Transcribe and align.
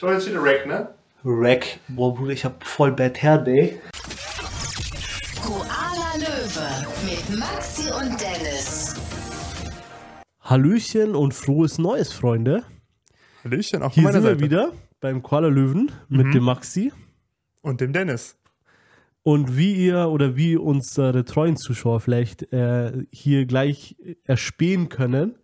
So, 0.00 0.08
jetzt 0.12 0.28
wieder 0.28 0.40
Rack, 0.40 0.64
ne? 0.66 0.94
Rack. 1.24 1.80
Boah, 1.88 2.14
Bruder, 2.14 2.32
ich 2.32 2.44
hab 2.44 2.62
voll 2.62 2.92
Bad 2.92 3.20
Hair 3.20 3.38
Day. 3.38 3.80
Koala 5.42 6.14
Löwe 6.16 6.86
mit 7.04 7.36
Maxi 7.36 7.90
und 7.90 8.16
Dennis. 8.20 8.94
Hallöchen 10.40 11.16
und 11.16 11.34
frohes 11.34 11.78
Neues, 11.78 12.12
Freunde. 12.12 12.62
Hallöchen, 13.42 13.82
auch 13.82 13.92
von 13.92 13.94
Hier 13.94 14.02
meiner 14.04 14.22
sind 14.22 14.24
wir 14.24 14.30
Seite. 14.30 14.40
wieder 14.44 14.72
beim 15.00 15.20
Koala 15.22 15.48
Löwen 15.48 15.90
mit 16.08 16.32
dem 16.32 16.44
Maxi. 16.44 16.92
Und 17.62 17.80
dem 17.80 17.92
Dennis. 17.92 18.36
Und 19.24 19.56
wie 19.56 19.74
ihr 19.74 20.10
oder 20.10 20.36
wie 20.36 20.56
unsere 20.56 21.24
treuen 21.24 21.56
Zuschauer 21.56 21.98
vielleicht 22.00 22.52
äh, 22.52 22.92
hier 23.10 23.46
gleich 23.46 23.96
erspähen 24.22 24.88
können, 24.88 25.34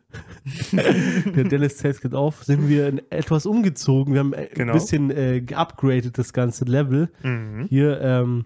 der 0.72 1.44
Dennis 1.44 1.76
zählt 1.78 2.00
gerade 2.00 2.18
auf, 2.18 2.44
sind 2.44 2.68
wir 2.68 2.88
in 2.88 3.00
etwas 3.10 3.46
umgezogen. 3.46 4.12
Wir 4.14 4.20
haben 4.20 4.34
Genau. 4.54 4.72
ein 4.72 4.78
bisschen 4.78 5.10
äh, 5.10 5.40
geupgradet, 5.40 6.18
das 6.18 6.32
ganze 6.32 6.64
Level. 6.64 7.10
Mhm. 7.22 7.66
Hier, 7.68 8.00
ähm, 8.00 8.44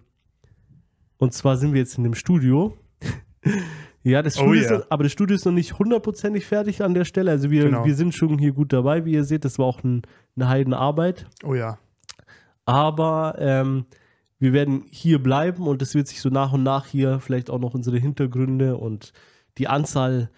und 1.19 1.33
zwar 1.33 1.57
sind 1.57 1.73
wir 1.73 1.81
jetzt 1.81 1.99
in 1.99 2.05
dem 2.05 2.15
Studio. 2.15 2.77
ja, 4.03 4.23
das 4.23 4.37
Oh 4.39 4.43
Studio 4.43 4.63
ja. 4.63 4.77
ist, 4.77 4.93
aber 4.93 5.03
das 5.05 5.13
Studio 5.13 5.35
ist 5.37 5.45
noch 5.45 5.53
nicht 5.53 5.79
hundertprozentig 5.79 6.47
fertig 6.47 6.83
an 6.83 6.95
der 6.95 7.05
Stelle. 7.05 7.31
Also 7.31 7.51
wir, 7.51 7.65
Genau. 7.65 7.85
wir 7.85 7.95
sind 7.95 8.15
schon 8.15 8.39
hier 8.39 8.53
gut 8.53 8.73
dabei, 8.73 9.05
wie 9.05 9.13
ihr 9.13 9.25
seht. 9.25 9.45
Das 9.45 9.59
war 9.59 9.67
auch 9.67 9.83
ein, 9.83 10.03
eine 10.37 10.49
Heidenarbeit. 10.49 11.27
Oh 11.45 11.55
ja. 11.55 11.79
Aber 12.65 13.37
ähm, 13.39 13.87
wir 14.39 14.53
werden 14.53 14.85
hier 14.91 15.21
bleiben 15.23 15.67
und 15.67 15.83
es 15.83 15.95
wird 15.95 16.07
sich 16.07 16.21
so 16.21 16.29
nach 16.29 16.53
und 16.53 16.63
nach 16.63 16.87
hier 16.87 17.19
vielleicht 17.21 17.51
auch 17.51 17.59
noch 17.59 17.75
unsere 17.75 17.99
Hintergründe 17.99 18.77
und 18.77 19.13
die 19.57 19.67
Anzahl 19.69 20.31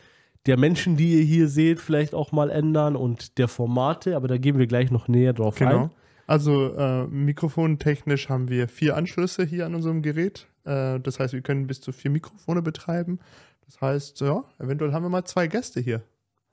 der 0.46 0.56
Menschen, 0.58 0.96
die 0.96 1.18
ihr 1.18 1.24
hier 1.24 1.48
seht, 1.48 1.80
vielleicht 1.80 2.14
auch 2.14 2.32
mal 2.32 2.50
ändern 2.50 2.96
und 2.96 3.38
der 3.38 3.48
Formate, 3.48 4.16
aber 4.16 4.28
da 4.28 4.38
gehen 4.38 4.58
wir 4.58 4.66
gleich 4.66 4.90
noch 4.90 5.08
näher 5.08 5.32
drauf 5.32 5.56
Genau. 5.56 5.84
ein. 5.84 5.90
Also 6.26 6.74
äh, 6.74 7.06
mikrofontechnisch 7.08 8.28
haben 8.28 8.48
wir 8.48 8.68
vier 8.68 8.96
Anschlüsse 8.96 9.44
hier 9.44 9.66
an 9.66 9.74
unserem 9.74 10.00
Gerät. 10.00 10.46
Äh, 10.64 11.00
das 11.00 11.18
heißt, 11.18 11.32
wir 11.34 11.40
können 11.42 11.66
bis 11.66 11.80
zu 11.80 11.92
vier 11.92 12.10
Mikrofone 12.10 12.62
betreiben. 12.62 13.18
Das 13.66 13.80
heißt, 13.80 14.20
ja, 14.20 14.44
eventuell 14.58 14.92
haben 14.92 15.04
wir 15.04 15.08
mal 15.10 15.24
zwei 15.24 15.46
Gäste 15.46 15.80
hier. 15.80 16.02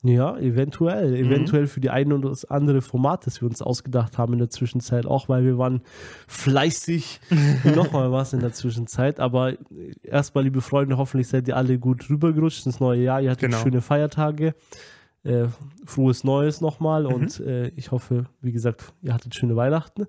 Ja, 0.03 0.38
eventuell. 0.38 1.09
Mhm. 1.09 1.16
Eventuell 1.31 1.67
für 1.67 1.80
die 1.80 1.90
eine 1.90 2.16
oder 2.16 2.30
das 2.30 2.45
andere 2.45 2.81
Format, 2.81 3.26
das 3.26 3.42
wir 3.42 3.48
uns 3.50 3.62
ausgedacht 3.64 4.17
haben 4.20 4.34
in 4.34 4.39
der 4.39 4.50
Zwischenzeit, 4.50 5.06
auch 5.08 5.28
weil 5.28 5.44
wir 5.44 5.58
waren 5.58 5.81
fleißig 6.28 7.20
nochmal 7.76 8.12
was 8.12 8.34
in 8.34 8.39
der 8.39 8.54
Zwischenzeit. 8.54 9.20
Aber 9.20 9.54
erstmal, 10.04 10.44
liebe 10.44 10.62
Freunde, 10.62 10.98
hoffentlich 10.98 11.28
seid 11.28 11.48
ihr 11.48 11.58
alle 11.58 11.80
gut 11.80 12.09
rübergerutscht 12.09 12.66
ins 12.66 12.80
neue 12.80 13.02
Jahr. 13.02 13.22
Ihr 13.22 13.31
hattet 13.31 13.50
Genau. 13.50 13.58
schöne 13.64 13.81
Feiertage. 13.81 14.54
Äh, 15.23 15.45
frohes 15.86 16.23
Neues 16.23 16.61
nochmal 16.61 17.04
Mhm. 17.04 17.14
und 17.14 17.39
äh, 17.39 17.70
ich 17.70 17.92
hoffe, 17.92 18.26
wie 18.42 18.52
gesagt, 18.52 18.94
ihr 19.02 19.14
hattet 19.14 19.34
schöne 19.36 19.56
Weihnachten. 19.56 20.06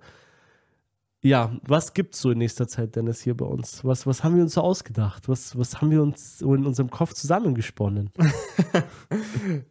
Ja, 1.21 1.53
was 1.67 1.95
gibt's 1.95 2.21
so 2.21 2.31
in 2.31 2.39
nächster 2.39 2.69
Zeit, 2.69 2.95
Dennis, 2.95 3.21
hier 3.23 3.37
bei 3.37 3.45
uns? 3.45 3.85
Was, 3.85 4.07
was 4.07 4.23
haben 4.23 4.37
wir 4.37 4.43
uns 4.43 4.55
so 4.55 4.61
ausgedacht? 4.61 5.29
Was, 5.29 5.59
was 5.59 5.81
haben 5.81 5.91
wir 5.91 6.01
uns 6.01 6.39
so 6.39 6.55
in 6.55 6.65
unserem 6.65 6.91
Kopf 6.91 7.13
zusammengesponnen? 7.15 8.11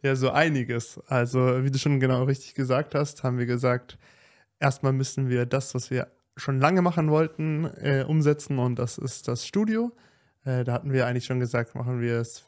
Ja, 0.02 0.16
so 0.16 0.30
einiges. 0.30 0.98
Also, 1.06 1.62
wie 1.64 1.70
du 1.70 1.78
schon 1.78 2.00
genau 2.00 2.24
richtig 2.24 2.54
gesagt 2.54 2.94
hast, 2.94 3.22
haben 3.22 3.38
wir 3.38 3.46
gesagt, 3.46 3.96
erstmal 4.58 4.92
müssen 4.92 5.28
wir 5.28 5.46
das, 5.46 5.74
was 5.74 5.90
wir 5.90 6.08
schon 6.36 6.58
lange 6.58 6.82
machen 6.82 7.10
wollten, 7.10 7.64
äh, 7.64 8.04
umsetzen 8.06 8.58
und 8.58 8.78
das 8.78 8.98
ist 8.98 9.28
das 9.28 9.46
Studio. 9.46 9.92
Äh, 10.44 10.64
da 10.64 10.72
hatten 10.72 10.92
wir 10.92 11.06
eigentlich 11.06 11.24
schon 11.26 11.38
gesagt, 11.40 11.74
machen 11.74 12.00
wir 12.00 12.16
es 12.20 12.44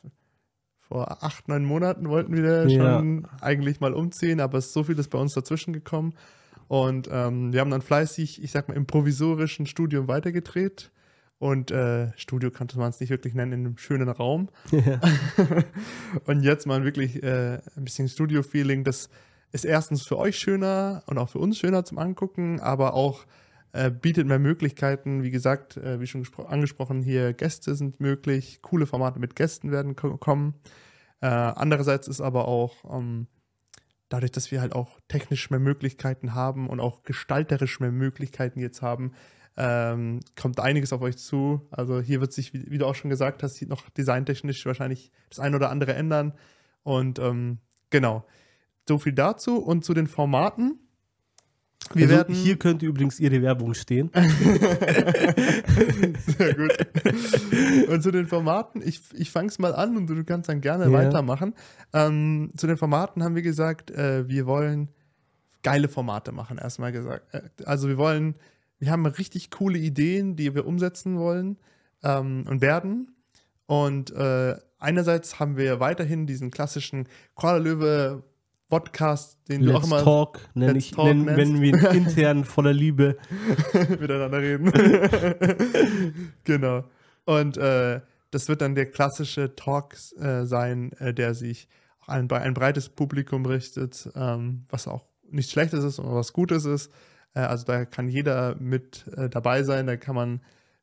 vor 0.80 1.22
acht, 1.22 1.46
neun 1.48 1.64
Monaten 1.64 2.08
wollten 2.08 2.34
wir 2.34 2.66
Ja. 2.68 2.98
schon 2.98 3.26
eigentlich 3.40 3.80
mal 3.80 3.94
umziehen, 3.94 4.40
aber 4.40 4.58
es 4.58 4.66
ist 4.66 4.72
so 4.72 4.84
vieles 4.84 5.08
bei 5.08 5.18
uns 5.18 5.34
dazwischen 5.34 5.72
gekommen. 5.72 6.14
Und 6.70 7.08
ähm, 7.10 7.52
wir 7.52 7.62
haben 7.62 7.70
dann 7.72 7.82
fleißig, 7.82 8.40
ich 8.44 8.52
sag 8.52 8.68
mal, 8.68 8.76
im 8.76 8.86
provisorischen 8.86 9.66
Studium 9.66 10.06
weitergedreht. 10.06 10.92
Und 11.40 11.72
äh, 11.72 12.16
Studio 12.16 12.52
kannte 12.52 12.78
man 12.78 12.90
es 12.90 13.00
nicht 13.00 13.10
wirklich 13.10 13.34
nennen, 13.34 13.50
in 13.50 13.66
einem 13.66 13.76
schönen 13.76 14.08
Raum. 14.08 14.50
und 16.26 16.42
jetzt 16.44 16.68
mal 16.68 16.84
wirklich 16.84 17.24
äh, 17.24 17.58
ein 17.76 17.84
bisschen 17.84 18.08
Studio-Feeling. 18.08 18.84
Das 18.84 19.10
ist 19.50 19.64
erstens 19.64 20.06
für 20.06 20.16
euch 20.16 20.38
schöner 20.38 21.02
und 21.06 21.18
auch 21.18 21.30
für 21.30 21.40
uns 21.40 21.58
schöner 21.58 21.84
zum 21.84 21.98
Angucken, 21.98 22.60
aber 22.60 22.94
auch 22.94 23.26
äh, 23.72 23.90
bietet 23.90 24.28
mehr 24.28 24.38
Möglichkeiten. 24.38 25.24
Wie 25.24 25.32
gesagt, 25.32 25.76
äh, 25.76 25.98
wie 25.98 26.06
schon 26.06 26.22
gespro- 26.22 26.46
angesprochen, 26.46 27.02
hier 27.02 27.32
Gäste 27.32 27.74
sind 27.74 27.98
möglich, 27.98 28.60
coole 28.62 28.86
Formate 28.86 29.18
mit 29.18 29.34
Gästen 29.34 29.72
werden 29.72 29.96
ko 29.96 30.18
kommen. 30.18 30.54
Äh, 31.20 31.26
andererseits 31.26 32.06
ist 32.06 32.20
aber 32.20 32.46
auch 32.46 32.76
ähm, 32.96 33.26
dadurch, 34.10 34.32
dass 34.32 34.50
wir 34.50 34.60
halt 34.60 34.74
auch 34.74 35.00
technisch 35.08 35.48
mehr 35.48 35.60
Möglichkeiten 35.60 36.34
haben 36.34 36.68
und 36.68 36.80
auch 36.80 37.02
gestalterisch 37.04 37.80
mehr 37.80 37.92
Möglichkeiten 37.92 38.60
jetzt 38.60 38.82
haben, 38.82 39.12
ähm, 39.56 40.20
kommt 40.36 40.60
einiges 40.60 40.92
auf 40.92 41.00
euch 41.00 41.16
zu. 41.16 41.66
Also 41.70 42.00
hier 42.00 42.20
wird 42.20 42.32
sich, 42.32 42.52
wie, 42.52 42.70
wie 42.70 42.78
du 42.78 42.86
auch 42.86 42.94
schon 42.94 43.08
gesagt 43.08 43.42
hast, 43.42 43.62
noch 43.62 43.88
designtechnisch 43.90 44.66
wahrscheinlich 44.66 45.10
das 45.28 45.38
ein 45.38 45.54
oder 45.54 45.70
andere 45.70 45.94
ändern. 45.94 46.34
Und 46.82 47.18
ähm, 47.18 47.58
genau, 47.88 48.26
so 48.88 48.98
viel 48.98 49.12
dazu 49.12 49.58
und 49.58 49.84
zu 49.84 49.94
den 49.94 50.06
Formaten. 50.06 50.78
Wir 51.94 52.04
also 52.04 52.16
werden 52.16 52.34
hier 52.34 52.56
könnte 52.56 52.86
übrigens 52.86 53.18
Ihre 53.18 53.42
Werbung 53.42 53.74
stehen. 53.74 54.10
Sehr 56.38 56.54
gut. 56.54 56.72
Und 57.88 58.02
zu 58.02 58.10
den 58.12 58.26
Formaten, 58.26 58.80
ich, 58.82 59.00
ich 59.14 59.30
fange 59.30 59.48
es 59.48 59.58
mal 59.58 59.74
an 59.74 59.96
und 59.96 60.06
du 60.06 60.22
kannst 60.24 60.48
dann 60.48 60.60
gerne 60.60 60.84
Ja. 60.84 60.92
weitermachen. 60.92 61.54
Ähm, 61.92 62.50
zu 62.56 62.66
den 62.66 62.76
Formaten 62.76 63.24
haben 63.24 63.34
wir 63.34 63.42
gesagt, 63.42 63.90
äh, 63.90 64.28
wir 64.28 64.46
wollen 64.46 64.88
geile 65.62 65.88
Formate 65.88 66.32
machen, 66.32 66.58
erstmal 66.58 66.92
gesagt. 66.92 67.34
Äh, 67.34 67.42
also 67.64 67.88
wir 67.88 67.98
wollen, 67.98 68.36
wir 68.78 68.90
haben 68.90 69.04
richtig 69.06 69.50
coole 69.50 69.78
Ideen, 69.78 70.36
die 70.36 70.54
wir 70.54 70.66
umsetzen 70.66 71.18
wollen 71.18 71.58
ähm, 72.04 72.44
und 72.48 72.60
werden. 72.60 73.16
Und 73.66 74.10
äh, 74.12 74.56
einerseits 74.78 75.40
haben 75.40 75.56
wir 75.56 75.80
weiterhin 75.80 76.26
diesen 76.26 76.50
klassischen 76.50 77.08
Koala 77.34 77.58
Löwe 77.58 78.22
Podcast, 78.70 79.36
den 79.48 79.62
du 79.62 79.72
auch 79.72 79.80
Let's 79.80 79.86
immer 79.86 80.02
Talk, 80.02 80.40
nenne 80.54 80.72
Let's 80.72 80.86
ich, 80.86 80.92
Talk 80.92 81.06
nennen, 81.06 81.26
wenn 81.26 81.60
wir 81.60 81.68
ihn 81.68 81.84
intern 82.06 82.44
voller 82.44 82.72
Liebe. 82.72 83.18
miteinander 84.00 84.40
reden. 84.40 84.72
genau. 86.44 86.84
Und 87.26 87.58
äh, 87.58 88.00
das 88.30 88.48
wird 88.48 88.62
dann 88.62 88.74
der 88.74 88.86
klassische 88.86 89.54
Talk 89.54 89.94
äh, 90.18 90.44
sein, 90.44 90.92
äh, 90.92 91.12
der 91.12 91.34
sich 91.34 91.68
auch 92.00 92.08
an 92.08 92.28
bei 92.28 92.40
ein 92.40 92.54
breites 92.54 92.88
Publikum 92.88 93.44
richtet, 93.44 94.08
ähm, 94.14 94.64
was 94.70 94.88
auch 94.88 95.04
nichts 95.28 95.52
Schlechtes 95.52 95.84
ist 95.84 95.98
und 95.98 96.14
was 96.14 96.32
Gutes 96.32 96.64
ist. 96.64 96.90
Äh, 97.34 97.40
also 97.40 97.64
da 97.64 97.84
kann 97.84 98.08
jeder 98.08 98.56
mit 98.58 99.06
äh, 99.16 99.28
dabei 99.28 99.62
sein. 99.64 99.86
Da 99.86 99.96
kann 99.96 100.14
man 100.14 100.40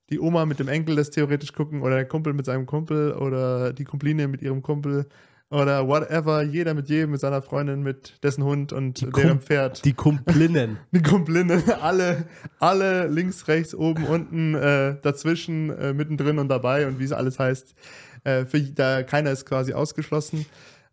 die 0.09 0.19
Oma 0.19 0.45
mit 0.45 0.59
dem 0.59 0.67
Enkel 0.67 0.95
das 0.95 1.09
theoretisch 1.09 1.53
gucken 1.53 1.81
oder 1.81 1.95
der 1.95 2.07
Kumpel 2.07 2.33
mit 2.33 2.45
seinem 2.45 2.65
Kumpel 2.65 3.13
oder 3.13 3.73
die 3.73 3.83
Kumpline 3.83 4.27
mit 4.27 4.41
ihrem 4.41 4.61
Kumpel 4.61 5.07
oder 5.49 5.87
whatever. 5.87 6.41
Jeder 6.43 6.73
mit 6.73 6.89
jedem, 6.89 7.11
mit 7.11 7.19
seiner 7.21 7.41
Freundin, 7.41 7.81
mit 7.83 8.21
dessen 8.23 8.43
Hund 8.43 8.73
und 8.73 9.01
Die 9.01 9.09
deren 9.09 9.29
Kum- 9.37 9.39
Pferd. 9.41 9.85
Die 9.85 9.93
Kumplinnen. 9.93 10.77
Die 10.91 11.01
Kumplinnen, 11.01 11.63
alle, 11.81 12.25
alle 12.59 13.07
links, 13.07 13.47
rechts, 13.47 13.73
oben, 13.75 14.03
unten, 14.05 14.55
äh, 14.55 14.95
dazwischen, 15.01 15.69
äh, 15.69 15.93
mittendrin 15.93 16.39
und 16.39 16.49
dabei 16.49 16.87
und 16.87 16.99
wie 16.99 17.03
es 17.05 17.11
alles 17.13 17.39
heißt. 17.39 17.75
Äh, 18.23 18.45
für, 18.45 18.59
da 18.61 19.03
keiner 19.03 19.31
ist 19.31 19.45
quasi 19.45 19.73
ausgeschlossen. 19.73 20.45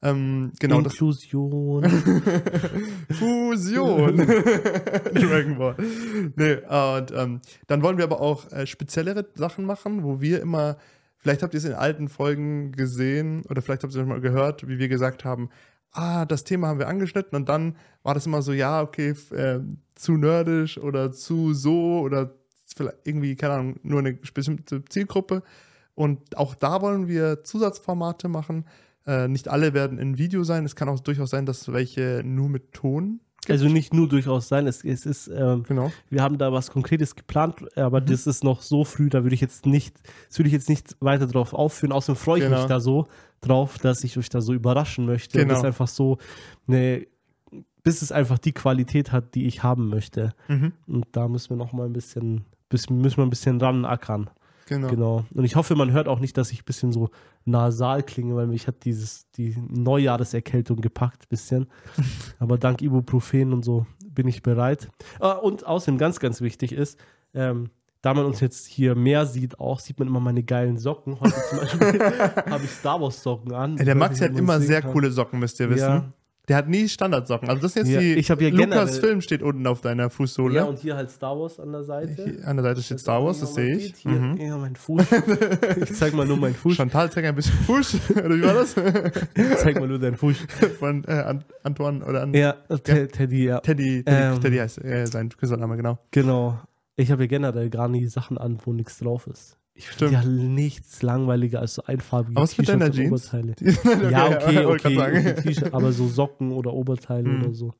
Ähm, 0.02 0.52
genau, 0.60 0.80
Inklusion. 0.80 1.84
Fusion. 3.10 4.16
Dragon 5.14 5.58
Ball. 5.58 5.74
Nee, 6.36 6.54
und 6.56 7.12
ähm, 7.16 7.40
dann 7.66 7.82
wollen 7.82 7.96
wir 7.96 8.04
aber 8.04 8.20
auch 8.20 8.50
äh, 8.52 8.66
speziellere 8.66 9.26
Sachen 9.34 9.64
machen, 9.64 10.02
wo 10.04 10.20
wir 10.20 10.40
immer, 10.42 10.76
vielleicht 11.24 11.42
habt 11.42 11.54
ihr 11.54 11.58
es 11.58 11.64
in 11.64 11.72
alten 11.72 12.10
Folgen 12.10 12.72
gesehen 12.72 13.44
oder 13.48 13.62
vielleicht 13.62 13.82
habt 13.82 13.94
ihr 13.94 14.02
es 14.02 14.06
mal 14.06 14.20
gehört, 14.20 14.68
wie 14.68 14.78
wir 14.78 14.88
gesagt 14.88 15.24
haben, 15.24 15.48
ah, 15.92 16.26
das 16.26 16.44
Thema 16.44 16.68
haben 16.68 16.78
wir 16.78 16.86
angeschnitten 16.86 17.34
und 17.34 17.48
dann 17.48 17.76
war 18.02 18.12
das 18.12 18.26
immer 18.26 18.42
so, 18.42 18.52
ja, 18.52 18.82
okay, 18.82 19.14
äh, 19.30 19.60
zu 19.94 20.18
nerdisch 20.18 20.76
oder 20.76 21.12
zu 21.12 21.54
so 21.54 22.00
oder 22.00 22.34
vielleicht 22.76 22.98
irgendwie, 23.04 23.36
keine 23.36 23.54
Ahnung, 23.54 23.80
nur 23.82 24.00
eine 24.00 24.12
bestimmte 24.12 24.84
Zielgruppe. 24.84 25.42
Und 25.94 26.36
auch 26.36 26.54
da 26.54 26.82
wollen 26.82 27.08
wir 27.08 27.42
Zusatzformate 27.42 28.28
machen. 28.28 28.66
Äh, 29.06 29.28
nicht 29.28 29.48
alle 29.48 29.72
werden 29.72 29.98
in 29.98 30.18
Video 30.18 30.44
sein. 30.44 30.66
Es 30.66 30.76
kann 30.76 30.90
auch 30.90 31.00
durchaus 31.00 31.30
sein, 31.30 31.46
dass 31.46 31.72
welche 31.72 32.20
nur 32.22 32.50
mit 32.50 32.72
Ton. 32.72 33.20
Also 33.50 33.66
nicht 33.68 33.92
nur 33.94 34.08
durchaus 34.08 34.48
sein, 34.48 34.66
es, 34.66 34.84
es 34.84 35.06
ist, 35.06 35.28
ähm, 35.28 35.64
Genau. 35.64 35.92
wir 36.10 36.22
haben 36.22 36.38
da 36.38 36.52
was 36.52 36.70
Konkretes 36.70 37.14
geplant, 37.16 37.76
aber 37.76 38.00
Mhm. 38.00 38.06
das 38.06 38.26
ist 38.26 38.44
noch 38.44 38.62
so 38.62 38.84
früh, 38.84 39.08
da 39.08 39.22
würde 39.22 39.34
ich 39.34 39.40
jetzt 39.40 39.66
nicht, 39.66 39.96
das 40.28 40.38
würde 40.38 40.48
ich 40.48 40.52
jetzt 40.54 40.68
nicht 40.68 40.96
weiter 41.00 41.26
drauf 41.26 41.52
aufführen. 41.54 41.92
Außerdem 41.92 42.16
freue 42.16 42.38
ich 42.38 42.44
Genau. 42.44 42.58
mich 42.58 42.66
da 42.66 42.80
so 42.80 43.06
drauf, 43.40 43.78
dass 43.78 44.02
ich 44.04 44.16
euch 44.18 44.28
da 44.28 44.40
so 44.40 44.52
überraschen 44.54 45.06
möchte. 45.06 45.38
Und 45.38 45.44
Genau. 45.48 45.54
das 45.54 45.64
einfach 45.64 45.88
so 45.88 46.18
eine, 46.66 47.06
bis 47.82 48.00
es 48.02 48.12
einfach 48.12 48.38
die 48.38 48.52
Qualität 48.52 49.12
hat, 49.12 49.34
die 49.34 49.46
ich 49.46 49.62
haben 49.62 49.88
möchte. 49.88 50.32
Mhm. 50.48 50.72
Und 50.86 51.06
da 51.12 51.28
müssen 51.28 51.50
wir 51.50 51.56
noch 51.56 51.72
mal 51.72 51.84
ein 51.86 51.92
bisschen, 51.92 52.44
bis, 52.70 52.88
müssen 52.88 53.18
wir 53.18 53.24
ein 53.26 53.30
bisschen 53.30 53.60
ran 53.60 53.84
ackern. 53.84 54.30
Genau. 54.66 54.88
Genau. 54.88 55.24
Und 55.34 55.44
ich 55.44 55.56
hoffe, 55.56 55.74
man 55.74 55.92
hört 55.92 56.08
auch 56.08 56.20
nicht, 56.20 56.36
dass 56.36 56.50
ich 56.52 56.62
ein 56.62 56.64
bisschen 56.64 56.92
so 56.92 57.10
nasal 57.44 58.02
klinge, 58.02 58.34
weil 58.34 58.46
mich 58.46 58.66
hat 58.66 58.84
dieses, 58.84 59.30
die 59.32 59.56
Neujahreserkältung 59.68 60.80
gepackt 60.80 61.28
bisschen. 61.28 61.66
Aber 62.38 62.58
dank 62.58 62.82
Ibuprofen 62.82 63.52
und 63.52 63.64
so 63.64 63.86
bin 64.06 64.28
ich 64.28 64.42
bereit. 64.42 64.88
Ah, 65.20 65.32
und 65.32 65.66
außerdem 65.66 65.98
ganz, 65.98 66.20
ganz 66.20 66.40
wichtig 66.40 66.72
ist, 66.72 66.98
ähm, 67.34 67.70
da 68.00 68.12
man 68.12 68.26
uns 68.26 68.40
jetzt 68.40 68.66
hier 68.66 68.94
mehr 68.94 69.24
sieht, 69.24 69.58
auch 69.58 69.80
sieht 69.80 69.98
man 69.98 70.08
immer 70.08 70.20
meine 70.20 70.42
geilen 70.42 70.76
Socken. 70.76 71.18
Heute 71.20 71.34
zum 71.48 71.58
Beispiel 71.58 72.00
habe 72.50 72.64
ich 72.64 72.70
Star 72.70 73.00
Wars 73.00 73.22
Socken 73.22 73.52
an. 73.52 73.78
Ey, 73.78 73.84
der 73.86 73.94
Max 73.94 74.20
hat 74.20 74.36
immer 74.36 74.60
sehr 74.60 74.82
kann. 74.82 74.92
coole 74.92 75.10
Socken, 75.10 75.38
müsst 75.40 75.58
ihr 75.60 75.70
wissen. 75.70 75.80
Ja. 75.80 76.12
Der 76.48 76.56
hat 76.58 76.68
nie 76.68 76.88
Standardsocken. 76.90 77.48
Also 77.48 77.62
das 77.62 77.70
ist 77.70 77.76
jetzt 77.76 77.88
Ja, 77.88 78.00
die 78.00 78.14
ich 78.16 78.30
hab 78.30 78.38
ja 78.42 78.50
Lukas 78.50 78.98
Film 78.98 79.22
steht 79.22 79.42
unten 79.42 79.66
auf 79.66 79.80
deiner 79.80 80.10
Fußsohle. 80.10 80.56
Ja, 80.56 80.64
und 80.64 80.78
hier 80.78 80.94
halt 80.94 81.10
Star 81.10 81.38
Wars 81.40 81.58
an 81.58 81.72
der 81.72 81.84
Seite. 81.84 82.22
Hier 82.22 82.46
an 82.46 82.56
der 82.58 82.64
Seite 82.64 82.82
steht 82.82 83.00
Star 83.00 83.24
Wars, 83.24 83.40
das 83.40 83.54
sehe 83.54 83.76
ich. 83.76 83.94
Hier, 83.96 84.10
Mhm. 84.12 84.36
ja, 84.38 84.56
mein 84.58 84.76
Fuß. 84.76 85.02
Ich 85.82 85.94
zeig 85.94 86.12
mal 86.12 86.26
nur 86.26 86.36
meinen 86.36 86.54
Fuß. 86.54 86.74
Chantal 86.76 87.10
zeigt 87.10 87.26
ein 87.26 87.34
bisschen 87.34 87.54
Fuß. 87.60 87.96
Oder 88.10 88.30
wie 88.36 88.42
war 88.42 88.54
das? 88.54 88.74
Zeig 89.62 89.80
mal 89.80 89.88
nur 89.88 89.98
deinen 89.98 90.16
Fuß. 90.16 90.36
Von 90.78 91.04
äh, 91.04 91.12
An- 91.12 91.44
Antoine 91.62 92.04
oder 92.04 92.22
an 92.22 92.34
Ja, 92.34 92.52
Te- 92.52 93.08
Teddy, 93.08 93.44
ja. 93.46 93.60
Teddy. 93.60 94.02
Teddy, 94.04 94.16
Ähm. 94.34 94.40
Teddy 94.40 94.56
heißt 94.58 94.84
äh, 94.84 95.06
sein 95.06 95.30
Künstlername, 95.30 95.76
genau. 95.76 95.98
Genau. 96.10 96.60
Ich 96.96 97.10
habe 97.10 97.22
ja 97.22 97.26
generell 97.26 97.70
gar 97.70 97.88
nie 97.88 98.06
Sachen 98.06 98.36
an, 98.38 98.58
wo 98.64 98.72
nichts 98.72 98.98
drauf 98.98 99.26
ist. 99.26 99.56
Ich 99.76 99.88
finde 99.88 100.14
ja 100.14 100.24
nichts 100.24 101.02
langweiliger 101.02 101.58
als 101.60 101.74
so 101.74 101.82
einfarbige 101.84 102.40
was 102.40 102.56
mit 102.56 102.68
deiner 102.68 102.90
Jeans? 102.92 103.10
Oberteile. 103.32 103.54
ja, 104.10 104.26
okay, 104.28 104.64
okay. 104.64 105.34
T-Shirt, 105.42 105.74
aber 105.74 105.92
so 105.92 106.06
Socken 106.06 106.52
oder 106.52 106.72
Oberteile 106.72 107.28
Mhm. 107.28 107.42
oder 107.42 107.54
so. 107.54 107.74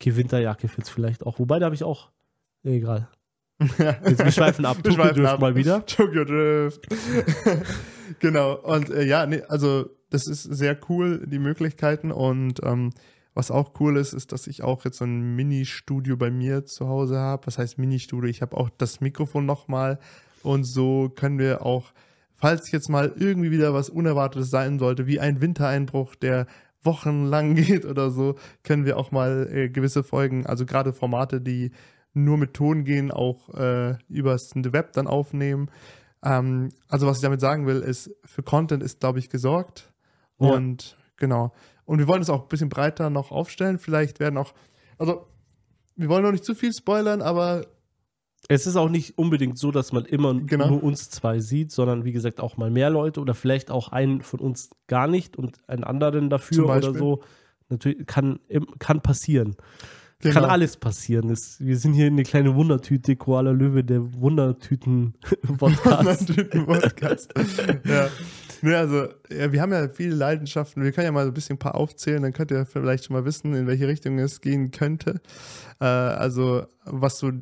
Okay, 0.00 0.16
Winterjacke 0.16 0.68
jetzt 0.76 0.90
vielleicht 0.90 1.24
auch. 1.24 1.38
Wobei, 1.38 1.58
da 1.58 1.66
habe 1.66 1.74
ich 1.74 1.84
auch. 1.84 2.10
Egal. 2.62 3.08
Jetzt, 3.60 4.18
wir 4.24 4.32
schweifen 4.32 4.66
ab. 4.66 4.78
Wir 4.78 4.82
Tokyo 4.84 4.96
schweifen 5.04 5.16
Drift 5.22 5.32
ab. 5.32 5.40
mal 5.40 5.54
wieder. 5.54 5.86
Tokyo 5.86 6.24
Drift. 6.24 6.86
genau. 8.18 8.54
Und 8.56 8.90
äh, 8.90 9.04
ja, 9.04 9.26
nee, 9.26 9.42
also 9.48 9.88
das 10.10 10.26
ist 10.26 10.42
sehr 10.42 10.76
cool, 10.88 11.24
die 11.26 11.38
Möglichkeiten. 11.38 12.10
Und 12.10 12.60
ähm, 12.64 12.90
was 13.32 13.50
auch 13.50 13.72
cool 13.80 13.96
ist, 13.96 14.12
ist, 14.12 14.32
dass 14.32 14.46
ich 14.46 14.62
auch 14.62 14.84
jetzt 14.84 14.98
so 14.98 15.04
ein 15.04 15.36
Mini-Studio 15.36 16.16
bei 16.16 16.30
mir 16.30 16.64
zu 16.66 16.88
Hause 16.88 17.18
habe. 17.18 17.46
Was 17.46 17.58
heißt 17.58 17.78
Mini-Studio? 17.78 18.28
Ich 18.28 18.42
habe 18.42 18.56
auch 18.56 18.70
das 18.76 19.00
Mikrofon 19.00 19.46
nochmal. 19.46 19.98
Und 20.44 20.64
so 20.64 21.10
können 21.14 21.38
wir 21.38 21.64
auch, 21.64 21.92
falls 22.34 22.70
jetzt 22.70 22.88
mal 22.88 23.12
irgendwie 23.16 23.50
wieder 23.50 23.72
was 23.72 23.88
Unerwartetes 23.88 24.50
sein 24.50 24.78
sollte, 24.78 25.06
wie 25.06 25.20
ein 25.20 25.40
Wintereinbruch, 25.40 26.14
der 26.14 26.46
wochenlang 26.82 27.54
geht 27.54 27.84
oder 27.84 28.10
so, 28.10 28.36
können 28.62 28.84
wir 28.84 28.98
auch 28.98 29.10
mal 29.10 29.48
äh, 29.50 29.68
gewisse 29.68 30.04
Folgen, 30.04 30.46
also 30.46 30.66
gerade 30.66 30.92
Formate, 30.92 31.40
die 31.40 31.72
nur 32.12 32.36
mit 32.36 32.54
Ton 32.54 32.84
gehen, 32.84 33.10
auch 33.10 33.48
äh, 33.54 33.96
übers 34.08 34.52
Web 34.54 34.92
dann 34.92 35.06
aufnehmen. 35.06 35.70
Ähm, 36.22 36.70
also 36.88 37.06
was 37.06 37.18
ich 37.18 37.22
damit 37.22 37.40
sagen 37.40 37.66
will, 37.66 37.80
ist, 37.80 38.10
für 38.24 38.42
Content 38.42 38.82
ist, 38.82 39.00
glaube 39.00 39.18
ich, 39.18 39.30
gesorgt. 39.30 39.92
Ja. 40.38 40.50
Und 40.50 40.96
genau. 41.16 41.52
Und 41.84 41.98
wir 41.98 42.08
wollen 42.08 42.22
es 42.22 42.30
auch 42.30 42.42
ein 42.42 42.48
bisschen 42.48 42.68
breiter 42.68 43.10
noch 43.10 43.30
aufstellen. 43.30 43.78
Vielleicht 43.78 44.20
werden 44.20 44.38
auch, 44.38 44.54
also 44.98 45.26
wir 45.96 46.08
wollen 46.08 46.22
noch 46.22 46.32
nicht 46.32 46.44
zu 46.44 46.54
viel 46.54 46.72
spoilern, 46.72 47.20
aber 47.20 47.66
Es 48.48 48.66
ist 48.66 48.76
auch 48.76 48.90
nicht 48.90 49.16
unbedingt 49.16 49.58
so, 49.58 49.70
dass 49.70 49.92
man 49.92 50.04
immer 50.04 50.34
Genau. 50.34 50.68
nur 50.68 50.82
uns 50.82 51.08
zwei 51.10 51.38
sieht, 51.40 51.72
sondern 51.72 52.04
wie 52.04 52.12
gesagt 52.12 52.40
auch 52.40 52.56
mal 52.56 52.70
mehr 52.70 52.90
Leute 52.90 53.20
oder 53.20 53.34
vielleicht 53.34 53.70
auch 53.70 53.88
einen 53.88 54.20
von 54.20 54.40
uns 54.40 54.70
gar 54.86 55.06
nicht 55.06 55.36
und 55.36 55.58
einen 55.68 55.84
anderen 55.84 56.30
dafür 56.30 56.68
oder 56.76 56.92
so. 56.94 57.22
Natürlich 57.70 58.06
kann, 58.06 58.40
kann 58.78 59.00
passieren. 59.00 59.56
genau. 60.20 60.34
Kann 60.34 60.44
alles 60.44 60.76
passieren. 60.76 61.30
Es, 61.30 61.58
wir 61.60 61.78
sind 61.78 61.94
hier 61.94 62.06
eine 62.08 62.22
kleine 62.22 62.54
Wundertüte, 62.54 63.16
Koala 63.16 63.52
Löwe, 63.52 63.82
der 63.82 64.12
Wundertüten-Podcast. 64.20 66.36
Podcast. 66.66 67.32
ja. 67.84 68.08
Ne, 68.62 68.76
also, 68.78 69.08
ja, 69.30 69.52
wir 69.52 69.60
haben 69.60 69.72
ja 69.72 69.88
viele 69.88 70.14
Leidenschaften. 70.14 70.82
Wir 70.82 70.92
können 70.92 71.04
ja 71.06 71.12
mal 71.12 71.24
so 71.24 71.30
ein 71.30 71.34
bisschen 71.34 71.56
ein 71.56 71.58
paar 71.58 71.74
aufzählen, 71.74 72.22
dann 72.22 72.32
könnt 72.32 72.50
ihr 72.50 72.64
vielleicht 72.64 73.04
schon 73.04 73.14
mal 73.14 73.24
wissen, 73.26 73.54
in 73.54 73.66
welche 73.66 73.86
Richtung 73.88 74.18
es 74.18 74.40
gehen 74.40 74.70
könnte. 74.70 75.20
Äh, 75.80 75.84
also, 75.84 76.64
was 76.84 77.18
so 77.18 77.32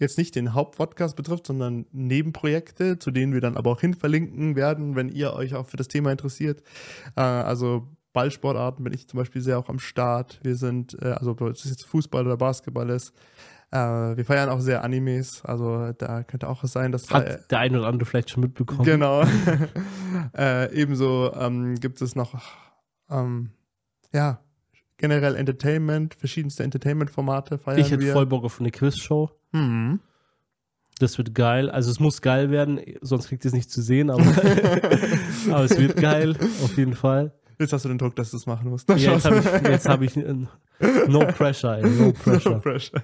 jetzt 0.00 0.18
nicht 0.18 0.34
den 0.34 0.54
Hauptpodcast 0.54 1.14
betrifft, 1.14 1.46
sondern 1.46 1.86
Nebenprojekte, 1.92 2.98
zu 2.98 3.10
denen 3.10 3.32
wir 3.32 3.40
dann 3.40 3.56
aber 3.56 3.70
auch 3.70 3.80
hin 3.80 3.94
verlinken 3.94 4.56
werden, 4.56 4.96
wenn 4.96 5.08
ihr 5.08 5.34
euch 5.34 5.54
auch 5.54 5.66
für 5.66 5.76
das 5.76 5.88
Thema 5.88 6.10
interessiert. 6.10 6.62
Äh, 7.16 7.20
also 7.20 7.86
Ballsportarten 8.12 8.82
bin 8.82 8.92
ich 8.92 9.08
zum 9.08 9.18
Beispiel 9.18 9.42
sehr 9.42 9.58
auch 9.58 9.68
am 9.68 9.78
Start. 9.78 10.40
Wir 10.42 10.56
sind, 10.56 11.00
äh, 11.00 11.10
also 11.12 11.32
ob 11.32 11.42
es 11.42 11.64
jetzt 11.64 11.86
Fußball 11.86 12.26
oder 12.26 12.36
Basketball 12.36 12.90
ist. 12.90 13.12
Äh, 13.70 13.76
wir 14.16 14.24
feiern 14.24 14.48
auch 14.48 14.60
sehr 14.60 14.82
Animes, 14.82 15.44
also 15.44 15.92
da 15.92 16.24
könnte 16.24 16.48
auch 16.48 16.64
was 16.64 16.72
sein, 16.72 16.90
dass 16.90 17.06
da, 17.06 17.16
Hat 17.16 17.50
der 17.50 17.58
eine 17.60 17.78
oder 17.78 17.88
andere 17.88 18.04
vielleicht 18.04 18.30
schon 18.30 18.42
mitbekommen. 18.42 18.82
Genau. 18.82 19.22
äh, 20.36 20.74
ebenso 20.74 21.32
ähm, 21.34 21.76
gibt 21.76 22.02
es 22.02 22.16
noch, 22.16 22.34
ähm, 23.08 23.50
ja, 24.12 24.40
generell 25.00 25.34
Entertainment, 25.34 26.14
verschiedenste 26.14 26.62
Entertainment-Formate 26.62 27.58
feiern 27.58 27.78
Ich 27.80 27.90
hätte 27.90 28.02
wir. 28.04 28.12
voll 28.12 28.26
Bock 28.26 28.44
auf 28.44 28.60
eine 28.60 28.70
Quizshow. 28.70 29.30
Hm. 29.52 29.98
Das 30.98 31.16
wird 31.16 31.34
geil. 31.34 31.70
Also 31.70 31.90
es 31.90 31.98
muss 31.98 32.20
geil 32.20 32.50
werden, 32.50 32.78
sonst 33.00 33.28
kriegt 33.28 33.44
ihr 33.44 33.48
es 33.48 33.54
nicht 33.54 33.70
zu 33.70 33.80
sehen, 33.80 34.10
aber, 34.10 34.22
aber 35.50 35.64
es 35.64 35.78
wird 35.78 35.96
geil, 35.96 36.36
auf 36.62 36.76
jeden 36.76 36.94
Fall. 36.94 37.32
Jetzt 37.58 37.72
hast 37.72 37.84
du 37.86 37.88
den 37.88 37.98
Druck, 37.98 38.14
dass 38.16 38.30
du 38.30 38.36
es 38.36 38.46
machen 38.46 38.68
musst. 38.70 38.88
Ja, 38.90 38.96
jetzt 39.14 39.24
habe 39.24 39.38
ich, 39.38 39.68
jetzt 39.68 39.88
hab 39.88 40.02
ich 40.02 40.16
no 40.16 41.26
pressure, 41.36 41.78
ey, 41.78 41.82
no 41.88 42.06
No 42.06 42.12
pressure. 42.12 42.58
pressure. 42.60 43.02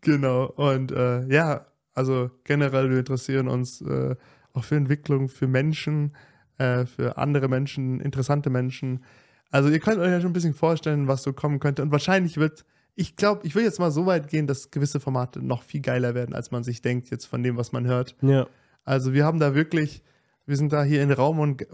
genau. 0.00 0.46
Und 0.46 0.92
äh, 0.92 1.26
ja, 1.26 1.66
also 1.94 2.30
generell, 2.44 2.90
wir 2.90 2.98
interessieren 3.00 3.48
uns 3.48 3.80
äh, 3.82 4.14
auch 4.52 4.64
für 4.64 4.76
Entwicklung, 4.76 5.28
für 5.28 5.48
Menschen, 5.48 6.14
äh, 6.58 6.86
für 6.86 7.18
andere 7.18 7.48
Menschen, 7.48 8.00
interessante 8.00 8.50
Menschen. 8.50 9.04
Also 9.52 9.68
ihr 9.68 9.78
könnt 9.78 9.98
euch 9.98 10.10
ja 10.10 10.20
schon 10.20 10.30
ein 10.30 10.32
bisschen 10.32 10.54
vorstellen, 10.54 11.06
was 11.06 11.22
so 11.22 11.32
kommen 11.32 11.60
könnte. 11.60 11.82
Und 11.82 11.92
wahrscheinlich 11.92 12.38
wird, 12.38 12.64
ich 12.96 13.14
glaube, 13.16 13.46
ich 13.46 13.54
will 13.54 13.62
jetzt 13.62 13.78
mal 13.78 13.90
so 13.92 14.06
weit 14.06 14.26
gehen, 14.28 14.46
dass 14.48 14.70
gewisse 14.72 14.98
Formate 14.98 15.40
noch 15.40 15.62
viel 15.62 15.80
geiler 15.82 16.14
werden, 16.14 16.34
als 16.34 16.50
man 16.50 16.64
sich 16.64 16.82
denkt, 16.82 17.10
jetzt 17.10 17.26
von 17.26 17.42
dem, 17.44 17.56
was 17.56 17.70
man 17.70 17.86
hört. 17.86 18.16
Ja, 18.22 18.46
Also 18.84 19.12
wir 19.12 19.24
haben 19.24 19.38
da 19.38 19.54
wirklich, 19.54 20.02
wir 20.46 20.56
sind 20.56 20.72
da 20.72 20.82
hier 20.82 21.02
in 21.02 21.12
Raum 21.12 21.38
und 21.38 21.64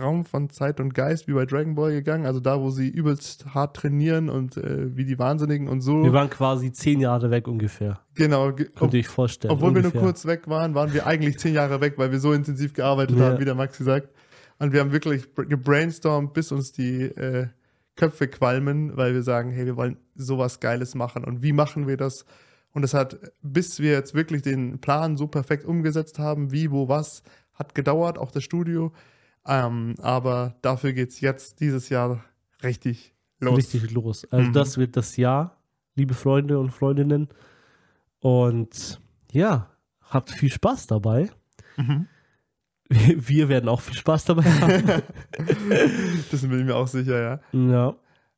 Raum 0.00 0.24
von 0.24 0.50
Zeit 0.50 0.80
und 0.80 0.94
Geist 0.94 1.28
wie 1.28 1.32
bei 1.32 1.46
Dragon 1.46 1.74
Ball 1.76 1.92
gegangen, 1.92 2.26
also 2.26 2.40
da, 2.40 2.60
wo 2.60 2.70
sie 2.70 2.88
übelst 2.88 3.46
hart 3.54 3.76
trainieren 3.76 4.28
und 4.28 4.56
äh, 4.56 4.96
wie 4.96 5.04
die 5.04 5.18
Wahnsinnigen 5.18 5.68
und 5.68 5.80
so. 5.82 6.02
wir 6.02 6.12
waren 6.12 6.28
quasi 6.30 6.72
zehn 6.72 7.00
Jahre 7.00 7.30
weg 7.30 7.46
ungefähr. 7.46 8.00
genau. 8.14 8.52
ge- 8.52 8.68
Könnt 8.74 8.94
ihr 8.94 9.00
euch 9.00 9.08
vorstellen. 9.08 9.52
obwohl 9.52 9.68
wir 9.74 9.82
nur 9.82 9.90
ungefähr. 9.92 10.00
kurz 10.02 10.26
weg 10.26 10.48
waren, 10.48 10.74
waren 10.74 10.92
wir 10.92 11.06
eigentlich 11.06 11.38
zehn 11.38 11.54
Jahre 11.54 11.80
weg, 11.80 11.94
weil 11.98 12.10
wir 12.10 12.18
so 12.18 12.32
intensiv 12.32 12.72
gearbeitet 12.74 13.16
Ja. 13.18 13.26
haben, 13.26 13.38
wie 13.40 13.44
der 13.44 13.54
Maxi 13.54 13.84
sagt. 13.84 14.08
Und 14.58 14.72
wir 14.72 14.80
haben 14.80 14.92
wirklich 14.92 15.34
br- 15.34 15.44
gebrainstormt, 15.46 16.32
bis 16.32 16.50
uns 16.52 16.72
die 16.72 17.02
äh, 17.02 17.48
Köpfe 17.94 18.28
qualmen, 18.28 18.96
weil 18.96 19.14
wir 19.14 19.22
sagen, 19.22 19.50
hey, 19.50 19.66
wir 19.66 19.76
wollen 19.76 19.96
sowas 20.14 20.60
Geiles 20.60 20.94
machen. 20.94 21.24
Und 21.24 21.42
wie 21.42 21.52
machen 21.52 21.86
wir 21.86 21.96
das? 21.96 22.24
Und 22.72 22.82
es 22.84 22.92
hat, 22.94 23.18
bis 23.42 23.80
wir 23.80 23.92
jetzt 23.92 24.14
wirklich 24.14 24.42
den 24.42 24.78
Plan 24.80 25.16
so 25.16 25.26
perfekt 25.28 25.64
umgesetzt 25.64 26.18
haben, 26.18 26.52
wie, 26.52 26.70
wo, 26.70 26.88
was, 26.88 27.22
hat 27.54 27.74
gedauert, 27.74 28.18
auch 28.18 28.30
das 28.30 28.44
Studio. 28.44 28.92
Ähm, 29.46 29.94
aber 30.02 30.56
dafür 30.62 30.92
geht 30.92 31.10
es 31.10 31.20
jetzt 31.20 31.60
dieses 31.60 31.88
Jahr 31.88 32.22
richtig 32.62 33.14
los. 33.40 33.56
Richtig 33.58 33.90
los. 33.92 34.26
Also 34.30 34.48
Mhm. 34.48 34.52
das 34.52 34.76
wird 34.76 34.96
das 34.96 35.16
Jahr, 35.16 35.56
liebe 35.94 36.14
Freunde 36.14 36.58
und 36.58 36.70
Freundinnen. 36.70 37.28
Und 38.20 39.00
ja, 39.32 39.70
habt 40.02 40.30
viel 40.30 40.50
Spaß 40.50 40.86
dabei. 40.86 41.30
Mhm. 41.76 42.06
Wir 42.88 43.48
werden 43.48 43.68
auch 43.68 43.80
viel 43.80 43.96
Spaß 43.96 44.26
dabei 44.26 44.44
haben. 44.44 44.84
das 46.30 46.40
bin 46.42 46.58
ich 46.60 46.64
mir 46.64 46.76
auch 46.76 46.88
sicher, 46.88 47.20
ja. 47.20 47.40
ja. 47.52 47.96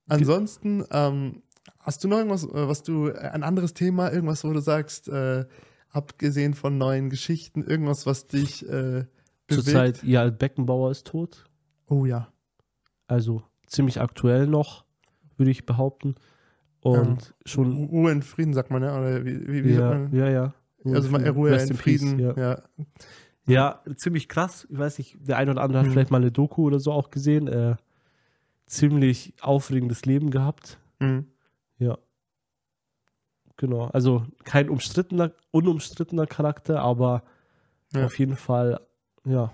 Ansonsten, 0.08 0.84
ähm, 0.90 1.42
hast 1.80 2.02
du 2.02 2.08
noch 2.08 2.18
irgendwas, 2.18 2.44
äh, 2.44 2.68
was 2.68 2.82
du, 2.82 3.08
äh, 3.08 3.18
ein 3.18 3.42
anderes 3.42 3.74
Thema, 3.74 4.10
irgendwas, 4.10 4.44
wo 4.44 4.52
du 4.52 4.60
sagst, 4.60 5.08
äh, 5.08 5.44
abgesehen 5.90 6.54
von 6.54 6.78
neuen 6.78 7.10
Geschichten, 7.10 7.62
irgendwas, 7.62 8.06
was 8.06 8.26
dich 8.26 8.66
äh, 8.66 8.68
bewegt? 8.68 9.08
Zurzeit, 9.48 10.02
ja, 10.02 10.28
Beckenbauer 10.30 10.90
ist 10.90 11.06
tot. 11.06 11.44
Oh 11.88 12.06
ja. 12.06 12.28
Also 13.06 13.42
ziemlich 13.66 14.00
aktuell 14.00 14.46
noch, 14.46 14.84
würde 15.36 15.50
ich 15.50 15.66
behaupten. 15.66 16.14
Und 16.80 17.34
schon, 17.44 17.72
Ru- 17.72 17.88
Ruhe 17.90 18.12
in 18.12 18.22
Frieden, 18.22 18.54
sagt 18.54 18.70
man, 18.70 18.82
ja? 18.82 18.98
Oder 18.98 19.24
wie, 19.24 19.46
wie, 19.48 19.64
wie 19.64 19.72
ja, 19.72 19.78
sagt 19.78 20.12
man? 20.12 20.14
ja, 20.14 20.28
ja. 20.30 20.54
Also 20.84 21.10
mal 21.10 21.26
Ruhe 21.28 21.50
Rest 21.50 21.70
in 21.70 21.76
peace, 21.76 22.00
Frieden. 22.00 22.18
ja. 22.18 22.34
ja. 22.36 22.62
Ja, 23.48 23.82
ziemlich 23.96 24.28
krass. 24.28 24.66
Ich 24.70 24.78
weiß 24.78 24.98
nicht, 24.98 25.16
der 25.20 25.36
eine 25.38 25.50
oder 25.52 25.62
andere 25.62 25.82
Mhm. 25.82 25.86
hat 25.86 25.92
vielleicht 25.92 26.10
mal 26.10 26.18
eine 26.18 26.32
Doku 26.32 26.64
oder 26.64 26.78
so 26.80 26.92
auch 26.92 27.10
gesehen. 27.10 27.48
Äh, 27.48 27.76
ziemlich 28.66 29.32
aufregendes 29.40 30.04
Leben 30.04 30.30
gehabt. 30.30 30.78
Mhm. 31.00 31.26
Ja. 31.78 31.96
Genau. 33.56 33.86
Also 33.86 34.24
kein 34.44 34.68
umstrittener, 34.68 35.32
unumstrittener 35.50 36.26
Charakter, 36.26 36.80
aber 36.80 37.22
Ja. 37.94 38.04
auf 38.06 38.18
jeden 38.18 38.36
Fall, 38.36 38.80
ja, 39.24 39.52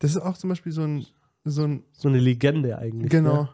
Das 0.00 0.10
ist 0.10 0.18
auch 0.20 0.36
zum 0.36 0.50
Beispiel 0.50 0.70
so 0.72 0.82
ein, 0.82 1.06
so 1.44 1.64
ein 1.64 1.82
so 1.92 2.08
eine 2.08 2.18
Legende 2.18 2.76
eigentlich. 2.78 3.10
genau. 3.10 3.44
Ne? 3.44 3.48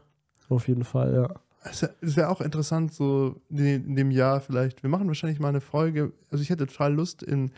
Auf 0.49 0.66
jeden 0.66 0.82
Fall, 0.85 1.14
ja. 1.14 1.35
Es 1.62 2.16
wäre 2.16 2.28
auch 2.28 2.40
interessant, 2.40 2.92
so 2.92 3.40
in 3.50 3.94
dem 3.94 4.11
Jahr 4.11 4.40
vielleicht. 4.40 4.82
Wir 4.82 4.90
machen 4.90 5.06
wahrscheinlich 5.06 5.38
mal 5.38 5.49
eine 5.49 5.61
Folge. 5.61 6.12
Also 6.30 6.42
ich 6.42 6.50
hätte 6.50 6.66
total 6.66 6.94
Lust 6.94 7.23
in, 7.23 7.50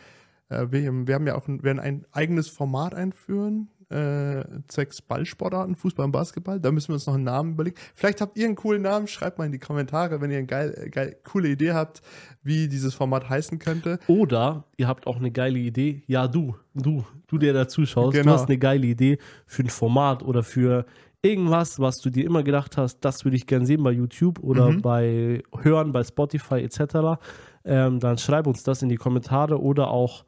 wir, 0.51 1.07
wir 1.07 1.15
haben 1.15 1.27
ja 1.27 1.37
auch 1.37 1.47
ein, 1.49 1.63
werden 1.63 1.79
ein 1.81 2.05
eigenes 2.13 2.49
Format 2.49 2.95
einführen. 2.95 3.69
äh, 3.93 4.45
zwecks 4.69 5.03
Ballsportarten, 5.03 5.75
Fußball 5.75 6.07
und 6.07 6.13
Basketball. 6.13 6.61
Da 6.61 6.71
müssen 6.71 6.91
wir 6.91 6.95
uns 6.95 7.07
noch 7.09 7.15
einen 7.15 7.25
Namen 7.25 7.55
überlegen. 7.55 7.75
Vielleicht 7.97 8.21
habt 8.21 8.39
ihr 8.39 8.47
einen 8.47 8.55
coolen 8.55 8.83
Namen, 8.83 9.09
schreibt 9.09 9.39
mal 9.39 9.47
in 9.47 9.51
die 9.53 9.59
Kommentare, 9.59 10.21
wenn 10.21 10.31
ihr 10.31 10.39
eine 10.39 10.47
geil, 10.47 10.89
geil, 10.93 11.17
coole 11.25 11.49
Idee 11.49 11.73
habt, 11.73 12.01
wie 12.45 12.69
dieses 12.69 12.95
Format 12.95 13.29
heißen 13.29 13.59
könnte. 13.59 13.99
Oder 14.07 14.63
ihr 14.77 14.87
habt 14.87 15.09
auch 15.09 15.17
eine 15.17 15.33
geile 15.33 15.59
Idee. 15.59 16.05
Ja, 16.07 16.29
du, 16.29 16.55
du, 16.75 17.05
du, 17.27 17.39
der 17.39 17.53
da 17.53 17.67
zuschaust, 17.67 18.13
Genau. 18.17 18.27
du 18.27 18.39
hast 18.39 18.49
eine 18.49 18.59
geile 18.59 18.87
Idee 18.87 19.19
für 19.47 19.65
ein 19.65 19.71
Format 19.71 20.23
oder 20.23 20.45
für 20.45 20.87
irgendwas, 21.23 21.81
was 21.81 21.99
du 22.01 22.11
dir 22.11 22.25
immer 22.27 22.45
gedacht 22.45 22.77
hast, 22.77 23.01
das 23.01 23.25
würde 23.25 23.37
ich 23.37 23.49
gern 23.49 23.67
sehen 23.67 23.83
bei 23.83 23.91
YouTube 23.91 24.39
oder 24.39 24.71
Mhm. 24.71 24.83
bei 24.83 25.43
Hören, 25.63 25.91
bei 25.93 26.05
Spotify 26.05 26.61
etc. 26.63 27.19
Ähm, 27.65 27.99
dann 27.99 28.19
schreib 28.19 28.47
uns 28.47 28.63
das 28.63 28.83
in 28.83 28.89
die 28.89 28.97
Kommentare 28.97 29.61
oder 29.61 29.91
auch 29.91 30.25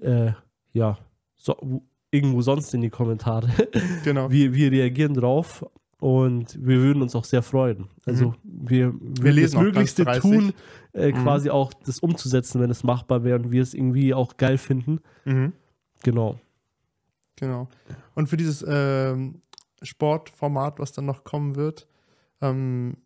äh, 0.00 0.32
ja, 0.72 0.98
so, 1.36 1.56
wo- 1.60 1.82
irgendwo 2.10 2.42
sonst 2.42 2.74
in 2.74 2.80
die 2.80 2.90
Kommentare. 2.90 3.48
Genau. 4.04 4.30
wir, 4.30 4.52
wir 4.54 4.70
reagieren 4.72 5.14
drauf 5.14 5.64
und 5.98 6.56
wir 6.64 6.78
würden 6.80 7.02
uns 7.02 7.14
auch 7.14 7.24
sehr 7.24 7.42
freuen. 7.42 7.88
Also 8.06 8.34
wir, 8.42 8.92
wir 9.00 9.30
Mhm. 9.32 9.36
lesen 9.36 9.54
das 9.56 9.62
Möglichste 9.64 10.04
tun, 10.20 10.52
äh, 10.92 11.12
Mhm. 11.12 11.22
quasi 11.22 11.50
auch 11.50 11.72
das 11.72 12.00
umzusetzen, 12.00 12.60
wenn 12.60 12.70
es 12.70 12.82
machbar 12.84 13.22
wäre 13.24 13.38
und 13.38 13.50
wir 13.52 13.62
es 13.62 13.74
irgendwie 13.74 14.12
auch 14.14 14.36
geil 14.38 14.58
finden. 14.58 15.00
Mhm. 15.24 15.52
Genau. 16.02 16.38
Genau. 17.36 17.68
Und 18.14 18.28
für 18.28 18.36
dieses 18.36 18.64
ähm, 18.66 19.40
Sportformat, 19.82 20.78
was 20.78 20.92
dann 20.92 21.06
noch 21.06 21.24
kommen 21.24 21.56
wird, 21.56 21.86
ähm, 22.40 22.96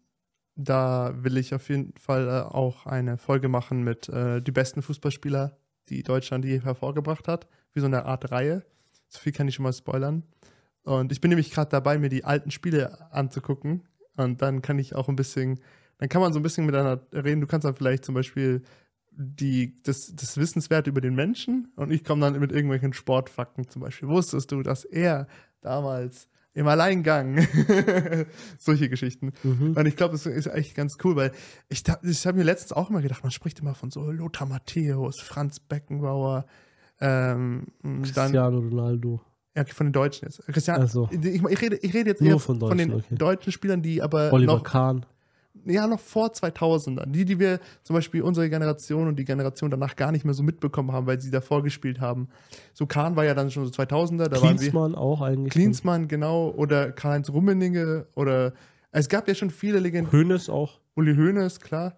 da 0.57 1.13
will 1.17 1.37
ich 1.37 1.55
auf 1.55 1.69
jeden 1.69 1.95
Fall 1.99 2.29
äh, 2.29 2.55
auch 2.55 2.87
eine 2.87 3.19
Folge 3.19 3.49
machen 3.49 3.83
mit 3.83 4.09
äh, 4.09 4.41
die 4.41 4.53
besten 4.53 4.83
Fußballspieler, 4.83 5.57
die 5.89 6.03
Deutschland 6.03 6.45
je 6.45 6.61
hervorgebracht 6.61 7.29
hat, 7.29 7.47
wie 7.73 7.81
so 7.81 7.87
eine 7.87 8.05
Art 8.05 8.31
Reihe. 8.31 8.65
So 9.09 9.19
viel 9.19 9.33
kann 9.33 9.49
ich 9.49 9.55
schon 9.55 9.65
mal 9.65 9.73
spoilern. 9.73 10.25
Und 10.83 11.13
ich 11.13 11.21
bin 11.21 11.31
nämlich 11.31 11.51
gerade 11.51 11.71
dabei, 11.71 11.99
mir 11.99 12.09
die 12.09 12.25
alten 12.25 12.51
Spiele 12.51 13.11
anzugucken. 13.13 13.83
Und 14.17 14.43
dann 14.43 14.63
kann 14.63 14.79
ich 14.79 14.95
auch 14.95 15.09
ein 15.09 15.17
bisschen, 15.17 15.61
dann 15.99 16.09
kann 16.09 16.21
man 16.21 16.33
so 16.33 16.39
ein 16.39 16.43
bisschen 16.43 16.67
miteinander 16.67 17.07
reden. 17.13 17.41
Du 17.41 17.47
kannst 17.47 17.65
dann 17.65 17.75
vielleicht 17.75 18.05
zum 18.05 18.15
Beispiel 18.15 18.63
die, 19.17 19.81
das, 19.83 20.15
das 20.15 20.37
Wissenswert 20.37 20.87
über 20.87 21.01
den 21.01 21.15
Menschen 21.15 21.73
und 21.77 21.93
ich 21.93 22.05
komme 22.05 22.23
dann 22.23 22.39
mit 22.41 22.53
irgendwelchen 22.53 22.93
Sportfakten 22.93 23.69
zum 23.69 23.83
Beispiel. 23.83 24.09
Wusstest 24.09 24.51
du, 24.51 24.63
dass 24.63 24.85
er 24.85 25.29
damals 25.61 26.29
im 26.55 26.69
Alleingang 26.69 27.47
solche 28.59 28.89
Geschichten. 28.89 29.33
Mhm. 29.43 29.75
Und 29.77 29.87
ich 29.87 29.97
glaube, 29.97 30.13
das 30.13 30.25
ist 30.25 30.47
echt 30.47 30.75
ganz 30.75 30.97
cool, 31.03 31.17
weil 31.17 31.33
ich, 31.69 31.83
ich 32.03 32.27
habe 32.27 32.39
mir 32.39 32.45
letztens 32.45 32.73
auch 32.73 32.91
immer 32.91 33.03
gedacht, 33.03 33.23
man 33.23 33.33
spricht 33.33 33.59
immer 33.61 33.75
von 33.75 33.91
so 33.91 34.11
Lothar 34.11 34.47
Matthäus, 34.47 35.21
Franz 35.21 35.59
Beckenbauer, 35.59 36.47
ähm, 37.01 37.67
dann 37.83 38.03
Cristiano 38.03 38.59
Ronaldo. 38.59 39.21
ja, 39.57 39.63
okay, 39.63 39.73
von 39.73 39.89
den 39.89 39.93
Deutschen 39.93 40.27
jetzt. 40.27 40.47
Christian, 40.47 40.87
so. 40.87 41.09
ich, 41.11 41.43
ich, 41.43 41.61
rede, 41.61 41.77
ich 41.77 41.93
rede 41.93 42.11
jetzt 42.11 42.23
Nur 42.23 42.31
eher 42.31 42.39
von 42.39 42.61
von, 42.61 42.79
den 42.79 42.91
Deutschen, 42.91 43.15
okay. 43.15 43.17
deutschen 43.17 43.53
Spielern, 43.53 43.83
die 43.83 44.01
aber 44.01 44.33
Oliver 44.33 44.55
noch, 44.55 44.63
Kahn. 44.63 45.05
Ja, 45.67 45.87
noch 45.87 46.01
vor 46.01 46.29
2000ern, 46.29 47.07
die, 47.11 47.25
die 47.25 47.39
wir 47.39 47.61
zum 47.85 47.95
Beispiel 47.95 48.23
unsere 48.23 48.51
Generation 48.51 49.09
und 49.09 49.17
die 49.19 49.25
Generation 49.25 49.71
danach 49.71 49.97
gar 49.97 50.13
nicht 50.13 50.25
mehr 50.25 50.35
so 50.35 50.43
mitbekommen 50.43 50.93
haben, 50.93 51.07
weil 51.07 51.21
sie 51.21 51.31
davor 51.31 51.63
gespielt 51.63 52.01
haben. 52.01 52.29
So 52.73 52.87
Kahn 52.87 53.17
war 53.17 53.25
ja 53.25 53.35
dann 53.35 53.51
schon 53.51 53.65
so 53.65 53.71
2000er, 53.73 54.29
da. 54.29 54.37
Klinsmann 54.39 54.95
auch 54.95 55.21
eigentlich. 55.23 55.53
Klinsmann, 55.53 56.09
genau, 56.09 56.51
oder 56.51 56.93
Karl-Heinz 56.93 57.31
Rummenigge 57.31 58.09
oder 58.15 58.53
es 58.91 59.09
gab 59.09 59.27
ja 59.29 59.35
schon 59.35 59.51
viele 59.51 59.79
Legenden. 59.79 60.13
Hönes 60.13 60.49
auch. 60.49 60.81
Uli 60.97 61.15
Hoeneß, 61.17 61.61
klar. 61.61 61.97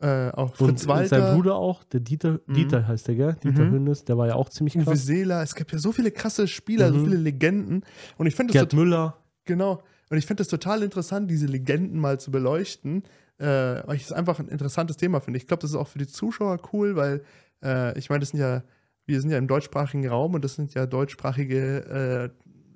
Äh, 0.00 0.30
auch 0.30 0.50
Und 0.50 0.56
Fritz 0.56 0.88
Walter, 0.88 1.20
sein 1.20 1.34
Bruder 1.36 1.54
auch, 1.56 1.84
der 1.84 2.00
Dieter, 2.00 2.40
Mhm. 2.46 2.54
Dieter 2.54 2.88
heißt 2.88 3.06
der, 3.08 3.14
gell? 3.14 3.36
Dieter 3.42 3.64
Mhm. 3.64 3.70
Hönes, 3.72 4.04
der 4.04 4.18
war 4.18 4.26
ja 4.26 4.34
auch 4.34 4.48
ziemlich 4.48 4.76
Uwe 4.76 4.84
krass. 4.84 5.06
Seeler. 5.06 5.42
Es 5.42 5.54
gibt 5.54 5.70
ja 5.72 5.78
so 5.78 5.92
viele 5.92 6.10
krasse 6.10 6.48
Spieler, 6.48 6.92
so 6.92 6.98
Mhm. 6.98 7.04
viele 7.04 7.16
Legenden. 7.18 7.84
Und 8.18 8.26
ich 8.26 8.34
finde 8.34 8.52
das 8.52 8.60
Gerd 8.62 8.72
Müller. 8.74 9.16
Genau. 9.44 9.80
Und 10.12 10.18
ich 10.18 10.26
finde 10.26 10.42
das 10.42 10.48
total 10.48 10.82
interessant, 10.82 11.30
diese 11.30 11.46
Legenden 11.46 11.98
mal 11.98 12.20
zu 12.20 12.30
beleuchten, 12.30 13.02
äh, 13.38 13.46
weil 13.46 13.96
ich 13.96 14.02
es 14.02 14.12
einfach 14.12 14.38
ein 14.40 14.48
interessantes 14.48 14.98
Thema 14.98 15.22
finde. 15.22 15.38
Ich 15.38 15.46
glaube, 15.46 15.62
das 15.62 15.70
ist 15.70 15.76
auch 15.76 15.88
für 15.88 15.98
die 15.98 16.06
Zuschauer 16.06 16.60
cool, 16.74 16.96
weil 16.96 17.22
äh, 17.64 17.98
ich 17.98 18.10
meine, 18.10 18.20
das 18.20 18.28
sind 18.28 18.40
ja, 18.40 18.62
wir 19.06 19.22
sind 19.22 19.30
ja 19.30 19.38
im 19.38 19.48
deutschsprachigen 19.48 20.06
Raum 20.06 20.34
und 20.34 20.44
das 20.44 20.54
sind 20.54 20.74
ja 20.74 20.84
deutschsprachige 20.84 22.30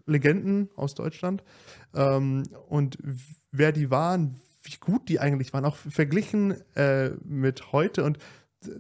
äh, 0.07 0.11
Legenden 0.11 0.71
aus 0.77 0.95
Deutschland. 0.95 1.45
Ähm, 1.95 2.45
und 2.71 2.97
wer 3.53 3.73
die 3.73 3.91
waren, 3.91 4.41
wie 4.63 4.79
gut 4.81 5.11
die 5.11 5.21
eigentlich 5.21 5.53
waren, 5.53 5.67
auch 5.67 5.77
verglichen 5.77 6.55
äh, 6.75 7.11
mit 7.23 7.71
heute. 7.71 8.03
Und 8.05 8.17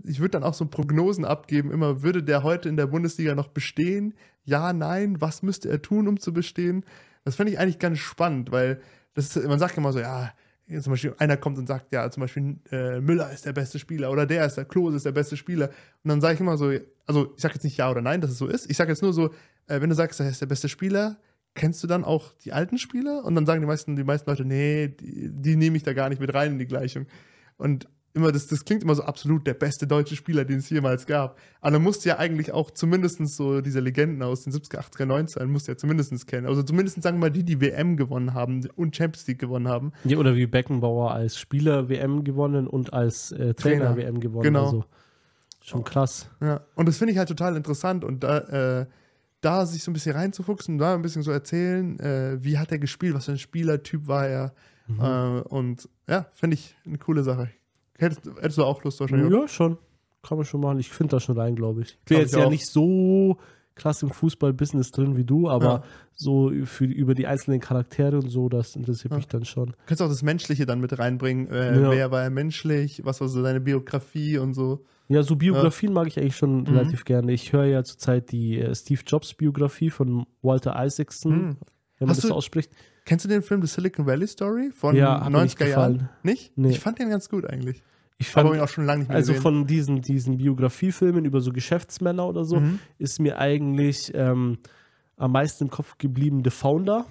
ich 0.03 0.19
würde 0.21 0.31
dann 0.31 0.45
auch 0.45 0.55
so 0.55 0.65
Prognosen 0.65 1.27
abgeben, 1.27 1.73
immer 1.73 2.03
würde 2.03 2.23
der 2.23 2.43
heute 2.43 2.71
in 2.71 2.79
der 2.79 2.87
Bundesliga 2.87 3.35
noch 3.35 3.49
bestehen? 3.49 4.15
Ja, 4.45 4.73
nein, 4.73 5.21
was 5.21 5.43
müsste 5.43 5.69
er 5.69 5.83
tun, 5.83 6.09
um 6.09 6.19
zu 6.19 6.33
bestehen? 6.33 6.87
Das 7.27 7.35
fände 7.35 7.53
ich 7.53 7.59
eigentlich 7.59 7.81
ganz 7.81 7.99
spannend, 7.99 8.53
weil 8.53 8.81
das 9.15 9.37
ist, 9.37 9.49
man 9.49 9.59
sagt 9.59 9.77
immer 9.77 9.93
so, 9.93 9.99
ja, 9.99 10.33
zum 10.81 10.93
Beispiel 10.93 11.13
einer 11.19 11.37
kommt 11.37 11.59
und 11.59 11.67
sagt, 11.67 11.93
ja, 11.93 12.09
zum 12.09 12.21
Beispiel 12.21 12.57
äh, 12.71 13.01
Müller 13.01 13.33
ist 13.33 13.47
der 13.47 13.53
beste 13.53 13.81
Spieler 13.81 14.13
oder 14.13 14.27
der 14.27 14.47
ist 14.47 14.55
der 14.55 14.65
Klose 14.65 14.97
ist 14.97 15.07
der 15.07 15.13
beste 15.13 15.37
Spieler. 15.37 15.71
Und 16.05 16.09
dann 16.09 16.21
sage 16.21 16.35
ich 16.35 16.41
immer 16.41 16.57
so, 16.57 16.73
also 17.05 17.33
ich 17.35 17.43
sage 17.43 17.55
jetzt 17.55 17.65
nicht 17.65 17.77
ja 17.77 17.91
oder 17.91 18.01
nein, 18.01 18.21
dass 18.21 18.31
es 18.31 18.39
so 18.39 18.47
ist. 18.47 18.71
Ich 18.71 18.77
sage 18.77 18.93
jetzt 18.93 19.03
nur 19.03 19.13
so, 19.13 19.31
äh, 19.67 19.81
wenn 19.81 19.91
du 19.91 19.97
sagst, 19.97 20.21
er 20.21 20.29
ist 20.29 20.41
der 20.41 20.47
beste 20.47 20.69
Spieler, 20.69 21.19
kennst 21.55 21.83
du 21.83 21.89
dann 21.89 22.05
auch 22.05 22.33
die 22.45 22.53
alten 22.53 22.79
Spieler? 22.79 23.25
Und 23.25 23.35
dann 23.35 23.45
sagen 23.45 23.61
die 23.61 23.67
meisten, 23.67 23.97
die 23.97 24.05
meisten 24.05 24.31
Leute, 24.31 24.45
nee, 24.45 24.89
die, 24.89 25.31
die 25.33 25.57
nehme 25.57 25.77
ich 25.77 25.83
da 25.83 25.95
gar 25.95 26.09
nicht 26.09 26.21
mit 26.21 26.33
rein 26.33 26.53
in 26.53 26.59
die 26.61 26.67
Gleichung. 26.67 27.07
Und 27.57 27.89
immer, 28.17 28.33
das, 28.33 28.47
das 28.47 28.65
klingt 28.65 28.83
immer 28.83 28.95
so 28.95 29.03
absolut 29.03 29.47
der 29.47 29.55
beste 29.55 29.87
deutsche 29.87 30.17
Spieler, 30.17 30.45
den 30.45 30.59
es 30.59 30.71
jemals 30.71 31.07
gab. 31.07 31.39
Aber 31.61 31.73
dann 31.73 31.83
musst 31.83 32.05
du 32.05 32.09
ja 32.09 32.19
eigentlich 32.19 32.53
auch 32.53 32.71
zumindest 32.71 33.19
so 33.29 33.61
diese 33.61 33.81
Legenden 33.81 34.23
aus 34.23 34.45
den 34.45 34.53
70er, 34.53 34.79
80er, 34.79 35.05
90er, 35.05 35.47
musst 35.47 35.69
du 35.69 35.73
ja 35.73 35.79
zumindest 35.79 36.27
kennen. 36.27 36.47
Also 36.47 36.63
zumindest 36.63 37.03
sagen 37.03 37.19
wir 37.19 37.27
mal 37.27 37.31
die, 37.31 37.45
die 37.45 37.61
WM 37.61 37.97
gewonnen 37.97 38.35
haben 38.35 38.67
und 38.75 38.97
Champions 38.97 39.27
League 39.27 39.39
gewonnen 39.39 39.69
haben. 39.69 39.93
Ja, 40.05 40.19
oder 40.19 40.35
wie 40.35 40.47
Beckenbauer 40.47 41.13
als 41.13 41.39
Spieler 41.39 41.89
WM 41.89 42.25
gewonnen 42.25 42.67
und 42.67 42.93
als 42.93 43.33
äh, 43.33 43.55
Trainer, 43.55 43.95
Trainer. 43.95 43.97
WM 43.97 44.21
gewonnen. 44.21 44.43
Genau. 44.43 44.65
Also 44.65 44.85
schon 45.61 45.85
krass. 45.85 46.31
Ja, 46.41 46.61
und 46.75 46.89
das 46.89 46.97
finde 46.99 47.13
ich 47.13 47.19
halt 47.19 47.29
total 47.29 47.57
interessant 47.57 48.05
und 48.05 48.25
da, 48.25 48.39
äh, 48.81 48.87
da 49.41 49.67
sich 49.67 49.83
so 49.83 49.91
ein 49.91 49.95
bisschen 49.95 50.17
reinzufuchsen, 50.17 50.79
da 50.79 50.95
ein 50.95 51.03
bisschen 51.03 51.23
so 51.23 51.31
erzählen, 51.31 51.99
äh, 52.01 52.43
wie 52.43 52.59
hat 52.59 52.73
er 52.73 52.79
gespielt, 52.79 53.15
was 53.15 53.27
für 53.27 53.33
ein 53.33 53.39
Spielertyp 53.39 54.07
war 54.07 54.27
er. 54.27 54.55
Mhm. 54.87 55.01
Äh, 55.01 55.41
und 55.49 55.89
ja, 56.09 56.27
finde 56.33 56.55
ich 56.55 56.77
eine 56.87 56.99
coole 56.99 57.23
Sache. 57.23 57.51
Hättest, 57.99 58.27
hättest 58.27 58.59
du 58.59 58.65
auch 58.65 58.83
Lust 58.85 59.01
wahrscheinlich? 59.01 59.33
Ja, 59.33 59.49
schon. 59.49 59.79
Kann 60.23 60.39
man 60.39 60.45
schon 60.45 60.61
machen. 60.61 60.79
Ich 60.79 60.91
finde 60.91 61.13
das 61.13 61.23
schon 61.23 61.39
rein, 61.39 61.55
glaube 61.57 61.83
ich. 61.83 61.91
Ich 62.01 62.05
bin 62.05 62.19
jetzt 62.19 62.33
ich 62.35 62.39
ja 62.39 62.47
auch. 62.47 62.51
nicht 62.51 62.67
so 62.67 63.37
krass 63.77 64.03
im 64.03 64.11
Fußball-Business 64.11 64.91
drin 64.91 65.17
wie 65.17 65.25
du, 65.25 65.49
aber 65.49 65.65
Ja. 65.67 65.83
so 66.15 66.51
für, 66.65 66.87
über 66.87 67.15
die 67.15 67.27
einzelnen 67.27 67.61
Charaktere 67.61 68.17
und 68.17 68.31
so, 68.31 68.49
das 68.49 68.75
interessiert 68.75 69.11
Ja. 69.13 69.19
mich 69.19 69.29
dann 69.29 69.45
schon. 69.45 69.67
Du 69.67 69.75
kannst 69.87 70.01
auch 70.03 70.09
das 70.09 70.23
Menschliche 70.23 70.65
dann 70.67 70.81
mit 70.81 70.99
reinbringen. 70.99 71.49
Äh, 71.51 71.81
Ja. 71.81 71.91
Wer 71.91 72.11
war 72.11 72.23
er 72.23 72.31
menschlich? 72.31 73.03
Was 73.05 73.21
war 73.21 73.29
so 73.29 73.43
seine 73.43 73.61
Biografie 73.61 74.39
und 74.39 74.55
so? 74.55 74.85
Ja, 75.09 75.23
so 75.23 75.37
Biografien 75.37 75.93
mag 75.93 76.09
ich 76.09 76.19
eigentlich 76.19 76.37
schon 76.37 76.61
Mhm. 76.63 76.67
relativ 76.69 77.05
gerne. 77.05 77.33
Ich 77.33 77.53
höre 77.53 77.67
ja 77.67 77.85
zurzeit 77.85 78.33
die 78.33 78.59
äh, 78.59 78.75
Steve 78.75 79.03
Jobs 79.07 79.35
Biografie 79.35 79.91
von 79.91 80.25
Walter 80.43 80.75
Isaacson, 80.85 81.33
Hm. 81.33 81.43
wenn 81.99 82.09
man 82.09 82.09
Hast 82.09 82.25
das 82.25 82.31
du- 82.31 82.35
ausspricht. 82.35 82.73
Kennst 83.07 83.25
du 83.25 83.29
den 83.29 83.41
Film 83.41 83.63
The 83.63 83.69
Silicon 83.69 84.05
Valley 84.05 84.27
Story 84.27 84.71
von 84.75 84.95
Ja, 84.95 85.25
hat 85.25 85.33
mir 85.33 85.43
nicht 85.43 85.59
90er 85.59 85.67
Jahren? 85.69 85.93
gefallen. 85.95 86.09
Nicht? 86.23 86.59
Nee. 86.59 86.71
Ich 86.71 86.81
fand 86.81 86.99
den 86.99 87.09
ganz 87.09 87.29
gut 87.31 87.47
eigentlich. 87.47 87.83
Ich 88.19 88.29
Aber 88.37 88.49
fand, 88.49 88.57
ihn 88.57 88.61
auch 88.63 88.69
schon 88.69 88.85
lange 88.85 89.01
nicht 89.01 89.09
mehr 89.09 89.17
also 89.17 89.33
gesehen. 89.33 89.43
von 89.43 89.67
diesen, 89.67 90.03
diesen 90.03 90.37
Biografiefilmen 90.39 91.25
über 91.25 91.41
so 91.41 91.53
Geschäftsmänner 91.53 92.27
oder 92.27 92.45
so, 92.45 92.61
Mhm. 92.61 92.79
ist 92.99 93.19
mir 93.21 93.39
eigentlich 93.39 94.13
ähm, 94.15 94.59
am 95.17 95.33
meisten 95.33 95.65
im 95.65 95.71
Kopf 95.71 95.97
geblieben 95.99 96.43
The 96.45 96.51
Founder. 96.51 97.07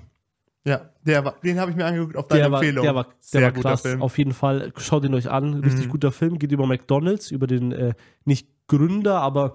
Ja, 0.67 0.89
der 1.05 1.23
war, 1.23 1.35
den 1.43 1.59
habe 1.59 1.69
ich 1.71 1.77
mir 1.77 1.85
angeguckt 1.85 2.17
auf 2.17 2.27
deine 2.27 2.41
Der 2.41 2.51
war, 2.51 2.59
Empfehlung. 2.59 2.83
der 2.83 2.95
war, 2.95 3.03
der 3.03 3.13
Sehr 3.19 3.41
war 3.43 3.51
guter 3.51 3.69
krass. 3.69 3.81
Film. 3.83 4.01
Auf 4.01 4.17
jeden 4.17 4.33
Fall, 4.33 4.73
schaut 4.77 5.05
ihn 5.05 5.13
euch 5.13 5.29
an. 5.29 5.53
Richtig 5.53 5.85
Mhm. 5.85 5.91
guter 5.91 6.11
Film. 6.11 6.39
Geht 6.39 6.51
über 6.51 6.65
McDonalds, 6.65 7.29
über 7.31 7.45
den, 7.47 7.71
äh, 7.71 7.93
nicht 8.25 8.49
Gründer, 8.67 9.21
aber 9.21 9.53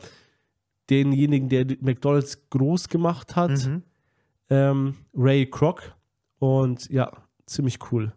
denjenigen, 0.89 1.49
der 1.49 1.67
McDonalds 1.81 2.49
groß 2.51 2.89
gemacht 2.89 3.37
hat. 3.37 3.51
Mhm. 3.67 3.83
ähm, 4.51 4.95
Ray 5.15 5.47
Kroc. 5.51 5.95
Und 6.41 6.91
ja, 6.91 7.13
ziemlich 7.47 7.79
cool. 7.93 8.13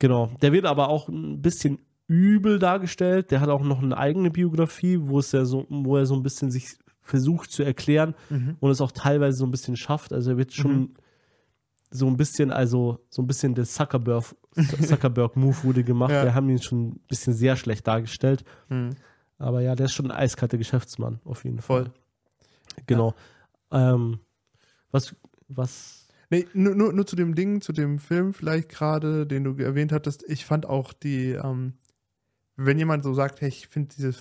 Genau. 0.00 0.30
Der 0.42 0.52
wird 0.52 0.64
aber 0.66 0.88
auch 0.88 1.08
ein 1.08 1.40
bisschen 1.42 1.78
übel 2.08 2.58
dargestellt. 2.58 3.30
Der 3.30 3.40
hat 3.40 3.48
auch 3.50 3.62
noch 3.62 3.80
eine 3.82 3.96
eigene 3.96 4.30
Biografie, 4.30 4.98
wo 5.00 5.20
es 5.20 5.30
ja 5.30 5.44
so, 5.44 5.66
wo 5.68 5.96
er 5.96 6.06
so 6.06 6.14
ein 6.16 6.22
bisschen 6.24 6.50
sich 6.50 6.76
versucht 7.02 7.52
zu 7.52 7.62
erklären 7.62 8.14
Mhm. 8.30 8.56
und 8.60 8.70
es 8.70 8.80
auch 8.80 8.92
teilweise 8.92 9.36
so 9.38 9.44
ein 9.44 9.50
bisschen 9.52 9.76
schafft. 9.76 10.12
Also 10.12 10.30
er 10.32 10.36
wird 10.38 10.52
schon 10.52 10.72
Mhm. 10.80 10.94
so 11.90 12.06
ein 12.06 12.16
bisschen, 12.16 12.50
also 12.50 12.98
so 13.10 13.20
ein 13.22 13.26
bisschen 13.26 13.54
der 13.54 13.64
Zuckerberg, 13.66 14.24
Zuckerberg-Move 14.82 15.62
wurde 15.62 15.84
gemacht. 15.84 16.10
Ja. 16.12 16.24
Wir 16.24 16.34
haben 16.34 16.48
ihn 16.48 16.62
schon 16.62 16.88
ein 16.88 17.00
bisschen 17.08 17.34
sehr 17.34 17.56
schlecht 17.56 17.86
dargestellt. 17.86 18.44
Mhm. 18.70 18.90
Aber 19.38 19.60
ja, 19.60 19.74
der 19.74 19.86
ist 19.86 19.92
schon 19.92 20.10
ein 20.10 20.16
eiskalter 20.16 20.58
Geschäftsmann, 20.58 21.20
auf 21.24 21.44
jeden 21.44 21.60
Voll. 21.60 21.84
Fall. 21.84 21.92
Genau. 22.86 23.14
Ähm, 23.70 24.20
was, 24.90 25.14
was, 25.48 26.08
Nee, 26.30 26.46
nur, 26.54 26.76
nur, 26.76 26.92
nur 26.92 27.06
zu 27.06 27.16
dem 27.16 27.34
Ding, 27.34 27.60
zu 27.60 27.72
dem 27.72 27.98
Film 27.98 28.32
vielleicht 28.32 28.68
gerade, 28.68 29.26
den 29.26 29.44
du 29.44 29.56
erwähnt 29.62 29.92
hattest. 29.92 30.24
Ich 30.28 30.44
fand 30.44 30.64
auch 30.64 30.92
die, 30.92 31.32
ähm, 31.32 31.74
wenn 32.56 32.78
jemand 32.78 33.02
so 33.02 33.12
sagt, 33.14 33.40
hey, 33.40 33.48
ich 33.48 33.66
finde 33.66 33.94
diese 33.96 34.14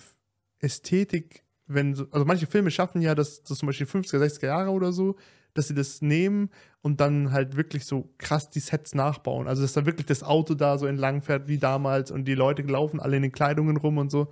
Ästhetik, 0.60 1.44
wenn 1.68 1.94
so, 1.94 2.08
also 2.12 2.26
manche 2.26 2.48
Filme 2.48 2.72
schaffen 2.72 3.02
ja, 3.02 3.14
dass 3.14 3.44
das 3.44 3.60
zum 3.60 3.68
Beispiel 3.68 3.86
50er, 3.86 4.18
60er 4.18 4.48
Jahre 4.48 4.72
oder 4.72 4.92
so, 4.92 5.18
dass 5.54 5.68
sie 5.68 5.76
das 5.76 6.02
nehmen 6.02 6.50
und 6.82 7.00
dann 7.00 7.32
halt 7.32 7.56
wirklich 7.56 7.86
so 7.86 8.10
krass 8.18 8.50
die 8.50 8.60
Sets 8.60 8.96
nachbauen. 8.96 9.48
Also, 9.48 9.62
dass 9.62 9.74
da 9.74 9.86
wirklich 9.86 10.08
das 10.08 10.24
Auto 10.24 10.56
da 10.56 10.78
so 10.78 10.88
entlang 10.88 11.22
fährt 11.22 11.48
wie 11.48 11.60
damals 11.60 12.12
und 12.12 12.26
die 12.26 12.36
Leute 12.36 12.64
laufen 12.64 13.00
alle 13.00 13.18
in 13.18 13.24
den 13.24 13.32
Kleidungen 13.32 13.78
rum 13.78 13.98
und 13.98 14.10
so. 14.10 14.32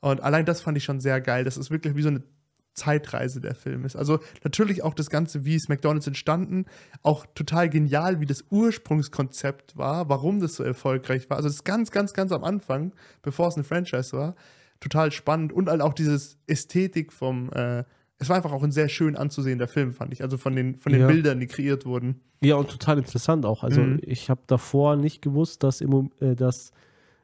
Und 0.00 0.20
allein 0.22 0.44
das 0.44 0.60
fand 0.60 0.76
ich 0.76 0.84
schon 0.84 1.00
sehr 1.00 1.20
geil. 1.20 1.44
Das 1.44 1.56
ist 1.56 1.70
wirklich 1.70 1.94
wie 1.94 2.02
so 2.02 2.08
eine 2.08 2.22
Zeitreise 2.74 3.40
der 3.40 3.54
Film 3.54 3.84
ist. 3.84 3.96
Also 3.96 4.18
natürlich 4.44 4.82
auch 4.82 4.94
das 4.94 5.10
Ganze, 5.10 5.44
wie 5.44 5.56
ist 5.56 5.68
McDonalds 5.68 6.06
entstanden, 6.06 6.64
auch 7.02 7.26
total 7.34 7.68
genial, 7.68 8.20
wie 8.20 8.26
das 8.26 8.44
Ursprungskonzept 8.50 9.76
war, 9.76 10.08
warum 10.08 10.40
das 10.40 10.54
so 10.54 10.62
erfolgreich 10.64 11.28
war. 11.30 11.36
Also 11.36 11.48
das 11.48 11.56
ist 11.56 11.64
ganz, 11.64 11.90
ganz, 11.90 12.12
ganz 12.14 12.32
am 12.32 12.44
Anfang, 12.44 12.92
bevor 13.22 13.48
es 13.48 13.54
eine 13.56 13.64
Franchise 13.64 14.16
war, 14.16 14.34
total 14.80 15.12
spannend 15.12 15.52
und 15.52 15.68
halt 15.68 15.80
auch 15.80 15.94
dieses 15.94 16.38
Ästhetik 16.46 17.12
vom, 17.12 17.50
äh, 17.52 17.84
es 18.18 18.28
war 18.28 18.36
einfach 18.36 18.52
auch 18.52 18.62
ein 18.62 18.72
sehr 18.72 18.88
schön 18.88 19.16
anzusehender 19.16 19.68
Film, 19.68 19.92
fand 19.92 20.12
ich. 20.12 20.22
Also 20.22 20.38
von 20.38 20.54
den, 20.54 20.76
von 20.76 20.92
den 20.92 21.02
Ja. 21.02 21.06
Bildern, 21.08 21.40
die 21.40 21.46
kreiert 21.46 21.84
wurden. 21.86 22.20
Ja, 22.40 22.56
und 22.56 22.70
total 22.70 22.98
interessant 22.98 23.44
auch. 23.46 23.62
Also 23.64 23.80
Mhm. 23.80 24.00
ich 24.02 24.30
habe 24.30 24.40
davor 24.46 24.96
nicht 24.96 25.22
gewusst, 25.22 25.62
dass, 25.62 25.80
Immo 25.80 26.08
äh, 26.20 26.34
dass 26.34 26.72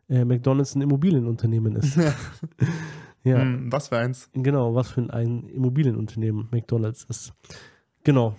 äh, 0.08 0.24
McDonalds 0.24 0.74
ein 0.74 0.80
Immobilienunternehmen 0.82 1.76
ist. 1.76 1.96
ja, 1.96 2.14
Hm, 3.24 3.70
was 3.70 3.88
für 3.88 3.98
eins. 3.98 4.30
genau, 4.32 4.74
was 4.74 4.90
für 4.90 5.12
ein 5.12 5.48
Immobilienunternehmen 5.48 6.48
McDonalds 6.50 7.04
ist. 7.04 7.32
Genau. 8.04 8.36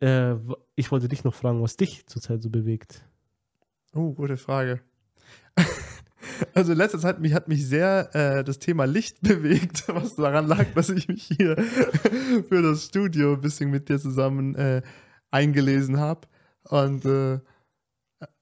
Äh, 0.00 0.34
ich 0.74 0.90
wollte 0.90 1.08
dich 1.08 1.24
noch 1.24 1.34
fragen, 1.34 1.62
was 1.62 1.76
dich 1.76 2.06
zurzeit 2.06 2.42
so 2.42 2.50
bewegt. 2.50 3.04
Oh, 3.94 4.12
gute 4.12 4.36
Frage. 4.36 4.80
Also 6.54 6.72
in 6.72 6.78
letzter 6.78 6.98
Zeit 6.98 7.18
mich, 7.20 7.32
hat 7.32 7.48
mich 7.48 7.66
sehr 7.66 8.14
äh, 8.14 8.44
das 8.44 8.58
Thema 8.58 8.84
Licht 8.84 9.20
bewegt, 9.22 9.84
was 9.88 10.16
daran 10.16 10.46
lag, 10.46 10.66
dass 10.74 10.90
ich 10.90 11.08
mich 11.08 11.24
hier 11.24 11.56
für 12.48 12.62
das 12.62 12.84
Studio 12.84 13.34
ein 13.34 13.40
bisschen 13.40 13.70
mit 13.70 13.88
dir 13.88 13.98
zusammen 13.98 14.54
äh, 14.54 14.82
eingelesen 15.30 15.98
habe. 15.98 16.28
Und 16.64 17.04
äh, 17.04 17.40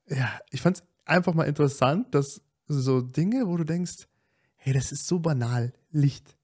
ja, 0.08 0.40
ich 0.50 0.62
fand 0.62 0.78
es 0.78 0.84
einfach 1.04 1.34
mal 1.34 1.44
interessant, 1.44 2.14
dass 2.14 2.42
so 2.66 3.00
Dinge, 3.00 3.46
wo 3.46 3.56
du 3.56 3.64
denkst, 3.64 4.08
hey, 4.64 4.72
das 4.72 4.92
ist 4.92 5.06
so 5.06 5.18
banal, 5.18 5.74
Licht. 5.90 6.38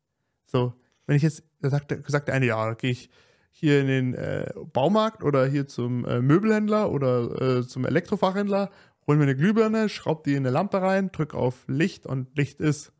So, 0.44 0.74
wenn 1.06 1.16
ich 1.16 1.22
jetzt, 1.22 1.42
da 1.60 1.70
sagt, 1.70 1.96
sagt 2.06 2.28
der 2.28 2.34
eine, 2.34 2.44
ja, 2.44 2.74
gehe 2.74 2.90
ich 2.90 3.08
hier 3.50 3.80
in 3.80 3.86
den 3.86 4.14
äh, 4.14 4.52
Baumarkt 4.74 5.24
oder 5.24 5.46
hier 5.46 5.66
zum 5.66 6.04
äh, 6.04 6.20
Möbelhändler 6.20 6.92
oder 6.92 7.40
äh, 7.40 7.66
zum 7.66 7.86
Elektrofachhändler, 7.86 8.70
hol 9.06 9.16
mir 9.16 9.22
eine 9.22 9.36
Glühbirne, 9.36 9.88
schraub 9.88 10.24
die 10.24 10.32
in 10.32 10.44
eine 10.44 10.50
Lampe 10.50 10.82
rein, 10.82 11.10
drück 11.12 11.32
auf 11.32 11.64
Licht 11.66 12.04
und 12.04 12.36
Licht 12.36 12.60
ist. 12.60 12.92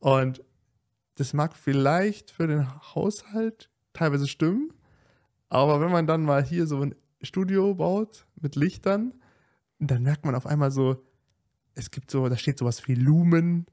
Und 0.00 0.44
das 1.14 1.32
mag 1.32 1.56
vielleicht 1.56 2.30
für 2.30 2.46
den 2.46 2.68
Haushalt 2.94 3.70
teilweise 3.94 4.28
stimmen, 4.28 4.74
aber 5.48 5.80
wenn 5.80 5.90
man 5.90 6.06
dann 6.06 6.24
mal 6.24 6.44
hier 6.44 6.66
so 6.66 6.82
ein 6.82 6.94
Studio 7.22 7.74
baut 7.74 8.26
mit 8.38 8.54
Lichtern, 8.54 9.14
dann 9.78 10.02
merkt 10.02 10.26
man 10.26 10.34
auf 10.34 10.44
einmal 10.44 10.70
so, 10.70 11.02
es 11.74 11.90
gibt 11.90 12.10
so, 12.10 12.28
da 12.28 12.36
steht 12.36 12.58
sowas 12.58 12.86
wie 12.86 12.94
Lumen 12.94 13.64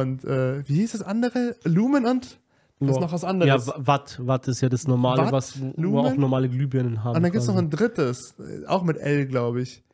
und 0.00 0.24
äh, 0.24 0.66
wie 0.68 0.74
hieß 0.74 0.92
das 0.92 1.02
andere? 1.02 1.56
Lumen 1.64 2.04
und 2.06 2.38
was 2.80 2.96
Ja. 2.96 3.00
noch 3.02 3.12
was 3.12 3.22
Ja, 3.22 3.28
anderes? 3.28 3.68
W- 3.68 3.72
Watt. 3.76 4.18
Watt 4.20 4.48
ist 4.48 4.60
ja 4.60 4.68
das 4.68 4.86
normale, 4.88 5.22
Watt, 5.22 5.32
was 5.32 5.56
Lumen? 5.76 5.98
auch 6.06 6.16
normale 6.16 6.48
Glühbirnen 6.48 7.04
haben. 7.04 7.16
Und 7.16 7.22
dann 7.22 7.32
gibt 7.32 7.42
es 7.42 7.48
noch 7.48 7.56
ein 7.56 7.70
drittes, 7.70 8.34
äh, 8.38 8.66
auch 8.66 8.82
mit 8.82 8.96
L, 8.98 9.26
glaube 9.26 9.62
ich. 9.62 9.84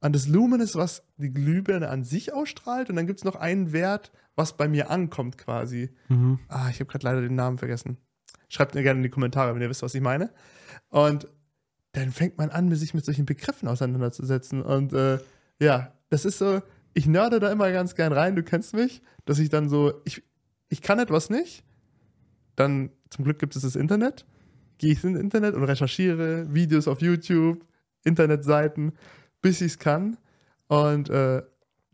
Und 0.00 0.14
das 0.14 0.26
Lumen 0.28 0.60
ist, 0.60 0.74
was 0.76 1.02
die 1.16 1.32
Glühbirne 1.32 1.88
an 1.88 2.04
sich 2.04 2.32
ausstrahlt. 2.34 2.90
Und 2.90 2.96
dann 2.96 3.06
gibt 3.06 3.20
es 3.20 3.24
noch 3.24 3.36
einen 3.36 3.72
Wert, 3.72 4.10
was 4.36 4.56
bei 4.56 4.68
mir 4.68 4.90
ankommt 4.90 5.38
quasi. 5.38 5.90
Mhm. 6.08 6.38
Ah, 6.48 6.68
ich 6.70 6.80
habe 6.80 6.90
gerade 6.90 7.04
leider 7.06 7.20
den 7.22 7.34
Namen 7.34 7.58
vergessen. 7.58 7.96
Schreibt 8.48 8.74
mir 8.74 8.82
gerne 8.82 8.98
in 8.98 9.02
die 9.04 9.08
Kommentare, 9.10 9.54
wenn 9.54 9.62
ihr 9.62 9.70
wisst, 9.70 9.82
was 9.82 9.94
ich 9.94 10.02
meine. 10.02 10.30
Und 10.90 11.28
dann 11.92 12.10
fängt 12.10 12.36
man 12.38 12.50
an, 12.50 12.74
sich 12.74 12.92
mit 12.94 13.04
solchen 13.04 13.24
Begriffen 13.26 13.68
auseinanderzusetzen. 13.68 14.60
Und 14.62 14.92
äh, 14.92 15.18
ja, 15.60 15.92
das 16.10 16.24
ist 16.24 16.38
so, 16.38 16.60
ich 16.94 17.06
nörde 17.06 17.40
da 17.40 17.50
immer 17.50 17.70
ganz 17.72 17.94
gern 17.94 18.12
rein, 18.12 18.36
du 18.36 18.42
kennst 18.42 18.74
mich, 18.74 19.02
dass 19.24 19.38
ich 19.38 19.48
dann 19.48 19.68
so, 19.68 20.00
ich, 20.04 20.22
ich 20.68 20.80
kann 20.80 20.98
etwas 20.98 21.28
nicht. 21.28 21.64
Dann, 22.56 22.90
zum 23.10 23.24
Glück 23.24 23.38
gibt 23.38 23.56
es 23.56 23.62
das 23.62 23.76
Internet. 23.76 24.24
Gehe 24.78 24.92
ich 24.92 25.02
ins 25.04 25.18
Internet 25.18 25.54
und 25.54 25.64
recherchiere 25.64 26.52
Videos 26.54 26.88
auf 26.88 27.00
YouTube, 27.00 27.64
Internetseiten, 28.04 28.92
bis 29.42 29.60
ich 29.60 29.72
es 29.72 29.78
kann. 29.78 30.16
Und 30.68 31.10
äh, 31.10 31.42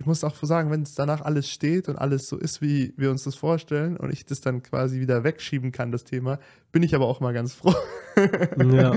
ich 0.01 0.07
muss 0.07 0.25
auch 0.25 0.35
sagen, 0.35 0.71
wenn 0.71 0.83
es 0.83 0.95
danach 0.95 1.21
alles 1.21 1.51
steht 1.51 1.91
und 1.91 1.97
alles 1.97 2.27
so 2.27 2.39
ist, 2.39 2.63
wie 2.63 2.95
wir 2.97 3.11
uns 3.11 3.25
das 3.25 3.35
vorstellen 3.35 3.99
und 3.99 4.11
ich 4.11 4.25
das 4.25 4.41
dann 4.41 4.63
quasi 4.63 4.99
wieder 4.99 5.25
wegschieben 5.25 5.73
kann, 5.73 5.93
das 5.93 6.05
Thema, 6.05 6.39
bin 6.73 6.83
ich 6.83 6.95
aber 6.95 7.07
auch 7.07 7.21
mal 7.21 7.35
ganz 7.35 7.53
froh. 7.53 7.75
Ja. 8.73 8.97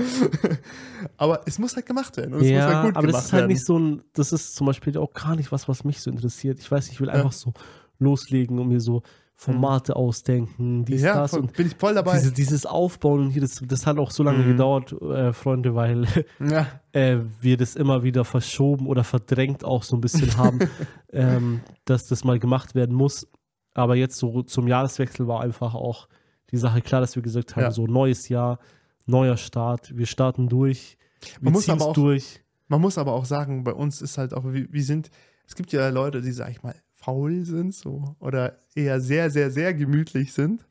aber 1.18 1.42
es 1.44 1.58
muss 1.58 1.76
halt 1.76 1.84
gemacht 1.84 2.16
werden 2.16 2.32
und 2.32 2.40
es 2.40 2.46
muss 2.46 2.52
ja, 2.52 2.66
halt 2.66 2.86
gut 2.86 2.96
aber 2.96 3.06
gemacht 3.08 3.18
das 3.18 3.26
ist 3.26 3.32
halt 3.34 3.40
werden. 3.42 3.52
nicht 3.52 3.66
so 3.66 3.78
ein, 3.78 4.02
das 4.14 4.32
ist 4.32 4.56
zum 4.56 4.66
Beispiel 4.66 4.96
auch 4.96 5.12
gar 5.12 5.36
nicht 5.36 5.52
was, 5.52 5.68
was 5.68 5.84
mich 5.84 6.00
so 6.00 6.10
interessiert. 6.10 6.58
Ich 6.58 6.70
weiß, 6.70 6.88
ich 6.88 6.98
will 7.02 7.10
einfach 7.10 7.32
so 7.32 7.52
loslegen 7.98 8.58
und 8.58 8.68
mir 8.68 8.80
so 8.80 9.02
Formate 9.36 9.96
ausdenken, 9.96 10.84
dies, 10.84 11.00
Mhm. 11.00 11.06
ja, 11.06 11.14
das 11.16 11.32
voll, 11.32 11.40
und 11.40 11.52
bin 11.54 11.66
ich 11.66 11.74
voll 11.76 11.94
dabei. 11.94 12.14
diese, 12.18 12.32
dieses 12.32 12.66
Aufbauen 12.66 13.20
und 13.26 13.30
hier, 13.30 13.42
das, 13.42 13.60
das 13.66 13.86
hat 13.86 13.98
auch 13.98 14.10
so 14.10 14.22
lange 14.22 14.38
Mhm. 14.44 14.48
gedauert, 14.52 14.92
äh, 15.02 15.32
Freunde, 15.32 15.74
weil 15.74 16.06
ja, 16.40 16.66
äh, 16.92 17.18
wir 17.40 17.56
das 17.56 17.74
immer 17.76 18.02
wieder 18.04 18.24
verschoben 18.24 18.86
oder 18.86 19.02
verdrängt 19.04 19.64
auch 19.64 19.82
so 19.82 19.96
ein 19.96 20.00
bisschen 20.00 20.36
haben, 20.36 20.60
ähm, 21.12 21.60
dass 21.84 22.06
das 22.06 22.24
mal 22.24 22.38
gemacht 22.38 22.74
werden 22.74 22.94
muss. 22.94 23.26
Aber 23.74 23.96
jetzt 23.96 24.16
so 24.18 24.42
zum 24.42 24.68
Jahreswechsel 24.68 25.26
war 25.26 25.40
einfach 25.40 25.74
auch 25.74 26.08
die 26.52 26.56
Sache 26.56 26.80
klar, 26.80 27.00
dass 27.00 27.16
wir 27.16 27.22
gesagt 27.22 27.56
haben, 27.56 27.64
Ja. 27.64 27.70
so 27.72 27.86
neues 27.88 28.28
Jahr, 28.28 28.60
neuer 29.06 29.36
Start, 29.36 29.96
wir 29.96 30.06
starten 30.06 30.48
durch, 30.48 30.96
wir 31.40 31.44
Man 31.46 31.52
muss 31.54 31.68
aber 31.68 31.86
auch- 31.86 31.92
durch. 31.92 32.40
Man 32.68 32.80
muss 32.80 32.96
aber 32.98 33.12
auch 33.12 33.24
sagen, 33.26 33.64
bei 33.64 33.72
uns 33.74 34.00
ist 34.00 34.16
halt 34.16 34.32
auch, 34.32 34.44
wir, 34.44 34.72
wir 34.72 34.82
sind, 34.84 35.10
es 35.46 35.54
gibt 35.56 35.72
ja 35.72 35.88
Leute, 35.90 36.22
die, 36.22 36.32
sag 36.32 36.50
ich 36.50 36.62
mal, 36.62 36.74
faul 37.04 37.44
sind 37.44 37.74
so 37.74 38.16
oder 38.18 38.56
eher 38.74 39.00
sehr, 39.00 39.30
sehr, 39.30 39.50
sehr 39.50 39.74
gemütlich 39.74 40.32
sind. 40.32 40.66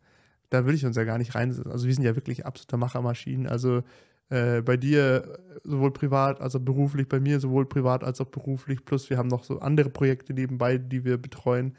Da 0.50 0.66
würde 0.66 0.76
ich 0.76 0.86
uns 0.86 0.96
ja 0.96 1.04
gar 1.04 1.18
nicht 1.18 1.36
reinsetzen. 1.36 1.72
Also 1.72 1.88
wir 1.88 1.94
sind 1.94 2.04
ja 2.04 2.16
wirklich 2.16 2.46
absolute 2.46 2.78
Machermaschinen. 2.78 3.48
Also 3.48 3.84
äh, 4.30 4.62
bei 4.62 4.78
dir 4.78 5.40
sowohl 5.64 5.92
privat 5.92 6.42
als 6.42 6.56
auch 6.56 6.62
beruflich, 6.62 7.08
bei 7.08 7.20
mir 7.20 7.40
sowohl 7.40 7.66
privat 7.68 8.04
als 8.04 8.20
auch 8.22 8.28
beruflich. 8.28 8.84
Plus 8.86 9.10
wir 9.10 9.18
haben 9.18 9.30
noch 9.30 9.44
so 9.44 9.60
andere 9.60 9.90
Projekte 9.90 10.34
nebenbei, 10.34 10.78
die 10.78 11.06
wir 11.06 11.18
betreuen. 11.18 11.76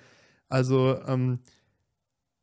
Also 0.49 0.99
ähm, 1.07 1.41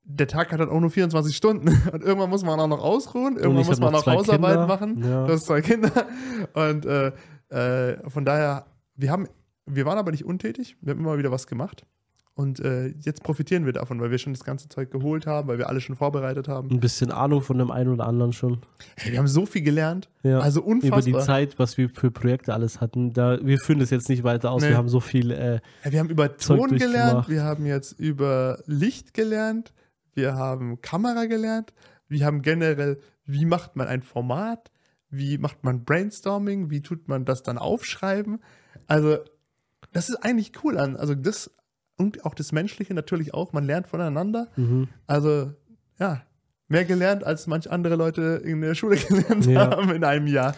der 0.04 0.28
Tag 0.28 0.52
hat 0.52 0.60
dann 0.60 0.70
auch 0.70 0.80
nur 0.80 0.90
24 0.92 1.36
Stunden 1.36 1.68
und 1.92 2.04
irgendwann 2.04 2.30
muss 2.30 2.44
man 2.44 2.60
auch 2.60 2.68
noch 2.68 2.82
ausruhen, 2.82 3.38
irgendwann 3.38 3.66
muss 3.66 3.80
man 3.80 3.94
noch 3.94 4.06
Hausarbeit 4.06 4.52
Kinder. 4.52 4.68
machen. 4.68 5.04
Ja. 5.04 5.28
Du 5.28 5.34
hast 5.34 5.46
zwei 5.46 5.62
Kinder 5.62 5.92
und 6.54 6.86
äh, 6.86 7.12
äh, 7.50 8.10
von 8.10 8.26
daher, 8.26 8.66
wir 8.96 9.12
haben, 9.12 9.28
wir 9.66 9.86
waren 9.86 9.98
aber 9.98 10.12
nicht 10.12 10.26
untätig, 10.26 10.76
wir 10.82 10.92
haben 10.92 11.00
immer 11.00 11.18
wieder 11.18 11.32
was 11.32 11.48
gemacht 11.48 11.86
und 12.34 12.60
äh, 12.62 12.88
jetzt 13.02 13.24
profitieren 13.24 13.66
wir 13.66 13.74
davon, 13.74 14.00
weil 14.00 14.10
wir 14.10 14.18
schon 14.18 14.34
das 14.34 14.44
ganze 14.44 14.70
Zeug 14.70 14.90
geholt 14.90 15.28
haben, 15.28 15.48
weil 15.50 15.58
wir 15.58 15.68
alles 15.68 15.84
schon 15.84 15.96
vorbereitet 15.96 16.48
haben. 16.48 16.72
Ein 16.72 16.80
bisschen 16.80 17.12
Ahnung 17.12 17.42
von 17.42 17.58
dem 17.58 17.70
einen 17.72 17.90
oder 17.92 18.06
anderen 18.08 18.32
schon. 18.34 18.62
Hey, 18.96 19.12
wir 19.12 19.20
haben 19.20 19.28
so 19.28 19.46
viel 19.46 19.62
gelernt, 19.62 20.10
Ja. 20.24 20.40
also 20.40 20.62
Über 20.62 20.80
die 20.82 20.88
unfassbar. 20.92 21.22
Zeit, 21.22 21.60
was 21.60 21.78
wir 21.78 21.90
für 21.90 22.10
Projekte 22.10 22.54
alles 22.54 22.80
hatten. 22.80 23.12
Da, 23.14 23.38
wir 23.46 23.58
führen 23.60 23.80
das 23.80 23.90
jetzt 23.90 24.08
nicht 24.10 24.24
weiter 24.24 24.52
aus. 24.52 24.62
Nee. 24.62 24.70
Wir 24.70 24.78
haben 24.78 24.90
so 24.90 25.02
viel. 25.02 25.32
Äh, 25.32 25.60
Ja, 25.84 25.92
wir 25.92 26.00
haben 26.00 26.10
über 26.10 26.38
Ton 26.38 26.78
gelernt, 26.78 27.28
wir 27.30 27.44
haben 27.44 27.66
jetzt 27.66 28.00
über 28.00 28.60
Licht 28.66 29.14
gelernt, 29.14 29.74
wir 30.14 30.36
haben 30.36 30.82
Kamera 30.82 31.26
gelernt, 31.26 31.74
wir 32.08 32.26
haben 32.26 32.42
generell, 32.42 33.00
wie 33.26 33.46
macht 33.46 33.76
man 33.76 33.88
ein 33.88 34.02
Format, 34.04 34.72
wie 35.10 35.38
macht 35.38 35.64
man 35.66 35.84
Brainstorming, 35.84 36.70
wie 36.70 36.82
tut 36.82 37.08
man 37.10 37.26
das 37.26 37.44
dann 37.44 37.58
aufschreiben. 37.58 38.40
Also, 38.88 39.18
das 39.92 40.08
ist 40.10 40.16
eigentlich 40.24 40.54
cool 40.64 40.78
an. 40.78 40.96
Also, 40.96 41.14
das 41.14 41.52
und 42.02 42.26
auch 42.26 42.34
das 42.34 42.52
Menschliche 42.52 42.94
natürlich 42.94 43.34
auch, 43.34 43.54
man 43.54 43.66
lernt 43.66 43.88
voneinander. 43.88 44.48
mhm. 44.56 44.88
Also, 45.08 45.52
ja, 46.00 46.22
mehr 46.68 46.86
gelernt, 46.86 47.24
als 47.26 47.48
manch 47.48 47.70
andere 47.70 47.96
Leute 47.96 48.42
in 48.46 48.62
der 48.62 48.76
Schule 48.76 48.96
gelernt 49.08 49.46
Ja. 49.46 49.72
haben 49.72 49.92
in 49.92 50.04
einem 50.06 50.28
Jahr. 50.28 50.56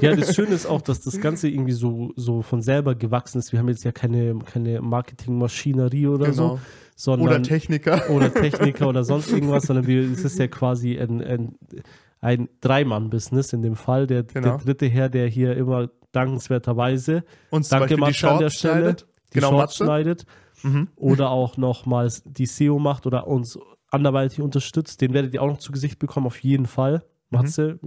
Ja, 0.00 0.14
das 0.16 0.34
Schöne 0.34 0.54
ist 0.54 0.66
auch, 0.66 0.80
dass 0.82 1.00
das 1.02 1.20
Ganze 1.20 1.48
irgendwie 1.48 1.72
so, 1.72 2.12
so 2.16 2.42
von 2.42 2.62
selber 2.62 2.94
gewachsen 2.96 3.38
ist. 3.38 3.52
Wir 3.52 3.60
haben 3.60 3.68
jetzt 3.68 3.84
ja 3.84 3.92
keine, 3.92 4.36
keine 4.40 4.80
Marketingmaschinerie 4.80 6.08
oder 6.08 6.32
so, 6.32 6.60
sondern 6.96 7.26
Genau. 7.28 7.34
Oder 7.36 7.42
Techniker. 7.42 8.10
oder 8.10 8.34
Techniker 8.34 8.88
oder 8.88 9.04
sonst 9.04 9.30
irgendwas, 9.32 9.64
sondern 9.64 9.86
wir, 9.86 10.02
es 10.12 10.24
ist 10.24 10.38
ja 10.38 10.48
quasi 10.48 10.98
ein, 10.98 11.22
ein, 11.22 11.54
ein 12.20 12.48
Dreimann-Business 12.60 13.52
in 13.52 13.62
dem 13.62 13.76
Fall. 13.76 14.06
Der, 14.08 14.24
Genau. 14.24 14.56
der 14.56 14.58
dritte 14.58 14.86
Herr, 14.86 15.08
der 15.08 15.28
hier 15.28 15.56
immer 15.56 15.90
dankenswerterweise 16.10 17.24
Und 17.50 17.64
zum 17.64 17.78
Danke, 17.80 17.96
Matze, 17.98 18.30
an 18.30 18.38
der 18.38 18.50
Stelle. 18.50 18.74
schneidet. 18.80 19.06
die 19.32 19.34
Genau, 19.38 19.50
Shorts 19.50 19.76
schneidet 19.76 20.26
Mhm. 20.62 20.88
oder 20.96 21.30
auch 21.30 21.56
nochmals 21.56 22.22
die 22.24 22.46
SEO 22.46 22.78
macht 22.78 23.06
oder 23.06 23.26
uns 23.26 23.58
anderweitig 23.90 24.40
unterstützt. 24.40 25.00
Den 25.00 25.12
werdet 25.12 25.34
ihr 25.34 25.42
auch 25.42 25.48
noch 25.48 25.58
zu 25.58 25.72
Gesicht 25.72 25.98
bekommen, 25.98 26.26
auf 26.26 26.38
jeden 26.42 26.66
Fall. 26.66 27.04
Matze, 27.30 27.78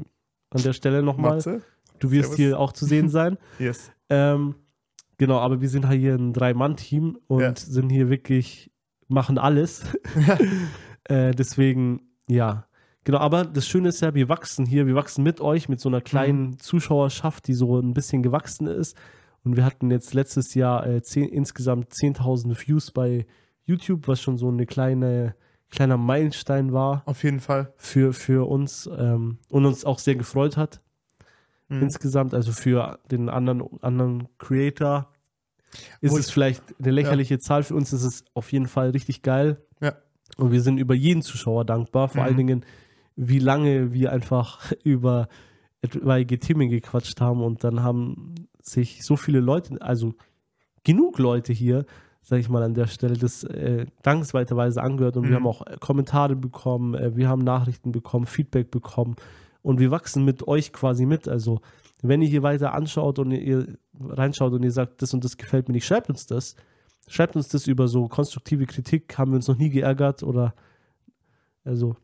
an 0.52 0.62
der 0.64 0.74
Stelle 0.74 1.02
nochmal. 1.04 1.36
Matze. 1.36 1.62
Du 2.00 2.12
wirst 2.12 2.34
Servus. 2.34 2.38
hier 2.38 2.60
auch 2.60 2.74
zu 2.74 2.86
sehen 2.86 3.10
sein. 3.10 3.38
Yes. 3.60 3.92
ähm, 4.10 4.56
genau, 5.18 5.40
aber 5.40 5.62
wir 5.62 5.70
sind 5.70 5.88
halt 5.88 6.00
hier 6.00 6.16
ein 6.16 6.34
Drei-Mann-Team 6.34 7.18
und 7.28 7.40
Ja. 7.42 7.54
sind 7.56 7.90
hier 7.90 8.10
wirklich, 8.10 8.72
machen 9.08 9.38
alles. 9.38 9.84
äh, 11.06 11.32
deswegen, 11.32 12.02
ja, 12.28 12.66
Genau, 13.08 13.20
aber 13.20 13.46
das 13.46 13.68
Schöne 13.68 13.90
ist 13.90 14.02
ja, 14.02 14.16
wir 14.16 14.30
wachsen 14.30 14.66
hier, 14.66 14.88
wir 14.88 14.96
wachsen 14.96 15.22
mit 15.24 15.40
euch, 15.40 15.70
mit 15.70 15.80
so 15.80 15.90
einer 15.90 16.02
kleinen 16.02 16.50
Mhm. 16.50 16.60
Zuschauerschaft, 16.60 17.48
die 17.48 17.54
so 17.54 17.80
ein 17.80 17.94
bisschen 17.94 18.24
gewachsen 18.24 18.66
ist. 18.66 18.98
Und 19.46 19.56
wir 19.56 19.64
hatten 19.64 19.92
jetzt 19.92 20.14
letztes 20.14 20.54
Jahr 20.56 20.86
äh, 20.88 21.02
zehn, 21.04 21.30
insgesamt 21.30 21.94
10.000 21.94 22.68
Views 22.68 22.92
bei 22.92 23.26
YouTube, 23.64 24.08
was 24.08 24.20
schon 24.22 24.38
so 24.38 24.48
eine 24.50 24.66
kleine, 24.66 25.36
kleiner 25.70 25.98
Meilenstein 25.98 26.74
war 26.74 27.04
Auf 27.06 27.24
jeden 27.24 27.40
Fall. 27.40 27.72
für, 27.78 28.12
für 28.14 28.50
uns 28.50 28.90
ähm, 28.98 29.38
und 29.50 29.66
uns 29.66 29.86
auch 29.86 30.00
sehr 30.00 30.16
gefreut 30.16 30.58
hat. 30.58 30.82
Mhm. 31.70 31.84
Insgesamt, 31.84 32.34
also 32.34 32.52
für 32.52 33.00
den 33.12 33.30
anderen, 33.30 33.64
anderen 33.82 34.28
Creator 34.38 35.12
ist 36.02 36.12
Wo- 36.14 36.18
es 36.18 36.30
vielleicht 36.32 36.64
eine 36.80 36.92
lächerliche 36.92 37.40
Zahl. 37.40 37.64
Für 37.64 37.76
uns 37.76 37.92
ist 37.94 38.04
es 38.04 38.24
auf 38.34 38.52
jeden 38.52 38.68
Fall 38.68 38.90
richtig 38.92 39.22
geil. 39.22 39.62
Ja. 39.82 39.94
Und 40.38 40.52
wir 40.52 40.62
sind 40.62 40.78
über 40.80 40.96
jeden 40.96 41.22
Zuschauer 41.22 41.66
dankbar. 41.66 42.08
Vor 42.08 42.22
Mhm. 42.22 42.28
allen 42.28 42.38
Dingen, 42.38 42.66
wie 43.16 43.40
lange 43.40 43.94
wir 43.94 44.12
einfach 44.12 44.72
über 44.84 45.28
etwaige 45.82 46.40
Themen 46.40 46.70
gequatscht 46.70 47.22
haben 47.22 47.42
und 47.44 47.64
dann 47.64 47.84
haben 47.84 48.36
sich 48.68 49.04
so 49.04 49.16
viele 49.16 49.40
Leute, 49.40 49.82
also 49.82 50.14
genug 50.84 51.20
Leute 51.20 51.54
hier, 51.54 51.86
sage 52.22 52.40
ich 52.42 52.50
mal 52.50 52.64
an 52.64 52.74
der 52.74 52.88
Stelle, 52.88 53.16
das 53.16 53.44
äh, 53.44 53.86
dankenswerterweise 54.02 54.82
angehört 54.82 55.18
und 55.18 55.26
Mhm. 55.26 55.30
wir 55.30 55.36
haben 55.36 55.48
auch 55.48 55.66
äh, 55.68 55.78
Kommentare 55.80 56.36
bekommen, 56.36 56.96
äh, 56.96 57.16
wir 57.16 57.30
haben 57.30 57.44
Nachrichten 57.44 57.92
bekommen, 57.92 58.26
Feedback 58.26 58.72
bekommen 58.72 59.16
und 59.62 59.80
wir 59.80 59.92
wachsen 59.92 60.26
mit 60.26 60.48
euch 60.48 60.74
quasi 60.74 61.06
mit. 61.06 61.28
Also 61.28 61.62
wenn 62.02 62.22
ihr 62.22 62.28
hier 62.28 62.44
weiter 62.44 62.74
anschaut 62.74 63.20
und 63.20 63.32
ihr, 63.32 63.42
ihr 63.42 63.78
reinschaut 64.00 64.54
und 64.54 64.64
ihr 64.64 64.72
sagt, 64.72 65.02
das 65.02 65.14
und 65.14 65.24
das 65.24 65.38
gefällt 65.38 65.68
mir 65.68 65.74
nicht, 65.74 65.86
schreibt 65.86 66.10
uns 66.10 66.26
das. 66.26 66.56
Schreibt 67.08 67.36
uns 67.36 67.50
das 67.50 67.68
über 67.68 67.88
so 67.88 68.08
konstruktive 68.08 68.66
Kritik, 68.66 69.16
haben 69.20 69.32
wir 69.32 69.36
uns 69.36 69.48
noch 69.48 69.58
nie 69.58 69.70
geärgert 69.70 70.24
oder 70.24 70.56
also 71.64 71.96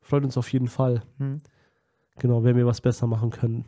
freut 0.00 0.24
uns 0.24 0.38
auf 0.38 0.50
jeden 0.50 0.68
Fall. 0.68 1.02
Mhm. 1.18 1.42
Genau, 2.18 2.42
wenn 2.44 2.56
wir 2.56 2.64
was 2.64 2.80
besser 2.80 3.06
machen 3.06 3.28
können. 3.28 3.66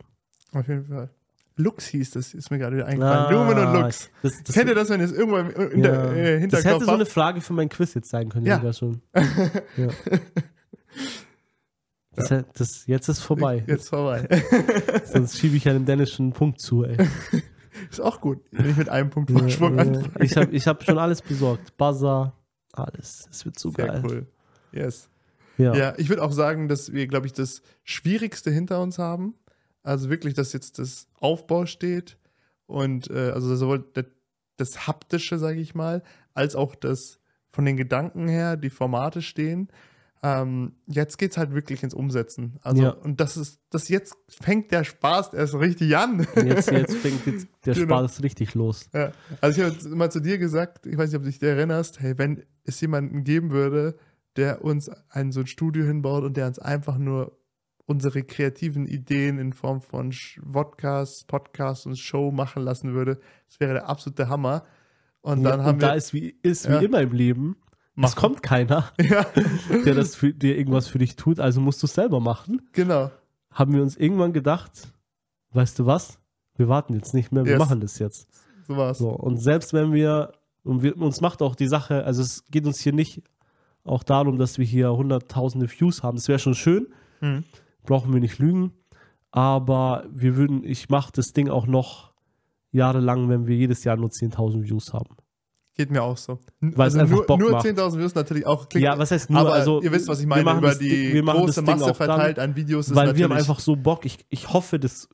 Auf 0.53 0.67
jeden 0.67 0.85
Fall. 0.85 1.11
Lux 1.59 1.85
hieß 1.87 2.11
das, 2.11 2.33
ist 2.33 2.51
mir 2.51 2.57
gerade 2.57 2.77
wieder 2.77 2.85
eingefallen. 2.87 3.33
Lumen 3.33 3.57
und 3.67 3.73
Lux. 3.81 4.07
Ah, 4.11 4.17
Das, 4.23 4.43
das, 4.43 4.55
Kennt 4.55 4.69
ihr 4.69 4.75
das, 4.75 4.89
wenn 4.89 5.01
es 5.01 5.11
irgendwo 5.11 5.37
im 5.37 5.49
in 5.71 5.83
der, 5.83 5.93
ja. 5.93 6.11
äh, 6.13 6.31
das 6.33 6.39
Hinterkopf 6.41 6.65
hätte 6.73 6.85
so 6.85 6.91
eine? 6.91 7.05
Frage 7.05 7.41
für 7.41 7.53
mein 7.53 7.67
Quiz 7.69 7.93
jetzt 7.93 8.09
sein 8.09 8.29
können, 8.29 8.45
Ja. 8.45 8.57
sogar 8.57 8.73
schon. 8.73 9.01
Ja. 9.77 9.87
Das, 12.15 12.31
hä- 12.31 12.43
das, 12.53 12.87
jetzt 12.87 13.07
ist 13.07 13.19
vorbei. 13.21 13.63
Jetzt 13.67 13.89
vorbei. 13.89 14.27
Sonst 15.05 15.37
schiebe 15.37 15.55
ich 15.55 15.63
ja 15.65 15.73
dem 15.73 15.85
Dennis 15.85 16.11
schon 16.11 16.25
einen 16.27 16.33
Punkt 16.33 16.59
zu, 16.59 16.83
ey. 16.83 16.97
ist 17.89 18.01
auch 18.01 18.19
gut, 18.19 18.39
wenn 18.51 18.69
ich 18.69 18.75
mit 18.77 18.89
einem 18.89 19.09
Punkt 19.09 19.29
Ja, 19.29 19.37
Vorsprung 19.39 19.75
ja. 19.75 19.81
anfange. 19.83 20.25
Ich 20.25 20.35
habe 20.35 20.51
ich 20.51 20.67
hab 20.67 20.83
schon 20.83 20.97
alles 20.97 21.21
besorgt. 21.21 21.77
Buzzer, 21.77 22.33
alles. 22.73 23.27
Es 23.31 23.45
wird 23.45 23.57
so 23.59 23.71
Sehr 23.71 23.87
geil. 23.87 24.01
cool. 24.05 24.27
Yes. 24.71 25.09
Ja. 25.57 25.73
Ja, 25.75 25.93
ich 25.97 26.09
würde 26.09 26.23
auch 26.23 26.31
sagen, 26.31 26.67
dass 26.67 26.91
wir, 26.93 27.07
glaube 27.07 27.27
ich, 27.27 27.33
das 27.33 27.61
Schwierigste 27.83 28.49
hinter 28.49 28.81
uns 28.81 28.97
haben. 28.97 29.35
Also 29.83 30.09
wirklich, 30.09 30.33
dass 30.33 30.53
jetzt 30.53 30.79
das 30.79 31.07
Aufbau 31.19 31.65
steht 31.65 32.17
und 32.65 33.09
äh, 33.09 33.31
also 33.31 33.55
sowohl 33.55 33.85
das, 33.93 34.05
das 34.57 34.87
Haptische, 34.87 35.37
sage 35.39 35.59
ich 35.59 35.73
mal, 35.75 36.03
als 36.33 36.55
auch 36.55 36.75
das 36.75 37.19
von 37.51 37.65
den 37.65 37.77
Gedanken 37.77 38.27
her, 38.27 38.57
die 38.57 38.69
Formate 38.69 39.21
stehen. 39.21 39.69
Ähm, 40.21 40.73
jetzt 40.85 41.17
geht 41.17 41.31
es 41.31 41.37
halt 41.37 41.53
wirklich 41.53 41.81
ins 41.81 41.93
Umsetzen. 41.93 42.59
Also, 42.61 42.83
Ja. 42.83 42.89
und 42.89 43.21
das 43.21 43.37
ist, 43.37 43.61
das 43.69 43.87
jetzt 43.87 44.15
fängt 44.27 44.69
der 44.71 44.83
Spaß 44.83 45.33
erst 45.33 45.55
richtig 45.55 45.95
an. 45.95 46.27
Jetzt, 46.35 46.69
jetzt 46.71 46.95
fängt 46.97 47.25
jetzt 47.25 47.47
der 47.65 47.73
Genau. 47.73 47.85
Spaß 47.99 48.21
richtig 48.21 48.53
los. 48.53 48.89
Ja. 48.93 49.13
Also 49.39 49.61
ich 49.61 49.65
habe 49.65 49.95
mal 49.95 50.11
zu 50.11 50.19
dir 50.19 50.37
gesagt, 50.37 50.85
ich 50.85 50.97
weiß 50.97 51.09
nicht, 51.09 51.15
ob 51.17 51.23
du 51.23 51.29
dich 51.31 51.41
erinnerst, 51.41 52.01
hey, 52.01 52.17
wenn 52.17 52.43
es 52.65 52.81
jemanden 52.81 53.23
geben 53.23 53.51
würde, 53.51 53.95
der 54.35 54.63
uns 54.63 54.89
ein 55.09 55.31
so 55.31 55.39
ein 55.39 55.47
Studio 55.47 55.85
hinbaut 55.85 56.23
und 56.25 56.35
der 56.35 56.47
uns 56.47 56.59
einfach 56.59 56.97
nur 56.97 57.37
unsere 57.89 58.21
kreativen 58.23 58.85
Ideen 58.85 59.39
in 59.39 59.51
Form 59.51 59.81
von 59.81 60.11
Vodcasts, 60.11 61.23
Podcasts 61.25 61.85
und 61.87 61.97
Show 61.97 62.31
machen 62.31 62.61
lassen 62.63 62.93
würde, 62.93 63.19
das 63.47 63.59
wäre 63.59 63.73
der 63.73 63.89
absolute 63.89 64.29
Hammer. 64.29 64.63
Und 65.21 65.43
dann 65.43 65.59
Ja, 65.59 65.65
haben 65.65 65.75
und 65.75 65.81
wir 65.81 65.87
da 65.89 65.93
ist 65.95 66.13
wie, 66.13 66.35
ist 66.43 66.65
Ja. 66.67 66.79
wie 66.79 66.85
immer 66.85 67.01
im 67.01 67.11
Leben, 67.11 67.57
es 67.97 68.01
Machen. 68.03 68.15
kommt 68.19 68.43
keiner, 68.43 68.91
ja, 69.01 69.25
der 69.83 69.95
das 69.95 70.15
für, 70.15 70.31
dir 70.33 70.55
irgendwas 70.57 70.87
für 70.87 70.99
dich 70.99 71.15
tut, 71.15 71.39
also 71.39 71.59
musst 71.59 71.81
du 71.81 71.87
es 71.87 71.93
selber 71.95 72.19
machen. 72.19 72.61
genau. 72.73 73.11
Haben 73.51 73.73
wir 73.73 73.81
uns 73.81 73.97
irgendwann 73.97 74.31
gedacht, 74.31 74.93
weißt 75.53 75.79
du 75.79 75.87
was? 75.87 76.19
Wir 76.55 76.67
warten 76.69 76.93
jetzt 76.93 77.15
nicht 77.15 77.31
mehr, 77.31 77.43
wir 77.45 77.53
Yes. 77.53 77.59
machen 77.59 77.79
das 77.81 77.97
jetzt. 77.97 78.29
So 78.67 78.77
war's. 78.77 78.99
So, 78.99 79.09
und 79.09 79.37
selbst 79.37 79.73
wenn 79.73 79.91
wir, 79.93 80.33
und 80.63 80.83
wir, 80.83 80.95
uns 80.95 81.19
macht 81.21 81.41
auch 81.41 81.55
die 81.55 81.67
Sache, 81.67 82.03
also 82.05 82.21
es 82.21 82.45
geht 82.51 82.67
uns 82.67 82.79
hier 82.79 82.93
nicht 82.93 83.23
auch 83.83 84.03
darum, 84.03 84.37
dass 84.37 84.59
wir 84.59 84.65
hier 84.65 84.91
hunderttausende 84.95 85.67
Views 85.67 86.03
haben. 86.03 86.17
Das 86.17 86.27
wäre 86.27 86.37
schon 86.39 86.53
schön, 86.53 86.87
Hm. 87.21 87.43
Brauchen 87.89 88.13
wir 88.13 88.21
nicht 88.21 88.37
lügen. 88.39 88.71
Aber 89.31 90.05
wir 90.11 90.37
würden, 90.37 90.63
ich 90.63 90.89
mache 90.89 91.11
das 91.13 91.33
Ding 91.33 91.49
auch 91.49 91.67
noch 91.67 92.13
jahrelang, 92.71 93.29
wenn 93.29 93.47
wir 93.47 93.55
jedes 93.55 93.83
Jahr 93.83 93.97
nur 93.97 94.09
10.000 94.09 94.63
Views 94.63 94.93
haben. 94.93 95.17
Geht 95.75 95.91
mir 95.91 96.03
auch 96.03 96.17
so. 96.17 96.39
Weil 96.59 96.87
es 96.89 96.95
einfach 96.95 97.15
nur, 97.15 97.25
Bock 97.25 97.39
nur 97.39 97.51
macht. 97.51 97.65
10.000 97.65 97.97
Views 97.99 98.15
natürlich 98.15 98.45
auch 98.45 98.69
klingt, 98.69 98.83
ja, 98.83 98.97
was 98.97 99.11
heißt 99.11 99.29
nur, 99.29 99.39
aber 99.39 99.53
also 99.53 99.81
ihr 99.81 99.91
wisst, 99.91 100.07
was 100.07 100.19
ich 100.19 100.27
meine, 100.27 100.49
über 100.51 100.75
die 100.75 100.89
Ding- 100.89 101.13
wir 101.13 101.23
machen 101.23 101.39
große 101.39 101.47
das 101.47 101.55
Ding 101.55 101.65
Masse 101.65 101.83
auch 101.85 101.97
dann, 101.97 102.07
verteilt 102.07 102.39
an 102.39 102.55
Videos 102.55 102.89
ist 102.89 102.95
weil 102.95 103.15
wir 103.15 103.23
haben 103.25 103.31
einfach 103.31 103.59
so 103.59 103.75
Bock. 103.75 104.05
Ich, 104.05 104.17
ich 104.29 104.51
hoffe, 104.51 104.77
das 104.79 105.07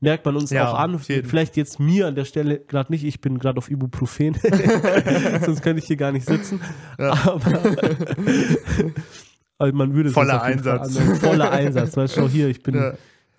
merkt 0.00 0.24
man 0.26 0.36
uns 0.36 0.50
Ja, 0.50 0.70
auch 0.72 0.78
an. 0.78 0.98
Vielleicht 0.98 1.56
jetzt 1.56 1.78
mir 1.78 2.08
an 2.08 2.14
der 2.14 2.24
Stelle 2.24 2.58
gerade 2.60 2.92
nicht. 2.92 3.04
Ich 3.04 3.20
bin 3.20 3.38
gerade 3.38 3.58
auf 3.58 3.70
Ibuprofen. 3.70 4.34
Sonst 5.44 5.62
könnte 5.62 5.80
ich 5.80 5.86
hier 5.86 5.96
gar 5.96 6.12
nicht 6.12 6.26
sitzen. 6.26 6.60
Ja. 6.98 7.12
Aber 7.26 7.40
also 9.58 9.74
man 9.76 9.94
würde 9.94 10.10
Voller 10.10 10.42
Einsatz. 10.42 10.98
Voller 10.98 11.50
Einsatz. 11.50 11.96
Weißt 11.96 12.16
du, 12.16 12.28
hier, 12.28 12.48
ich 12.48 12.62
bin 12.62 12.74
Ja. 12.74 12.94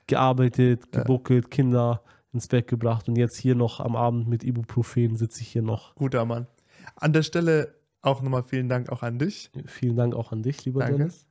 gearbeitet, 0.08 0.84
Ja. 0.94 1.02
gebuckelt, 1.02 1.52
Kinder 1.52 2.02
ins 2.34 2.48
Bett 2.48 2.68
gebracht 2.68 3.08
und 3.08 3.16
jetzt 3.18 3.38
hier 3.38 3.56
noch 3.56 3.80
am 3.80 3.96
Abend 3.96 4.28
mit 4.28 4.44
Ibuprofen 4.44 5.16
sitze 5.16 5.42
ich 5.42 5.48
hier 5.50 5.62
noch. 5.62 5.96
Guter 5.96 6.26
Mann. 6.26 6.48
An 6.96 7.14
der 7.14 7.24
Stelle 7.24 7.74
auch 8.02 8.22
nochmal 8.22 8.44
vielen 8.44 8.70
Dank 8.70 8.90
auch 8.90 9.04
an 9.04 9.18
dich. 9.20 9.50
Vielen 9.66 9.96
Dank 9.96 10.16
auch 10.16 10.32
an 10.32 10.44
dich, 10.44 10.64
lieber 10.66 10.82
Danke. 10.82 10.98
Dennis. 10.98 11.26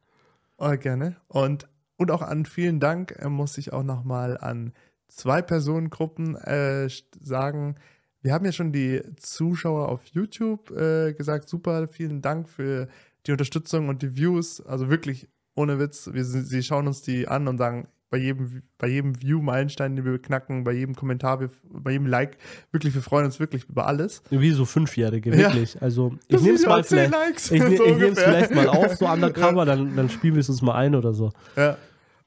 Oh, 0.59 0.71
gerne. 0.77 1.17
Und, 1.29 1.69
und 1.97 2.11
auch 2.11 2.23
an 2.23 2.45
vielen 2.45 2.81
Dank 2.81 3.17
muss 3.29 3.57
ich 3.59 3.73
auch 3.73 3.83
nochmal 3.83 4.37
an 4.39 4.73
zwei 5.09 5.43
Personengruppen 5.43 6.35
äh, 6.37 6.89
sagen. 7.21 7.77
Wir 8.23 8.33
haben 8.33 8.45
ja 8.45 8.53
schon 8.53 8.73
die 8.73 9.01
Zuschauer 9.17 9.89
auf 9.89 10.05
YouTube 10.07 10.71
äh, 10.73 11.13
gesagt, 11.13 11.49
super, 11.49 11.87
vielen 11.89 12.21
Dank 12.23 12.49
für 12.49 12.89
die 13.27 13.33
Unterstützung 13.33 13.89
und 13.89 14.03
die 14.03 14.17
Views. 14.17 14.61
Also 14.65 14.89
wirklich 14.91 15.29
ohne 15.55 15.79
Witz. 15.79 16.11
Wir, 16.13 16.25
sie 16.25 16.63
schauen 16.63 16.87
uns 16.87 17.03
die 17.03 17.29
an 17.29 17.49
und 17.49 17.59
sagen, 17.59 17.89
bei 18.09 18.19
jedem, 18.19 18.63
bei 18.79 18.87
jedem 18.87 19.21
View-Meilenstein, 19.21 19.97
den 19.97 20.05
wir 20.05 20.19
knacken, 20.21 20.63
bei 20.63 20.73
jedem 20.73 20.95
Kommentar, 20.95 21.41
wir, 21.41 21.51
bei 21.69 21.91
jedem 21.91 22.07
Like, 22.07 22.39
wirklich, 22.71 22.95
wir 22.95 23.03
freuen 23.03 23.25
uns 23.27 23.41
wirklich 23.41 23.65
über 23.69 23.87
alles. 23.87 24.23
Wie 24.31 24.53
so 24.53 24.65
Fünfjährige, 24.65 25.31
Ja. 25.31 25.37
wirklich. 25.39 25.83
Also 25.83 26.17
ich 26.29 26.41
nehme 26.41 26.55
es 26.55 26.65
mal 26.65 26.79
hat 26.79 26.87
10 26.87 26.99
vielleicht. 27.11 27.13
Likes, 27.13 27.51
Ich, 27.51 27.61
ne, 27.63 27.77
so 27.77 27.85
ich 27.85 27.91
nehme 27.97 28.05
es 28.05 28.09
ungefähr. 28.19 28.25
vielleicht 28.29 28.55
mal 28.55 28.69
auf, 28.69 28.95
so 28.95 29.07
undercover, 29.13 29.65
dann, 29.65 29.97
dann 29.97 30.09
spielen 30.09 30.35
wir 30.35 30.41
es 30.41 30.49
uns 30.49 30.63
mal 30.63 30.75
ein 30.77 30.95
oder 30.95 31.13
so. 31.15 31.33
Ja. 31.57 31.77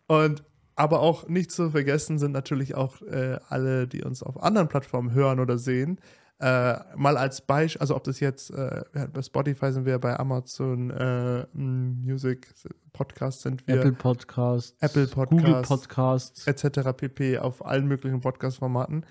Und 0.08 0.44
aber 0.76 1.02
auch 1.02 1.28
nicht 1.28 1.52
zu 1.52 1.72
vergessen 1.72 2.20
sind 2.20 2.32
natürlich 2.32 2.74
auch 2.76 3.02
äh, 3.02 3.38
alle, 3.50 3.86
die 3.88 4.02
uns 4.04 4.24
auf 4.24 4.42
anderen 4.42 4.68
Plattformen 4.70 5.14
hören 5.14 5.40
oder 5.40 5.58
sehen. 5.58 6.00
Äh, 6.42 6.80
mal 6.96 7.18
als 7.18 7.42
Beispiel, 7.42 7.82
also 7.82 7.96
ob 7.98 8.04
das 8.06 8.22
jetzt 8.22 8.50
äh, 8.52 8.84
bei 9.12 9.22
Spotify 9.22 9.74
sind 9.74 9.86
wir, 9.86 10.00
bei 10.00 10.18
Amazon 10.18 10.90
äh, 10.90 11.46
Music 11.54 12.54
Podcast 12.94 13.42
sind 13.42 13.68
wir, 13.68 13.76
Apple 13.76 13.92
Podcasts, 13.92 14.74
Apple 14.80 15.08
Google 15.08 15.62
Podcasts. 15.62 15.68
Podcasts. 15.68 16.48
etc. 16.48 16.90
pp. 16.96 17.40
auf 17.40 17.66
allen 17.66 17.88
möglichen 17.88 18.22
Podcast-Formaten. 18.22 19.06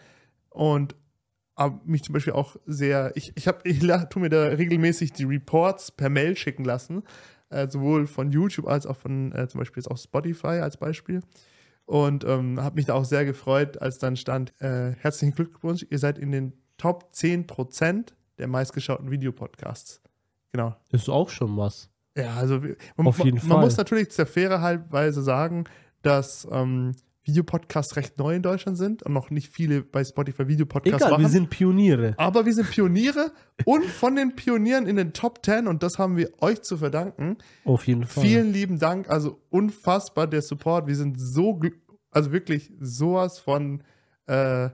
Und 0.48 0.96
aber 1.54 1.80
mich 1.84 2.02
zum 2.02 2.12
Beispiel 2.14 2.32
auch 2.32 2.56
sehr, 2.66 3.12
ich, 3.14 3.32
ich, 3.36 3.46
hab, 3.46 3.66
ich 3.66 3.82
la- 3.82 4.06
tu 4.06 4.20
mir 4.20 4.30
da 4.30 4.44
regelmäßig 4.44 5.12
die 5.12 5.24
Reports 5.24 5.90
per 5.90 6.08
Mail 6.08 6.34
schicken 6.36 6.64
lassen, 6.64 7.02
äh, 7.50 7.68
sowohl 7.68 8.06
von 8.06 8.30
YouTube 8.30 8.68
als 8.68 8.86
auch 8.86 8.96
von 8.96 9.32
äh, 9.32 9.48
zum 9.48 9.58
Beispiel 9.58 9.82
jetzt 9.82 9.90
auch 9.90 9.98
Spotify 9.98 10.60
als 10.62 10.76
Beispiel. 10.78 11.20
Und 11.84 12.24
ähm, 12.24 12.60
habe 12.62 12.76
mich 12.76 12.86
da 12.86 12.94
auch 12.94 13.04
sehr 13.04 13.24
gefreut, 13.24 13.82
als 13.82 13.98
dann 13.98 14.16
stand, 14.16 14.52
äh, 14.60 14.92
herzlichen 14.98 15.34
Glückwunsch, 15.34 15.84
ihr 15.90 15.98
seid 15.98 16.18
in 16.18 16.30
den 16.32 16.52
Top 16.78 17.10
10% 17.14 18.12
der 18.38 18.46
meistgeschauten 18.48 19.10
Videopodcasts. 19.10 20.00
Genau. 20.52 20.74
Ist 20.90 21.08
auch 21.10 21.28
schon 21.28 21.56
was. 21.56 21.90
Ja, 22.16 22.34
also 22.34 22.60
man, 22.96 23.06
Auf 23.06 23.18
jeden 23.18 23.38
man, 23.38 23.48
man 23.48 23.56
Fall. 23.58 23.64
muss 23.66 23.76
natürlich 23.76 24.08
der 24.08 24.26
Faire 24.26 24.60
halbweise 24.60 25.22
sagen, 25.22 25.64
dass 26.02 26.48
ähm, 26.50 26.94
Videopodcasts 27.24 27.96
recht 27.96 28.18
neu 28.18 28.34
in 28.36 28.42
Deutschland 28.42 28.78
sind 28.78 29.02
und 29.02 29.12
noch 29.12 29.30
nicht 29.30 29.50
viele 29.52 29.82
bei 29.82 30.02
Spotify 30.02 30.48
Videopodcasts 30.48 30.96
Egal, 31.02 31.10
machen. 31.10 31.22
wir 31.22 31.28
sind 31.28 31.50
Pioniere. 31.50 32.14
aber 32.16 32.46
wir 32.46 32.54
sind 32.54 32.70
Pioniere 32.70 33.32
und 33.66 33.84
von 33.84 34.16
den 34.16 34.34
Pionieren 34.34 34.86
in 34.86 34.96
den 34.96 35.12
Top 35.12 35.44
10 35.44 35.66
und 35.66 35.82
das 35.82 35.98
haben 35.98 36.16
wir 36.16 36.30
euch 36.40 36.62
zu 36.62 36.78
verdanken. 36.78 37.36
Auf 37.64 37.86
jeden 37.86 38.06
Fall. 38.06 38.24
Vielen 38.24 38.52
lieben 38.52 38.78
Dank, 38.78 39.10
also 39.10 39.40
unfassbar 39.50 40.26
der 40.26 40.40
Support. 40.42 40.86
Wir 40.86 40.96
sind 40.96 41.20
so, 41.20 41.60
also 42.10 42.32
wirklich 42.32 42.72
sowas 42.80 43.38
von, 43.38 43.82
äh, 44.26 44.70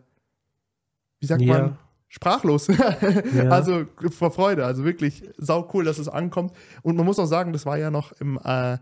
wie 1.19 1.27
sagt 1.27 1.43
Ja. 1.43 1.59
man, 1.59 1.79
sprachlos. 2.15 2.69
Also 3.51 3.87
vor 4.11 4.31
Freude, 4.31 4.65
also 4.65 4.85
wirklich 4.85 5.25
sau 5.37 5.69
cool, 5.75 5.85
dass 5.85 5.99
es 5.99 6.09
ankommt. 6.09 6.53
Und 6.83 6.97
man 6.97 7.05
muss 7.05 7.19
auch 7.19 7.27
sagen, 7.27 7.53
das 7.53 7.67
war 7.67 7.77
ja 7.77 7.91
noch 7.91 8.13
im, 8.21 8.39
äh, 8.43 8.79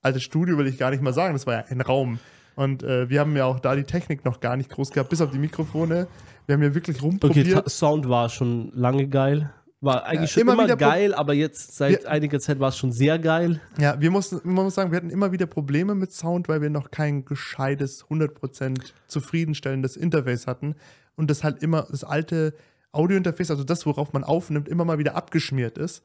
altes 0.00 0.22
Studio 0.22 0.56
will 0.58 0.66
ich 0.66 0.78
gar 0.78 0.90
nicht 0.90 1.02
mal 1.02 1.12
sagen, 1.12 1.32
das 1.34 1.46
war 1.46 1.54
ja 1.54 1.64
ein 1.68 1.80
Raum. 1.80 2.18
Und 2.54 2.82
äh, 2.82 3.08
wir 3.08 3.20
haben 3.20 3.36
ja 3.36 3.46
auch 3.46 3.60
da 3.60 3.74
die 3.74 3.84
Technik 3.84 4.24
noch 4.24 4.40
gar 4.40 4.56
nicht 4.56 4.70
groß 4.70 4.90
gehabt, 4.90 5.10
bis 5.10 5.20
auf 5.20 5.30
die 5.30 5.38
Mikrofone. 5.38 6.06
Wir 6.46 6.54
haben 6.54 6.62
ja 6.62 6.74
wirklich 6.74 6.98
Okay, 6.98 7.06
rumprobiert. 7.06 7.52
Ta- 7.64 7.68
Sound 7.70 8.08
war 8.08 8.28
schon 8.28 8.70
lange 8.74 9.08
geil. 9.08 9.52
War 9.80 10.04
eigentlich 10.04 10.30
schon 10.30 10.42
immer 10.42 10.52
immer, 10.52 10.68
Pro- 10.68 10.76
geil, 10.76 11.12
aber 11.14 11.32
jetzt 11.34 11.74
seit 11.76 12.02
Wir- 12.04 12.10
einiger 12.10 12.38
Zeit 12.38 12.60
war 12.60 12.68
es 12.68 12.76
schon 12.76 12.92
sehr 12.92 13.18
geil. 13.18 13.60
Ja, 13.78 14.00
wir 14.00 14.10
mussten, 14.12 14.40
man 14.44 14.64
muss 14.64 14.74
sagen, 14.76 14.92
wir 14.92 14.96
hatten 14.98 15.10
immer 15.10 15.32
wieder 15.32 15.46
Probleme 15.46 15.94
mit 15.96 16.12
Sound, 16.12 16.48
weil 16.48 16.60
wir 16.62 16.70
noch 16.70 16.90
kein 16.92 17.24
gescheites, 17.24 18.04
100% 18.08 18.92
zufriedenstellendes 19.08 19.96
Interface 19.96 20.46
hatten 20.46 20.76
und 21.16 21.30
das 21.30 21.44
halt 21.44 21.62
immer 21.62 21.86
das 21.90 22.04
alte 22.04 22.54
Audiointerface, 22.92 23.50
also 23.50 23.64
das, 23.64 23.86
worauf 23.86 24.12
man 24.12 24.24
aufnimmt, 24.24 24.68
immer 24.68 24.84
mal 24.84 24.98
wieder 24.98 25.14
abgeschmiert 25.14 25.78
ist. 25.78 26.02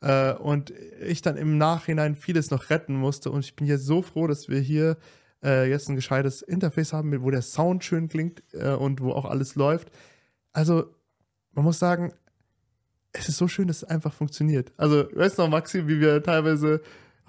Äh, 0.00 0.32
und 0.34 0.72
ich 1.06 1.22
dann 1.22 1.36
im 1.36 1.58
Nachhinein 1.58 2.16
vieles 2.16 2.50
noch 2.50 2.70
retten 2.70 2.94
musste 2.94 3.30
und 3.30 3.44
ich 3.44 3.54
bin 3.54 3.66
jetzt 3.66 3.84
so 3.84 4.00
froh, 4.00 4.26
dass 4.26 4.48
wir 4.48 4.60
hier 4.60 4.96
äh, 5.42 5.68
jetzt 5.68 5.88
ein 5.88 5.96
gescheites 5.96 6.42
Interface 6.42 6.92
haben, 6.92 7.22
wo 7.22 7.30
der 7.30 7.42
Sound 7.42 7.84
schön 7.84 8.08
klingt 8.08 8.42
äh, 8.52 8.70
und 8.72 9.00
wo 9.00 9.12
auch 9.12 9.26
alles 9.26 9.54
läuft. 9.54 9.90
Also, 10.52 10.86
man 11.52 11.64
muss 11.64 11.78
sagen, 11.78 12.12
es 13.12 13.28
ist 13.28 13.38
so 13.38 13.48
schön, 13.48 13.68
dass 13.68 13.78
es 13.78 13.84
einfach 13.84 14.12
funktioniert. 14.12 14.72
Also, 14.76 15.08
weißt 15.14 15.38
du 15.38 15.42
noch, 15.42 15.50
Maxi, 15.50 15.86
wie 15.86 16.00
wir 16.00 16.22
teilweise, 16.22 16.80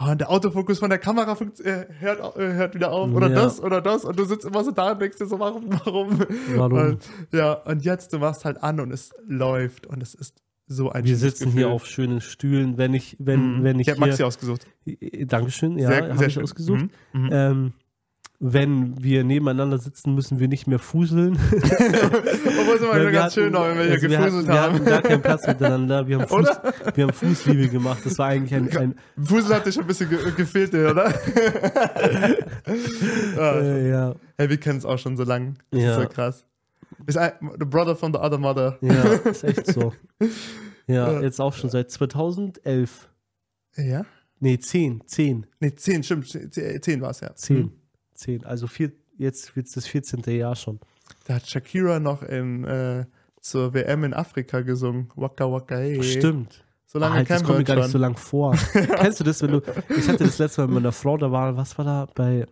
oh, 0.05 0.11
und 0.11 0.21
der 0.21 0.29
Autofokus 0.31 0.79
von 0.79 0.89
der 0.89 0.99
Kamera 0.99 1.33
funkt- 1.35 1.59
äh, 1.61 1.85
hört, 1.99 2.35
äh, 2.37 2.53
hört 2.53 2.75
wieder 2.75 2.91
auf, 2.91 3.11
oder 3.13 3.29
Ja. 3.29 3.35
das, 3.35 3.61
oder 3.61 3.81
das, 3.81 4.03
und 4.05 4.17
du 4.17 4.25
sitzt 4.25 4.45
immer 4.45 4.63
so 4.63 4.71
da 4.71 4.91
und 4.93 5.01
denkst 5.01 5.17
dir 5.17 5.25
so, 5.27 5.39
warum, 5.39 5.65
warum? 5.85 6.19
Warum? 6.55 6.73
Und, 6.73 7.09
ja, 7.31 7.53
und 7.53 7.83
jetzt, 7.85 8.13
du 8.13 8.19
machst 8.19 8.45
halt 8.45 8.61
an 8.63 8.79
und 8.79 8.91
es 8.91 9.11
läuft 9.27 9.87
und 9.87 10.01
es 10.03 10.13
ist 10.13 10.41
so 10.67 10.89
ein 10.89 11.03
Wir 11.03 11.17
sitzen 11.17 11.51
hier 11.51 11.63
Gefühl. 11.63 11.73
auf 11.73 11.85
schönen 11.85 12.21
Stühlen. 12.21 12.77
Wenn 12.77 12.93
ich, 12.93 13.17
wenn, 13.19 13.57
Mhm. 13.59 13.63
wenn 13.65 13.79
ich 13.79 13.87
ich 13.87 13.91
habe 13.91 13.99
Maxi 13.99 14.17
hier, 14.17 14.27
ausgesucht. 14.27 14.65
Äh, 14.85 15.25
Dankeschön, 15.25 15.77
ja, 15.77 15.89
Sehr- 15.89 16.13
habe 16.15 16.25
ich 16.25 16.39
ausgesucht. 16.41 16.87
Mhm. 17.13 17.21
Mhm. 17.23 17.29
Ähm, 17.31 17.73
wenn 18.43 19.01
wir 19.03 19.23
nebeneinander 19.23 19.77
sitzen, 19.77 20.15
müssen 20.15 20.39
wir 20.39 20.47
nicht 20.47 20.65
mehr 20.65 20.79
fuseln. 20.79 21.37
Obwohl 21.51 22.75
es 22.75 22.81
immer 22.81 23.11
ganz 23.11 23.35
schön, 23.35 23.53
wenn 23.53 23.77
wir 23.77 23.83
hier 23.83 23.91
also 23.93 24.01
wir 24.09 24.17
gefuselt 24.17 24.19
hatten, 24.19 24.47
wir 24.47 24.61
haben. 24.61 24.73
hatten 24.73 24.85
gar 24.85 25.01
keinen 25.03 25.21
Platz 25.21 25.45
miteinander. 25.45 26.07
Wir 26.07 26.17
haben, 26.19 26.27
Fuß, 26.27 26.47
wir 26.95 27.03
haben 27.03 27.13
Fußliebe 27.13 27.67
gemacht. 27.69 27.99
Das 28.03 28.17
war 28.17 28.27
eigentlich 28.29 28.55
ein, 28.55 28.75
ein 28.75 28.95
Fusel 29.23 29.55
hat 29.55 29.67
dir 29.67 29.71
schon 29.71 29.83
ein 29.83 29.87
bisschen 29.87 30.09
ge 30.09 30.17
gefehlt, 30.35 30.73
oder? 30.73 31.05
ah, 33.37 33.59
äh, 33.59 33.89
ja, 33.89 34.15
hey, 34.37 34.49
wir 34.49 34.57
kennen 34.57 34.79
es 34.79 34.85
auch 34.85 34.97
schon 34.97 35.15
so 35.17 35.23
lange. 35.23 35.53
Das 35.69 35.81
Ja. 35.81 35.95
ist 35.97 36.01
so 36.03 36.07
krass. 36.09 36.45
Ist 37.05 37.17
ein, 37.17 37.31
the 37.59 37.65
brother 37.65 37.95
from 37.95 38.11
the 38.13 38.19
other 38.19 38.37
mother. 38.37 38.77
ja, 38.81 39.03
ist 39.29 39.43
echt 39.43 39.67
so. 39.67 39.93
Ja, 40.87 41.11
Ja. 41.13 41.21
jetzt 41.21 41.39
auch 41.39 41.53
schon 41.53 41.69
seit 41.69 41.89
2011. 41.91 43.07
Ja? 43.77 44.03
Nee, 44.39 44.57
10, 44.57 45.03
10, 45.05 45.45
Nee, 45.59 45.75
10, 45.75 46.03
stimmt. 46.03 46.27
10 46.27 47.01
war 47.01 47.11
es 47.11 47.19
ja. 47.21 47.33
10, 47.35 47.71
Mhm. 48.27 48.39
10. 48.41 48.45
Also 48.45 48.67
vier, 48.67 48.91
jetzt 49.17 49.55
wird 49.55 49.67
es 49.67 49.73
das 49.73 49.87
14. 49.87 50.21
Jahr 50.35 50.55
schon. 50.55 50.79
Da 51.25 51.35
hat 51.35 51.47
Shakira 51.49 51.99
noch 51.99 52.23
in, 52.23 52.63
äh, 52.63 53.05
zur 53.41 53.73
WM 53.73 54.03
in 54.03 54.13
Afrika 54.13 54.61
gesungen. 54.61 55.09
Waka 55.15 55.51
Waka 55.51 55.75
hey. 55.75 56.01
Stimmt. 56.03 56.63
So 56.85 56.99
lange 56.99 57.15
Alter, 57.15 57.35
das 57.35 57.37
kennen 57.43 57.47
wir 57.49 57.55
kommt 57.55 57.57
mir 57.59 57.63
gar 57.63 57.75
nicht 57.75 57.83
schon. 57.85 57.91
so 57.91 57.97
lang 57.99 58.17
vor. 58.17 58.55
Kennst 58.73 59.19
du 59.19 59.23
das, 59.23 59.41
wenn 59.41 59.51
du. 59.51 59.61
Ich 59.97 60.07
hatte 60.09 60.25
das 60.25 60.37
letzte 60.39 60.61
Mal 60.61 60.67
mit 60.67 60.75
meiner 60.75 60.91
Frau, 60.91 61.17
da 61.17 61.31
war, 61.31 61.55
was 61.55 61.77
war 61.77 61.85
da 61.85 62.07
bei. 62.13 62.45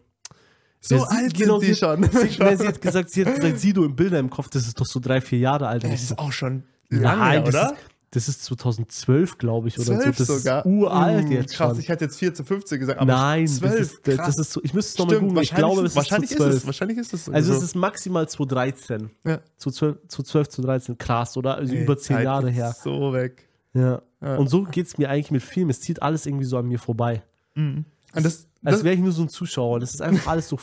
so 0.80 0.98
sie- 0.98 1.06
alt 1.10 1.34
genau, 1.34 1.60
sind 1.60 1.68
die 1.70 1.74
sie- 1.74 1.80
schon. 1.80 2.04
Sie, 2.04 2.38
nein, 2.40 2.58
sie 2.58 2.68
hat 2.68 2.82
gesagt, 2.82 3.10
sie 3.10 3.26
hat 3.26 3.36
gesagt, 3.36 3.60
Sido 3.60 3.84
im 3.84 3.96
Bilder 3.96 4.18
im 4.20 4.30
Kopf, 4.30 4.50
das 4.50 4.66
ist 4.66 4.80
doch 4.80 4.86
so 4.86 5.00
drei, 5.02 5.20
vier 5.20 5.40
Jahre 5.40 5.68
alt. 5.68 5.84
Das 5.84 5.92
ist 6.02 6.18
auch 6.18 6.32
schon 6.32 6.64
lange, 6.90 7.20
Nein, 7.20 7.46
das 7.46 7.56
oder? 7.56 7.74
Ist, 7.74 7.76
das 8.12 8.28
ist 8.28 8.44
2012, 8.46 9.38
glaube 9.38 9.68
ich, 9.68 9.78
oder 9.78 10.00
12 10.00 10.18
so. 10.18 10.26
Das 10.26 10.42
sogar. 10.44 10.66
ist 10.66 10.66
uralt 10.66 11.28
Mm, 11.28 11.32
jetzt 11.32 11.54
Krass, 11.54 11.72
schon. 11.72 11.80
ich 11.80 11.90
hätte 11.90 12.06
jetzt 12.06 12.18
14, 12.18 12.46
15 12.46 12.80
gesagt, 12.80 13.00
aber 13.00 13.12
Nein, 13.12 13.48
12, 13.48 13.72
das, 13.72 13.80
ist, 13.82 14.08
das, 14.08 14.16
das 14.18 14.40
ist 14.40 14.52
so. 14.52 14.62
Ich 14.64 14.74
müsste 14.74 14.94
es 14.94 14.98
nochmal 14.98 15.20
googeln. 15.20 15.44
Ich 15.44 15.52
wahrscheinlich, 15.52 15.58
glaube, 15.58 15.86
ist, 15.86 15.96
das 15.96 16.04
ist 16.06 16.12
wahrscheinlich 16.12 16.30
zu 16.30 16.36
ist 16.36 16.42
es. 16.42 16.52
12. 16.54 16.66
Wahrscheinlich 16.66 16.98
ist 16.98 17.14
es. 17.14 17.30
Also 17.30 17.54
es 17.54 17.60
so. 17.60 17.66
ist 17.66 17.76
maximal 17.76 18.28
2013. 18.28 19.12
Ja. 19.26 19.40
Zu 19.58 19.72
12, 19.72 19.98
zu 20.08 20.24
12, 20.24 20.50
zu 20.50 20.62
13. 20.64 20.98
Krass, 20.98 21.38
oder? 21.38 21.56
Also 21.56 21.74
Ey, 21.74 21.84
über 21.84 21.98
10 21.98 22.16
Zeit 22.18 22.24
Jahre 22.26 22.50
her. 22.50 22.76
So 22.84 23.14
weg. 23.14 23.48
Ja. 23.74 24.02
Ja. 24.22 24.36
Und 24.38 24.50
so 24.50 24.64
geht 24.64 24.88
es 24.88 24.98
mir 24.98 25.10
eigentlich 25.10 25.32
mit 25.32 25.44
Filmen. 25.44 25.70
Es 25.70 25.82
zieht 25.82 26.02
alles 26.02 26.26
irgendwie 26.26 26.46
so 26.46 26.58
an 26.58 26.66
mir 26.68 26.80
vorbei. 26.80 27.22
Mhm. 27.54 27.86
Und 28.16 28.26
das, 28.26 28.48
Als 28.64 28.78
das, 28.78 28.84
wäre 28.84 28.96
ich 28.96 29.02
nur 29.02 29.12
so 29.12 29.22
ein 29.22 29.30
Zuschauer. 29.30 29.80
Das 29.80 29.94
ist 29.94 30.02
einfach 30.02 30.32
alles 30.32 30.50
so. 30.50 30.58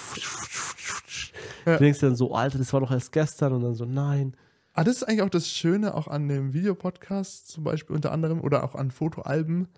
Ja. 1.64 1.74
Du 1.74 1.84
denkst 1.84 2.00
dann 2.00 2.16
so, 2.16 2.34
Alter, 2.34 2.58
das 2.58 2.72
war 2.72 2.80
doch 2.80 2.90
erst 2.90 3.12
gestern. 3.12 3.52
Und 3.52 3.62
dann 3.62 3.74
so, 3.74 3.84
nein. 3.84 4.36
Ah, 4.76 4.84
das 4.84 4.96
ist 4.96 5.02
eigentlich 5.04 5.22
auch 5.22 5.30
das 5.30 5.50
Schöne, 5.50 5.94
auch 5.94 6.06
an 6.06 6.28
dem 6.28 6.52
Videopodcast 6.52 7.48
zum 7.48 7.64
Beispiel 7.64 7.96
unter 7.96 8.12
anderem 8.12 8.40
oder 8.40 8.62
auch 8.62 8.74
an 8.74 8.90
Fotoalben, 8.90 9.68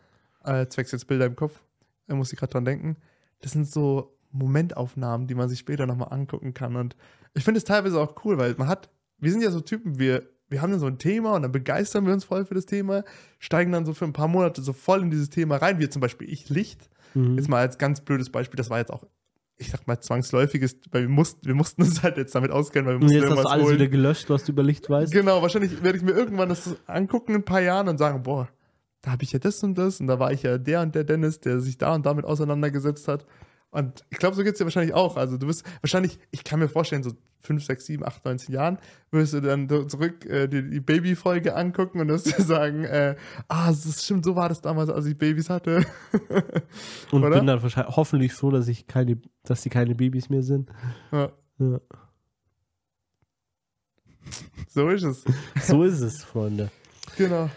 äh, 0.44 0.66
zwecks 0.66 0.92
jetzt 0.92 1.06
Bilder 1.06 1.26
im 1.26 1.36
Kopf, 1.36 1.62
da 2.08 2.14
muss 2.14 2.32
ich 2.32 2.38
gerade 2.38 2.52
dran 2.52 2.64
denken. 2.64 2.96
Das 3.40 3.52
sind 3.52 3.68
so 3.68 4.18
Momentaufnahmen, 4.32 5.26
die 5.26 5.34
man 5.34 5.48
sich 5.48 5.60
später 5.60 5.86
nochmal 5.86 6.12
angucken 6.12 6.52
kann. 6.52 6.76
Und 6.76 6.96
ich 7.34 7.44
finde 7.44 7.58
es 7.58 7.64
teilweise 7.64 8.00
auch 8.00 8.24
cool, 8.24 8.38
weil 8.38 8.54
man 8.58 8.68
hat, 8.68 8.90
wir 9.18 9.30
sind 9.30 9.42
ja 9.42 9.50
so 9.50 9.60
Typen, 9.60 9.98
wir, 9.98 10.28
wir 10.48 10.62
haben 10.62 10.70
dann 10.70 10.80
so 10.80 10.86
ein 10.86 10.98
Thema 10.98 11.34
und 11.34 11.42
dann 11.42 11.52
begeistern 11.52 12.06
wir 12.06 12.12
uns 12.12 12.24
voll 12.24 12.44
für 12.44 12.54
das 12.54 12.66
Thema, 12.66 13.04
steigen 13.38 13.72
dann 13.72 13.86
so 13.86 13.94
für 13.94 14.04
ein 14.04 14.12
paar 14.12 14.28
Monate 14.28 14.62
so 14.62 14.72
voll 14.72 15.02
in 15.02 15.10
dieses 15.10 15.30
Thema 15.30 15.56
rein, 15.56 15.78
wie 15.78 15.88
zum 15.88 16.00
Beispiel 16.00 16.28
ich 16.28 16.48
Licht. 16.48 16.90
Mhm. 17.14 17.36
Jetzt 17.36 17.48
mal 17.48 17.60
als 17.60 17.78
ganz 17.78 18.00
blödes 18.00 18.30
Beispiel, 18.30 18.56
das 18.56 18.70
war 18.70 18.78
jetzt 18.78 18.92
auch, 18.92 19.06
ich 19.58 19.70
sag 19.70 19.86
mal, 19.86 20.00
zwangsläufiges, 20.00 20.76
weil 20.92 21.02
wir 21.02 21.08
mussten, 21.08 21.44
wir 21.46 21.54
mussten 21.54 21.82
uns 21.82 22.02
halt 22.02 22.16
jetzt 22.16 22.34
damit 22.34 22.50
auskennen, 22.52 22.86
weil 22.86 22.94
wir 22.94 23.00
Und 23.00 23.02
mussten 23.04 23.16
jetzt 23.16 23.24
hast 23.24 23.30
du 23.30 23.34
irgendwas 23.36 23.52
alles 23.52 23.66
holen. 23.66 23.74
wieder 23.74 23.88
gelöscht, 23.88 24.30
was 24.30 24.44
du 24.44 24.52
über 24.52 24.62
Licht 24.62 24.88
weißt. 24.88 25.12
Genau, 25.12 25.42
wahrscheinlich 25.42 25.82
werde 25.82 25.98
ich 25.98 26.04
mir 26.04 26.12
irgendwann 26.12 26.48
das 26.48 26.76
angucken 26.86 27.32
in 27.34 27.40
ein 27.40 27.44
paar 27.44 27.60
Jahren 27.60 27.88
und 27.88 27.98
sagen, 27.98 28.22
boah, 28.22 28.48
da 29.02 29.12
habe 29.12 29.24
ich 29.24 29.32
ja 29.32 29.38
das 29.38 29.62
und 29.62 29.76
das 29.76 30.00
und 30.00 30.06
da 30.06 30.18
war 30.18 30.32
ich 30.32 30.42
ja 30.42 30.58
der 30.58 30.82
und 30.82 30.94
der 30.94 31.04
Dennis, 31.04 31.40
der 31.40 31.60
sich 31.60 31.76
da 31.78 31.94
und 31.94 32.06
damit 32.06 32.24
auseinandergesetzt 32.24 33.08
hat. 33.08 33.26
Und 33.70 34.04
ich 34.10 34.18
glaube, 34.18 34.34
so 34.34 34.42
geht 34.42 34.52
es 34.54 34.58
dir 34.58 34.64
wahrscheinlich 34.64 34.94
auch. 34.94 35.16
Also 35.16 35.36
du 35.36 35.46
wirst 35.46 35.62
wahrscheinlich, 35.82 36.18
ich 36.30 36.42
kann 36.42 36.58
mir 36.58 36.68
vorstellen, 36.68 37.02
so 37.02 37.12
5, 37.40 37.62
6, 37.64 37.86
7, 37.86 38.04
8, 38.04 38.24
19 38.24 38.54
Jahren 38.54 38.78
wirst 39.10 39.34
du 39.34 39.40
dann 39.40 39.68
zurück 39.88 40.24
äh, 40.24 40.48
die, 40.48 40.68
die 40.70 40.80
Baby-Folge 40.80 41.54
angucken 41.54 42.00
und 42.00 42.08
wirst 42.08 42.26
dir 42.38 42.42
sagen, 42.42 42.84
äh, 42.84 43.14
ah, 43.48 43.68
das 43.68 44.02
stimmt, 44.04 44.24
so 44.24 44.34
war 44.36 44.48
das 44.48 44.60
damals, 44.62 44.88
als 44.90 45.06
ich 45.06 45.16
Babys 45.16 45.50
hatte. 45.50 45.84
Und 47.12 47.24
Oder? 47.24 47.36
bin 47.38 47.46
dann 47.46 47.62
wahrscheinlich 47.62 47.94
hoffentlich 47.96 48.32
froh, 48.32 48.50
dass 48.50 48.68
ich 48.68 48.86
keine, 48.86 49.20
dass 49.44 49.62
die 49.62 49.68
keine 49.70 49.94
Babys 49.94 50.30
mehr 50.30 50.42
sind. 50.42 50.70
ja, 51.12 51.30
Ja. 51.58 51.80
so 54.68 54.88
ist 54.88 55.02
es. 55.04 55.24
So 55.62 55.84
ist 55.84 56.00
es, 56.00 56.24
Freunde. 56.24 56.70
Genau. 57.16 57.50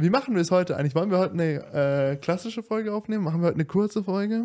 Wie 0.00 0.10
machen 0.10 0.36
wir 0.36 0.42
es 0.42 0.52
heute 0.52 0.76
eigentlich? 0.76 0.94
Wollen 0.94 1.10
wir 1.10 1.18
heute 1.18 1.32
eine 1.32 2.12
äh, 2.12 2.16
klassische 2.16 2.62
Folge 2.62 2.94
aufnehmen? 2.94 3.24
Machen 3.24 3.40
wir 3.40 3.48
heute 3.48 3.56
eine 3.56 3.64
kurze 3.64 4.04
Folge? 4.04 4.44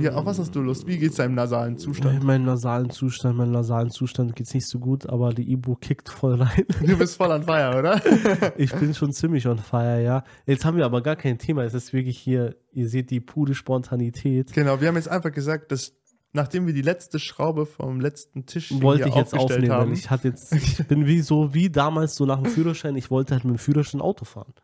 Ja, 0.00 0.14
auf 0.14 0.24
was 0.24 0.38
hast 0.38 0.54
du 0.54 0.62
Lust? 0.62 0.86
Wie 0.86 0.96
geht's 0.96 1.16
deinem 1.16 1.34
nasalen 1.34 1.76
Zustand? 1.76 2.24
Mein 2.24 2.46
nasalen 2.46 2.88
Zustand, 2.88 3.36
mein 3.36 3.50
nasalen 3.50 3.90
Zustand 3.90 4.34
geht's 4.34 4.54
nicht 4.54 4.66
so 4.66 4.78
gut, 4.78 5.06
aber 5.06 5.34
die 5.34 5.52
Ibu 5.52 5.74
kickt 5.74 6.08
voll 6.08 6.40
rein. 6.40 6.64
Du 6.80 6.96
bist 6.96 7.18
voll 7.18 7.30
an 7.30 7.42
Feier, 7.42 7.78
oder? 7.78 8.00
Ich 8.56 8.72
bin 8.72 8.94
schon 8.94 9.12
ziemlich 9.12 9.46
on 9.46 9.58
fire, 9.58 10.02
ja. 10.02 10.24
Jetzt 10.46 10.64
haben 10.64 10.78
wir 10.78 10.86
aber 10.86 11.02
gar 11.02 11.16
kein 11.16 11.36
Thema. 11.36 11.64
Es 11.64 11.74
ist 11.74 11.92
wirklich 11.92 12.16
hier, 12.16 12.56
ihr 12.72 12.88
seht 12.88 13.10
die 13.10 13.20
pure 13.20 13.54
Spontanität. 13.54 14.54
genau, 14.54 14.80
wir 14.80 14.88
haben 14.88 14.96
jetzt 14.96 15.08
einfach 15.08 15.30
gesagt, 15.30 15.72
dass 15.72 15.92
nachdem 16.32 16.66
wir 16.66 16.72
die 16.72 16.82
letzte 16.82 17.18
Schraube 17.18 17.66
vom 17.66 18.00
letzten 18.00 18.46
Tisch 18.46 18.72
Wollte 18.80 19.10
ich 19.10 19.14
jetzt 19.14 19.34
aufnehmen, 19.34 19.72
haben. 19.72 19.92
ich 19.92 20.10
hatte 20.10 20.28
jetzt, 20.28 20.54
ich 20.54 20.86
bin 20.86 21.06
wie 21.06 21.20
so 21.20 21.52
wie 21.52 21.68
damals 21.68 22.14
so 22.14 22.24
nach 22.24 22.40
dem 22.40 22.46
Führerschein, 22.50 22.96
ich 22.96 23.10
wollte 23.10 23.34
halt 23.34 23.44
mit 23.44 23.56
dem 23.56 23.58
Führerschein 23.58 24.00
Auto 24.00 24.24
fahren. 24.24 24.54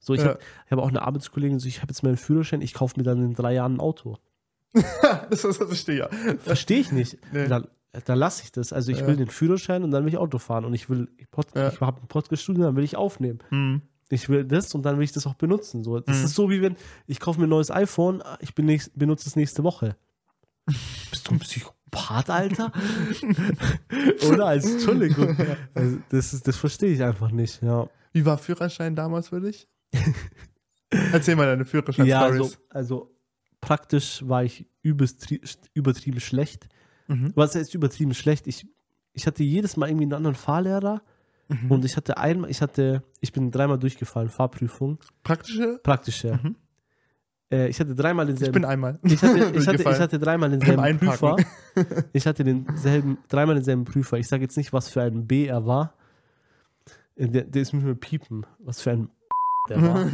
So, 0.00 0.14
ich 0.14 0.20
Ja. 0.22 0.28
habe 0.30 0.40
hab 0.70 0.78
auch 0.80 0.88
eine 0.88 1.02
Arbeitskollegin, 1.02 1.58
so, 1.60 1.68
ich 1.68 1.82
habe 1.82 1.90
jetzt 1.92 2.02
meinen 2.02 2.16
Führerschein, 2.16 2.62
ich 2.62 2.74
kaufe 2.74 2.94
mir 2.98 3.04
dann 3.04 3.22
in 3.22 3.34
drei 3.34 3.52
Jahren 3.54 3.74
ein 3.76 3.80
Auto. 3.80 4.16
das, 5.30 5.42
das 5.42 5.56
verstehe 5.58 5.94
ich 5.94 6.00
ja. 6.00 6.36
Verstehe 6.38 6.80
ich 6.80 6.90
nicht. 6.92 7.18
Nee. 7.32 7.48
Dann, 7.48 7.66
dann 8.06 8.18
lasse 8.18 8.42
ich 8.44 8.52
das. 8.52 8.72
Also 8.72 8.92
ich 8.92 9.00
Ja. 9.00 9.06
will 9.06 9.16
den 9.16 9.28
Führerschein 9.28 9.82
und 9.84 9.90
dann 9.90 10.04
will 10.04 10.10
ich 10.12 10.18
Auto 10.18 10.38
fahren 10.38 10.64
und 10.64 10.74
ich 10.74 10.88
will, 10.88 11.08
Ja. 11.54 11.68
ich 11.68 11.80
habe 11.80 12.00
ein 12.00 12.08
Podcast-Studio, 12.08 12.64
dann 12.64 12.76
will 12.76 12.84
ich 12.84 12.96
aufnehmen. 12.96 13.40
Hm. 13.50 13.82
Ich 14.12 14.28
will 14.28 14.44
das 14.44 14.74
und 14.74 14.82
dann 14.82 14.96
will 14.96 15.04
ich 15.04 15.12
das 15.12 15.26
auch 15.26 15.34
benutzen. 15.34 15.84
So, 15.84 16.00
das 16.00 16.18
Mhm. 16.18 16.24
ist 16.24 16.34
so 16.34 16.50
wie 16.50 16.62
wenn 16.62 16.76
ich 17.06 17.20
kaufe 17.20 17.38
mir 17.40 17.46
ein 17.46 17.50
neues 17.50 17.70
iPhone, 17.70 18.22
ich 18.40 18.56
nächst, 18.56 18.96
benutze 18.98 19.28
es 19.28 19.36
nächste 19.36 19.62
Woche. 19.64 19.96
Bist 21.10 21.28
du 21.28 21.32
ein 21.34 21.38
Psychopath, 21.40 22.30
Alter? 22.30 22.72
Oder 24.28 24.46
als 24.46 24.70
Entschuldigung. 24.70 25.36
Also 25.74 25.98
das, 26.10 26.32
ist, 26.32 26.46
das 26.46 26.56
verstehe 26.56 26.92
ich 26.92 27.02
einfach 27.02 27.30
nicht. 27.30 27.62
Ja, 27.62 27.88
Wie 28.12 28.24
war 28.24 28.38
Führerschein 28.38 28.94
damals 28.96 29.28
für 29.28 29.40
dich? 29.40 29.68
Erzähl 31.12 31.36
mal 31.36 31.46
deine 31.46 31.62
ja 31.62 31.68
Führerschein-Stories. 31.68 32.40
also, 32.40 32.56
also 32.70 33.14
praktisch 33.60 34.26
war 34.28 34.44
ich 34.44 34.66
übertrieben 34.82 36.20
schlecht. 36.20 36.68
Mhm. 37.08 37.32
Was 37.34 37.54
heißt 37.54 37.74
übertrieben 37.74 38.14
schlecht? 38.14 38.46
Ich, 38.46 38.66
ich 39.12 39.26
hatte 39.26 39.42
jedes 39.44 39.76
Mal 39.76 39.88
irgendwie 39.88 40.04
einen 40.04 40.14
anderen 40.14 40.36
Fahrlehrer 40.36 41.02
Mhm. 41.52 41.68
und 41.68 41.84
ich 41.84 41.96
hatte 41.96 42.16
einmal, 42.16 42.48
ich 42.48 42.62
hatte, 42.62 43.02
ich 43.20 43.32
bin 43.32 43.50
dreimal 43.50 43.76
durchgefallen, 43.76 44.28
Fahrprüfung, 44.28 44.98
Praktische? 45.24 45.80
praktisch 45.82 46.22
ja. 46.22 46.36
Mhm. 46.40 46.54
Äh, 47.50 47.66
ich 47.66 47.80
hatte 47.80 47.96
dreimal 47.96 48.24
Ich 48.26 48.34
denselben 48.36 48.52
bin 48.52 48.64
einmal. 48.64 49.00
Ich 49.02 49.20
hatte, 49.20 49.50
ich, 49.56 49.66
hatte, 49.66 49.82
ich 49.82 49.98
hatte 49.98 50.18
dreimal 50.20 50.48
denselben 50.50 50.98
Prüfer. 51.00 51.34
Ich 52.12 52.24
hatte 52.28 52.44
denselben, 52.44 53.18
dreimal 53.28 53.56
denselben 53.56 53.84
Prüfer. 53.84 54.18
Ich 54.18 54.28
sage 54.28 54.44
jetzt 54.44 54.56
nicht, 54.56 54.72
was 54.72 54.88
für 54.90 55.02
ein 55.02 55.26
B 55.26 55.46
er 55.46 55.66
war. 55.66 55.94
Äh, 57.16 57.26
Der, 57.26 57.42
der 57.42 57.62
ist 57.62 57.72
mit 57.72 57.82
mir 57.82 57.96
piepen, 57.96 58.46
was 58.60 58.80
für 58.80 58.92
ein 58.92 59.10
der 59.68 59.82
war. 59.82 60.06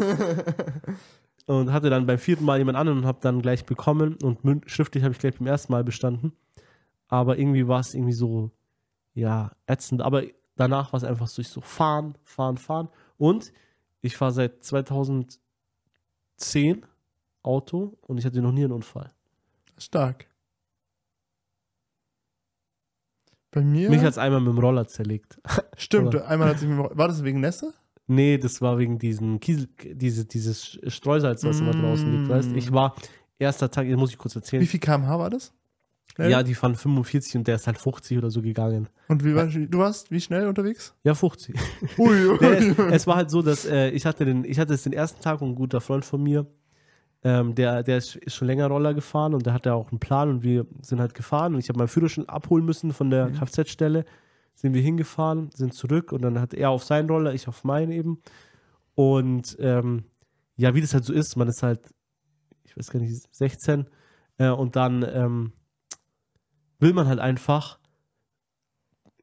und 1.47 1.73
hatte 1.73 1.91
dann 1.91 2.07
beim 2.07 2.19
vierten 2.19 2.45
Mal 2.45 2.59
jemand 2.59 2.77
anderen 2.77 2.99
und 3.01 3.07
habe 3.07 3.19
dann 3.21 3.41
gleich 3.43 3.65
bekommen 3.65 4.17
und 4.23 4.69
schriftlich 4.71 5.05
habe 5.05 5.13
ich 5.13 5.19
gleich 5.19 5.39
beim 5.39 5.47
ersten 5.47 5.73
Mal 5.73 5.85
bestanden. 5.85 6.33
Aber 7.09 7.39
irgendwie 7.39 7.69
war 7.69 7.81
es 7.81 7.95
irgendwie 7.95 8.13
so, 8.13 8.51
ja, 9.15 9.53
ätzend. 9.67 10.03
Aber 10.03 10.25
danach 10.57 10.93
war 10.93 10.99
es 10.99 11.05
einfach 11.05 11.29
so, 11.29 11.41
ich 11.41 11.49
so 11.49 11.61
fahren, 11.61 12.19
fahren, 12.25 12.57
fahren. 12.57 12.89
Und 13.17 13.53
ich 14.01 14.17
fahre 14.17 14.33
seit 14.33 14.65
2010 14.65 15.39
Auto 17.43 17.97
und 18.03 18.19
ich 18.19 18.27
hatte 18.27 18.43
noch 18.43 18.53
nie 18.53 18.65
einen 18.65 18.73
Unfall. 18.73 19.13
Stark. 19.79 20.27
Bei 23.53 23.63
mir. 23.63 23.89
Mich 23.89 24.01
hat 24.01 24.11
es 24.11 24.19
einmal 24.19 24.41
mit 24.41 24.53
dem 24.53 24.59
Roller 24.59 24.87
zerlegt. 24.87 25.41
stimmt, 25.77 26.17
einmal 26.17 26.49
hat 26.49 26.59
sich 26.59 26.69
mir. 26.69 26.91
War 26.93 27.09
das 27.09 27.23
wegen 27.23 27.41
Nässe? 27.41 27.73
Nee, 28.07 28.39
das 28.39 28.63
war 28.63 28.79
wegen 28.79 28.99
diesen 28.99 29.41
Kiesel, 29.41 29.69
diese, 29.83 30.25
dieses 30.25 30.79
Streusalz, 30.87 31.45
was 31.45 31.61
immer 31.61 31.73
draußen 31.73 32.11
liegt, 32.11 32.29
weißt 32.29 32.53
Ich 32.55 32.73
war 32.73 32.95
erster 33.39 33.71
Tag, 33.71 33.89
das 33.89 33.99
muss 33.99 34.11
ich 34.11 34.19
kurz 34.19 34.37
erzählen. 34.37 34.63
Wie 34.63 34.67
viel 34.67 34.81
kmh 34.81 35.19
war 35.19 35.31
das? 35.31 35.53
Schnell? 36.15 36.31
Ja, 36.31 36.43
die 36.43 36.55
fahren 36.55 36.77
45 36.77 37.37
und 37.37 37.49
der 37.49 37.57
ist 37.57 37.67
halt 37.67 37.79
50 37.79 38.17
oder 38.19 38.31
so 38.31 38.41
gegangen. 38.41 38.89
Und 39.09 39.25
wie 39.25 39.35
war, 39.35 39.47
du 39.47 39.79
warst 39.79 40.11
wie 40.11 40.21
schnell 40.21 40.47
unterwegs? 40.47 40.95
Ja, 41.03 41.15
50. 41.15 41.55
Ui, 41.99 42.27
ui. 42.27 42.39
Es, 42.41 42.79
es 42.79 43.07
war 43.07 43.17
halt 43.17 43.31
so, 43.31 43.43
dass 43.43 43.67
äh, 43.67 43.91
ich 43.91 44.07
hatte 44.07 44.25
den, 44.25 44.45
ich 44.45 44.59
hatte 44.59 44.73
es 44.73 44.85
den 44.85 44.93
ersten 44.93 45.21
Tag 45.21 45.43
und 45.43 45.51
ein 45.51 45.55
guter 45.57 45.81
Freund 45.81 46.05
von 46.05 46.23
mir, 46.23 46.47
ähm, 47.25 47.55
der, 47.55 47.83
der 47.83 47.99
ist, 47.99 48.17
ist 48.17 48.37
schon 48.37 48.47
länger 48.47 48.69
Roller 48.69 48.95
gefahren 48.95 49.35
und 49.35 49.45
der 49.45 49.53
hatte 49.53 49.75
auch 49.75 49.91
einen 49.91 49.99
Plan 49.99 50.31
und 50.31 50.43
wir 50.43 50.67
sind 50.81 51.01
halt 51.01 51.13
gefahren 51.13 51.55
und 51.55 51.61
ich 51.61 51.69
habe 51.69 51.79
meinen 51.79 51.89
Führerschein 51.89 52.29
abholen 52.29 52.65
müssen 52.65 52.93
von 52.93 53.11
der 53.11 53.31
Kfz-Stelle. 53.31 54.05
Sind 54.57 54.75
wir 54.75 54.83
hingefahren, 54.83 55.51
sind 55.55 55.75
zurück 55.75 56.11
und 56.13 56.23
dann 56.23 56.41
hat 56.41 56.55
er 56.55 56.71
auf 56.71 56.83
seinen 56.83 57.09
Roller, 57.09 57.33
ich 57.35 57.47
auf 57.47 57.63
meinen 57.63 57.93
eben. 57.93 58.21
Und 58.95 59.57
ähm, 59.61 60.05
ja, 60.57 60.75
wie 60.75 60.81
das 60.81 60.95
halt 60.95 61.05
so 61.05 61.13
ist, 61.13 61.37
man 61.37 61.47
ist 61.47 61.63
halt, 61.63 61.81
ich 62.65 62.77
weiß 62.77 62.91
gar 62.91 62.99
nicht, 63.01 63.33
16 63.35 63.87
äh, 64.39 64.49
und 64.49 64.75
dann 64.75 65.03
ähm, 65.07 65.53
will 66.79 66.95
man 66.95 67.07
halt 67.07 67.21
einfach, 67.21 67.79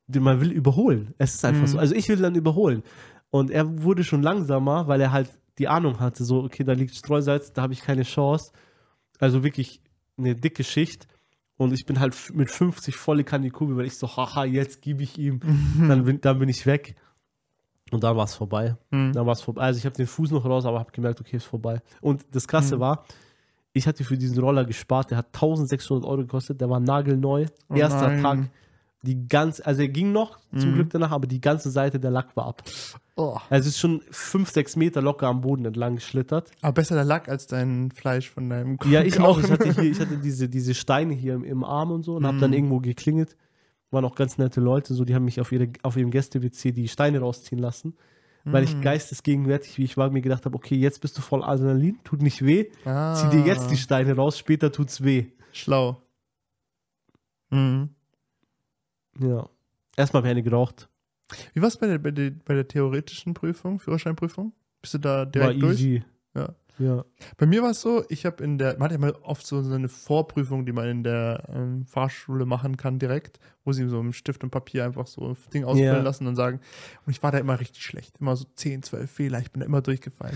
man 0.07 0.39
will 0.39 0.51
überholen. 0.51 1.13
Es 1.17 1.33
ist 1.33 1.43
einfach 1.45 1.63
Mhm. 1.63 1.67
so. 1.67 1.79
Also 1.79 1.95
ich 1.95 2.07
will 2.09 2.17
dann 2.17 2.35
überholen. 2.35 2.83
Und 3.31 3.49
er 3.49 3.81
wurde 3.83 4.03
schon 4.03 4.21
langsamer, 4.21 4.87
weil 4.87 5.01
er 5.01 5.11
halt 5.11 5.35
die 5.57 5.67
Ahnung 5.67 5.99
hatte, 5.99 6.23
so, 6.23 6.43
okay, 6.43 6.63
da 6.63 6.73
liegt 6.73 6.95
Streusalz, 6.95 7.51
da 7.53 7.63
habe 7.63 7.73
ich 7.73 7.81
keine 7.81 8.03
Chance. 8.03 8.51
Also 9.19 9.43
wirklich 9.43 9.81
eine 10.17 10.35
dicke 10.35 10.63
Schicht. 10.63 11.07
Und 11.63 11.73
ich 11.73 11.85
bin 11.85 11.99
halt 11.99 12.15
mit 12.33 12.51
50 12.51 12.95
volle 12.95 13.23
Kurve, 13.23 13.75
weil 13.77 13.85
ich 13.85 13.97
so, 13.97 14.07
haha, 14.15 14.45
jetzt 14.45 14.81
gebe 14.81 15.03
ich 15.03 15.17
ihm. 15.17 15.39
dann, 15.87 16.03
bin, 16.05 16.21
dann 16.21 16.39
bin 16.39 16.49
ich 16.49 16.65
weg. 16.65 16.95
Und 17.91 18.03
dann 18.03 18.15
war 18.17 18.25
es 18.25 18.35
vorbei. 18.35 18.75
Mhm. 18.91 19.13
Dann 19.13 19.25
war 19.25 19.33
es 19.33 19.41
vorbei. 19.41 19.61
Also 19.61 19.77
ich 19.77 19.85
habe 19.85 19.95
den 19.95 20.07
Fuß 20.07 20.31
noch 20.31 20.45
raus, 20.45 20.65
aber 20.65 20.79
habe 20.79 20.91
gemerkt, 20.91 21.19
okay, 21.21 21.37
ist 21.37 21.45
vorbei. 21.45 21.81
Und 22.01 22.25
das 22.31 22.47
Krasse 22.47 22.75
Mhm. 22.77 22.79
war, 22.81 23.05
ich 23.73 23.87
hatte 23.87 24.03
für 24.03 24.17
diesen 24.17 24.37
Roller 24.39 24.65
gespart, 24.65 25.11
der 25.11 25.17
hat 25.19 25.27
1600 25.33 26.05
Euro 26.05 26.21
gekostet, 26.21 26.61
der 26.61 26.69
war 26.69 26.79
nagelneu. 26.79 27.45
Oh 27.69 27.75
Erster 27.75 28.09
nein. 28.09 28.21
Tag. 28.21 28.39
Die 29.05 29.27
ganz, 29.27 29.59
also 29.59 29.81
er 29.81 29.89
ging 29.89 30.11
noch 30.13 30.39
zum 30.57 30.71
Mhm. 30.71 30.73
Glück 30.75 30.89
danach, 30.91 31.11
aber 31.11 31.27
die 31.27 31.41
ganze 31.41 31.69
Seite 31.69 31.99
der 31.99 32.09
Lack 32.09 32.35
war 32.37 32.47
ab. 32.47 32.63
Oh. 33.15 33.37
Also 33.49 33.67
es 33.67 33.75
ist 33.75 33.79
schon 33.79 34.01
5, 34.09 34.49
6 34.49 34.75
Meter 34.77 35.01
locker 35.01 35.27
am 35.27 35.41
Boden 35.41 35.65
entlang 35.65 35.95
geschlittert. 35.95 36.51
Aber 36.61 36.71
besser 36.73 36.95
der 36.95 37.03
Lack 37.03 37.27
als 37.27 37.45
dein 37.47 37.91
Fleisch 37.91 38.29
von 38.29 38.49
deinem 38.49 38.77
Ja, 38.85 39.01
ich 39.03 39.19
auch. 39.19 39.37
Ich 39.39 39.51
hatte, 39.51 39.71
hier, 39.73 39.91
ich 39.91 39.99
hatte 39.99 40.17
diese, 40.17 40.47
diese 40.47 40.73
Steine 40.73 41.13
hier 41.13 41.33
im, 41.35 41.43
im 41.43 41.63
Arm 41.65 41.91
und 41.91 42.03
so 42.03 42.15
und 42.15 42.25
habe 42.25 42.37
Mhm. 42.37 42.41
dann 42.41 42.53
irgendwo 42.53 42.79
geklingelt. 42.79 43.35
Waren 43.91 44.05
auch 44.05 44.15
ganz 44.15 44.37
nette 44.37 44.61
Leute, 44.61 44.93
so 44.95 45.03
die 45.05 45.13
haben 45.13 45.25
mich 45.25 45.39
auf, 45.41 45.51
ihre, 45.51 45.67
auf 45.83 45.97
ihrem 45.97 46.09
Gäste-WC 46.09 46.71
die 46.71 46.87
Steine 46.87 47.19
rausziehen 47.19 47.59
lassen. 47.61 47.95
Weil 48.45 48.63
Mhm. 48.63 48.67
ich 48.69 48.81
geistesgegenwärtig, 48.81 49.77
wie 49.77 49.83
ich 49.83 49.95
war, 49.97 50.09
mir 50.09 50.21
gedacht 50.21 50.45
habe, 50.45 50.55
okay, 50.55 50.75
jetzt 50.75 51.01
bist 51.01 51.17
du 51.17 51.21
voll 51.21 51.43
Adrenalin, 51.43 51.99
tut 52.03 52.21
nicht 52.21 52.43
weh. 52.43 52.65
Ah, 52.85 53.13
Zieh 53.15 53.29
dir 53.29 53.41
jetzt 53.45 53.69
die 53.69 53.77
Steine 53.77 54.15
raus, 54.15 54.37
später 54.39 54.71
tut's 54.71 55.03
weh. 55.03 55.27
Schlau. 55.51 56.01
Mhm. 57.51 57.89
Ja. 59.19 59.47
Erstmal 59.95 60.21
habe 60.21 60.27
ich 60.27 60.31
eine 60.31 60.43
geraucht. 60.43 60.89
Wie 61.53 61.61
war 61.61 61.67
es 61.67 61.77
bei 61.77 61.87
der, 61.87 61.97
bei, 61.99 62.11
der, 62.11 62.31
bei 62.31 62.53
der 62.53 62.67
theoretischen 62.67 63.33
Prüfung, 63.33 63.79
Führerscheinprüfung? 63.79 64.53
Bist 64.81 64.93
du 64.95 64.97
da 64.97 65.17
War 65.19 65.25
direkt 65.27 65.61
durch? 65.61 65.79
easy. 65.79 66.03
Ja. 66.35 66.53
Ja. 66.79 67.05
Bei 67.37 67.45
mir 67.45 67.61
war 67.61 67.69
es 67.69 67.81
so, 67.81 68.03
ich 68.09 68.25
habe 68.25 68.43
in 68.43 68.57
der, 68.57 68.73
man 68.79 68.85
hat 68.85 68.91
ja 68.93 68.97
mal 68.97 69.11
oft 69.21 69.45
so 69.45 69.59
eine 69.59 69.87
Vorprüfung, 69.87 70.65
die 70.65 70.71
man 70.71 70.89
in 70.89 71.03
der 71.03 71.43
ähm, 71.53 71.85
Fahrschule 71.85 72.45
machen 72.47 72.77
kann 72.77 72.97
direkt, 72.97 73.39
wo 73.63 73.71
sie 73.73 73.87
so 73.87 74.01
mit 74.01 74.15
Stift 74.15 74.43
und 74.43 74.49
Papier 74.49 74.83
einfach 74.83 75.05
so 75.05 75.29
ein 75.29 75.37
Ding 75.53 75.65
ausfüllen 75.65 75.97
Ja. 75.97 76.01
lassen 76.01 76.25
und 76.25 76.35
sagen, 76.35 76.59
und 77.05 77.11
ich 77.11 77.21
war 77.21 77.31
da 77.31 77.37
immer 77.37 77.59
richtig 77.59 77.83
schlecht, 77.83 78.17
immer 78.19 78.35
so 78.35 78.45
10, 78.55 78.81
12 78.81 79.09
Fehler, 79.11 79.39
ich 79.39 79.51
bin 79.51 79.59
da 79.59 79.67
immer 79.67 79.81
durchgefallen. 79.83 80.35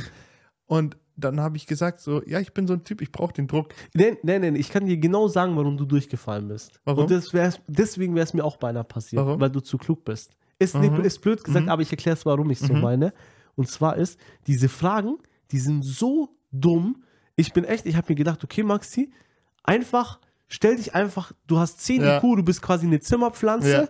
Und 0.68 0.98
dann 1.16 1.40
habe 1.40 1.58
ich 1.58 1.66
gesagt 1.66 2.00
so, 2.00 2.22
ja, 2.26 2.40
ich 2.40 2.54
bin 2.54 2.68
so 2.68 2.74
ein 2.74 2.84
Typ, 2.84 3.02
ich 3.02 3.12
brauche 3.12 3.34
den 3.34 3.48
Druck. 3.48 3.74
Nee, 3.96 4.18
nee, 4.22 4.38
nee, 4.38 4.50
ich 4.60 4.70
kann 4.70 4.86
dir 4.86 4.98
genau 4.98 5.28
sagen, 5.28 5.56
warum 5.58 5.76
du 5.78 5.86
durchgefallen 5.86 6.48
bist. 6.48 6.80
Warum? 6.86 7.04
Und 7.04 7.12
das 7.12 7.34
wär's, 7.34 7.60
deswegen 7.68 8.14
wäre 8.14 8.26
es 8.26 8.34
mir 8.36 8.44
auch 8.46 8.58
beinahe 8.58 8.84
passiert, 8.84 9.26
Warum? 9.26 9.40
weil 9.40 9.50
du 9.50 9.60
zu 9.62 9.78
klug 9.80 10.06
bist. 10.06 10.36
Ist, 10.60 10.76
nicht, 10.76 10.92
Mhm. 10.92 11.02
ist 11.04 11.20
blöd 11.20 11.44
gesagt, 11.44 11.66
Mhm. 11.66 11.72
aber 11.72 11.82
ich 11.82 11.90
erkläre 11.92 12.16
es, 12.18 12.26
warum 12.26 12.50
ich 12.52 12.60
so 12.60 12.74
Mhm. 12.74 12.82
meine. 12.82 13.14
Und 13.56 13.68
zwar 13.70 13.96
ist, 13.96 14.20
diese 14.46 14.70
Fragen, 14.70 15.18
die 15.52 15.60
sind 15.60 15.84
so 15.84 16.30
dumm. 16.52 17.04
Ich 17.36 17.54
bin 17.54 17.64
echt, 17.64 17.86
ich 17.88 17.96
habe 17.96 18.08
mir 18.10 18.16
gedacht, 18.16 18.44
okay, 18.44 18.62
Maxi, 18.64 19.12
einfach, 19.64 20.20
stell 20.48 20.76
dich 20.76 20.94
einfach, 20.94 21.32
du 21.48 21.58
hast 21.58 21.80
10 21.82 22.02
Ja. 22.02 22.18
IQ, 22.18 22.36
du 22.38 22.44
bist 22.44 22.62
quasi 22.62 22.86
eine 22.86 23.00
Zimmerpflanze 23.00 23.72
Ja. 23.72 23.90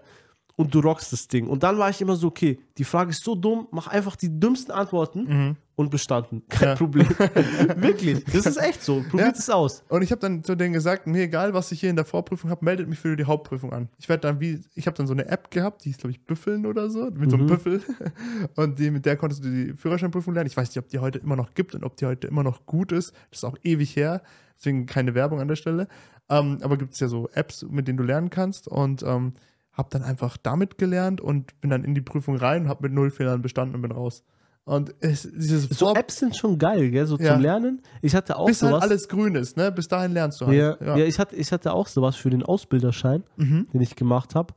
Und 0.57 0.73
du 0.75 0.79
rockst 0.81 1.13
das 1.13 1.27
Ding. 1.29 1.47
Und 1.47 1.63
dann 1.63 1.77
war 1.77 1.89
ich 1.89 2.01
immer 2.01 2.15
so, 2.17 2.27
okay, 2.27 2.59
die 2.77 2.83
Frage 2.83 3.11
ist 3.11 3.23
so 3.23 3.35
dumm, 3.35 3.67
mach 3.71 3.87
einfach 3.87 4.15
die 4.17 4.39
dümmsten 4.39 4.73
Antworten 4.73 5.23
Mhm. 5.23 5.55
und 5.75 5.91
bestanden. 5.91 6.41
Kein 6.49 6.69
Ja. 6.69 6.75
Problem. 6.75 7.07
Wirklich, 7.77 8.23
das 8.25 8.45
ist 8.47 8.57
echt 8.57 8.81
so. 8.83 9.01
Probiert 9.09 9.33
Ja. 9.35 9.39
es 9.39 9.49
aus. 9.51 9.83
Und 9.87 10.01
ich 10.01 10.09
habe 10.11 10.19
dann 10.19 10.43
zu 10.43 10.55
denen 10.55 10.73
gesagt, 10.73 11.05
mir 11.05 11.21
egal, 11.21 11.53
was 11.53 11.71
ich 11.71 11.79
hier 11.81 11.89
in 11.91 11.95
der 11.95 12.05
Vorprüfung 12.05 12.49
habe, 12.49 12.65
meldet 12.65 12.89
mich 12.89 12.97
für 12.99 13.15
die 13.15 13.25
Hauptprüfung 13.25 13.71
an. 13.71 13.87
Ich 13.99 14.09
werde 14.09 14.21
dann 14.21 14.39
wie, 14.39 14.59
ich 14.73 14.87
habe 14.87 14.97
dann 14.97 15.05
so 15.05 15.13
eine 15.13 15.27
App 15.27 15.51
gehabt, 15.51 15.85
die 15.85 15.89
hieß, 15.89 15.97
glaube 15.99 16.11
ich, 16.11 16.25
Büffeln 16.25 16.65
oder 16.65 16.89
so, 16.89 17.09
mit 17.11 17.29
so 17.29 17.37
einem 17.37 17.45
Mhm. 17.45 17.49
Büffel. 17.49 17.81
Und 18.55 18.79
die, 18.79 18.89
mit 18.89 19.05
der 19.05 19.15
konntest 19.15 19.43
du 19.45 19.49
die 19.49 19.73
Führerscheinprüfung 19.73 20.33
lernen. 20.33 20.47
Ich 20.47 20.57
weiß 20.57 20.69
nicht, 20.69 20.79
ob 20.79 20.89
die 20.89 20.97
heute 20.99 21.19
immer 21.19 21.35
noch 21.35 21.53
gibt 21.53 21.75
und 21.75 21.83
ob 21.83 21.95
die 21.97 22.07
heute 22.07 22.27
immer 22.27 22.41
noch 22.43 22.65
gut 22.65 22.91
ist. 22.91 23.13
Das 23.29 23.39
ist 23.39 23.43
auch 23.43 23.57
ewig 23.63 23.95
her, 23.95 24.23
deswegen 24.57 24.87
keine 24.87 25.13
Werbung 25.13 25.39
an 25.39 25.47
der 25.47 25.55
Stelle. 25.55 25.87
Ähm, 26.29 26.57
aber 26.61 26.77
gibt 26.77 26.93
es 26.95 26.99
ja 26.99 27.07
so 27.07 27.29
Apps, 27.33 27.63
mit 27.69 27.87
denen 27.87 27.97
du 27.97 28.03
lernen 28.03 28.29
kannst. 28.31 28.67
Und 28.67 29.03
ähm, 29.03 29.33
habe 29.77 29.89
dann 29.91 30.03
einfach 30.03 30.37
damit 30.37 30.77
gelernt 30.77 31.21
und 31.21 31.59
bin 31.61 31.69
dann 31.69 31.83
in 31.83 31.93
die 31.95 32.01
Prüfung 32.01 32.35
rein 32.37 32.63
und 32.63 32.69
habe 32.69 32.83
mit 32.83 32.93
null 32.93 33.11
Fehlern 33.11 33.41
bestanden 33.41 33.75
und 33.75 33.81
bin 33.83 33.91
raus. 33.91 34.23
Und 34.65 34.93
es, 34.99 35.21
dieses 35.31 35.69
So 35.69 35.85
Vor 35.85 35.95
Apps 35.97 36.17
sind 36.19 36.35
schon 36.35 36.57
geil, 36.57 36.89
gell? 36.91 37.05
So 37.05 37.17
Ja. 37.17 37.33
zum 37.35 37.41
Lernen. 37.41 37.81
Ich 38.01 38.15
hatte 38.15 38.35
auch 38.37 38.47
bis 38.47 38.61
halt 38.61 38.71
sowas. 38.71 38.83
alles 38.83 39.07
grün 39.07 39.35
ist, 39.35 39.55
ne? 39.55 39.71
Bis 39.71 39.87
dahin 39.87 40.11
lernst 40.11 40.41
du 40.41 40.47
halt. 40.47 40.57
ja, 40.57 40.97
ja. 40.97 41.05
ich, 41.05 41.19
hatte, 41.19 41.35
ich 41.37 41.51
hatte 41.53 41.71
auch 41.71 41.87
sowas 41.87 42.17
für 42.17 42.29
den 42.29 42.43
Ausbilderschein, 42.43 43.23
Mhm. 43.37 43.67
den 43.71 43.79
ich 43.81 43.95
gemacht 43.95 44.35
habe. 44.35 44.53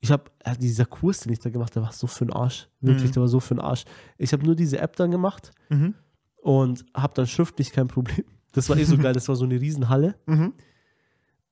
Ich 0.00 0.10
habe, 0.12 0.24
ja, 0.44 0.54
dieser 0.54 0.84
Kurs, 0.84 1.20
den 1.20 1.32
ich 1.32 1.38
da 1.38 1.48
gemacht 1.48 1.70
habe, 1.70 1.80
der 1.80 1.82
war 1.84 1.92
so 1.92 2.06
für 2.06 2.26
den 2.26 2.34
Arsch. 2.34 2.68
Wirklich, 2.82 3.08
Mhm. 3.08 3.12
der 3.14 3.20
war 3.22 3.28
so 3.28 3.40
für 3.40 3.54
den 3.54 3.60
Arsch. 3.62 3.84
Ich 4.18 4.34
habe 4.34 4.44
nur 4.44 4.54
diese 4.54 4.78
App 4.80 4.96
dann 4.96 5.10
gemacht 5.10 5.52
Mhm. 5.70 5.94
und 6.42 6.84
habe 6.94 7.14
dann 7.14 7.26
schriftlich 7.26 7.72
kein 7.72 7.88
Problem. 7.88 8.24
Das 8.52 8.68
war 8.68 8.76
eh 8.76 8.84
so 8.84 8.98
geil, 8.98 9.14
das 9.14 9.28
war 9.28 9.36
so 9.36 9.44
eine 9.46 9.58
Riesenhalle. 9.58 10.14
Mhm. 10.26 10.52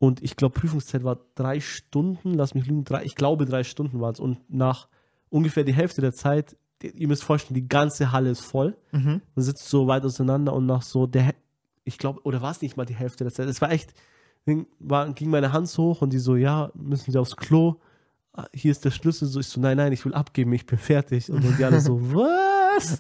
Und 0.03 0.21
ich 0.21 0.35
glaube, 0.35 0.59
Prüfungszeit 0.59 1.05
war 1.05 1.21
drei 1.37 1.61
Stunden, 1.61 2.35
lass 2.35 2.57
mich 2.57 2.67
lügen, 2.67 2.83
drei, 2.83 3.05
ich 3.05 3.15
glaube, 3.15 3.47
drei 3.47 3.63
Stunden 3.63 4.01
waren 4.01 4.13
es. 4.15 4.19
Und 4.19 4.39
nach 4.49 4.89
ungefähr 5.31 5.63
die 5.63 5.75
Hälfte 5.75 6.01
der 6.01 6.13
Zeit, 6.13 6.57
ihr 6.83 7.07
müsst 7.07 7.23
vorstellen, 7.23 7.55
die 7.55 7.69
ganze 7.69 8.11
Halle 8.11 8.31
ist 8.31 8.41
voll. 8.41 8.77
Mhm. 8.91 9.23
Man 9.37 9.45
sitzt 9.45 9.69
so 9.69 9.87
weit 9.87 10.05
auseinander 10.05 10.55
und 10.55 10.67
nach 10.67 10.83
so 10.83 11.07
der, 11.07 11.33
ich 11.85 11.99
glaube, 11.99 12.19
oder 12.25 12.43
war 12.43 12.51
es 12.51 12.61
nicht 12.63 12.77
mal 12.77 12.85
die 12.85 12.97
Hälfte 12.97 13.23
der 13.23 13.33
Zeit? 13.33 13.47
Es 13.47 13.61
war 13.61 13.71
echt, 13.71 13.95
ging, 14.45 14.67
war, 14.81 15.09
ging 15.13 15.31
meine 15.31 15.53
Hand 15.53 15.69
so 15.69 15.85
hoch 15.85 16.03
und 16.03 16.13
die 16.13 16.19
so, 16.19 16.35
ja, 16.35 16.73
müssen 16.75 17.13
Sie 17.13 17.19
aufs 17.19 17.37
Klo? 17.37 17.77
Ah, 18.33 18.47
Hier 18.53 18.73
ist 18.73 18.85
der 18.85 18.91
Schlüssel. 18.91 19.29
So, 19.29 19.39
ich 19.39 19.47
so, 19.47 19.61
nein, 19.61 19.77
nein, 19.77 19.93
ich 19.93 20.05
will 20.05 20.15
abgeben, 20.15 20.53
ich 20.53 20.67
bin 20.67 20.81
fertig. 20.81 21.31
Und 21.31 21.45
dann 21.45 21.57
die 21.57 21.65
alle 21.65 21.79
so, 21.79 22.01
was? 22.13 22.99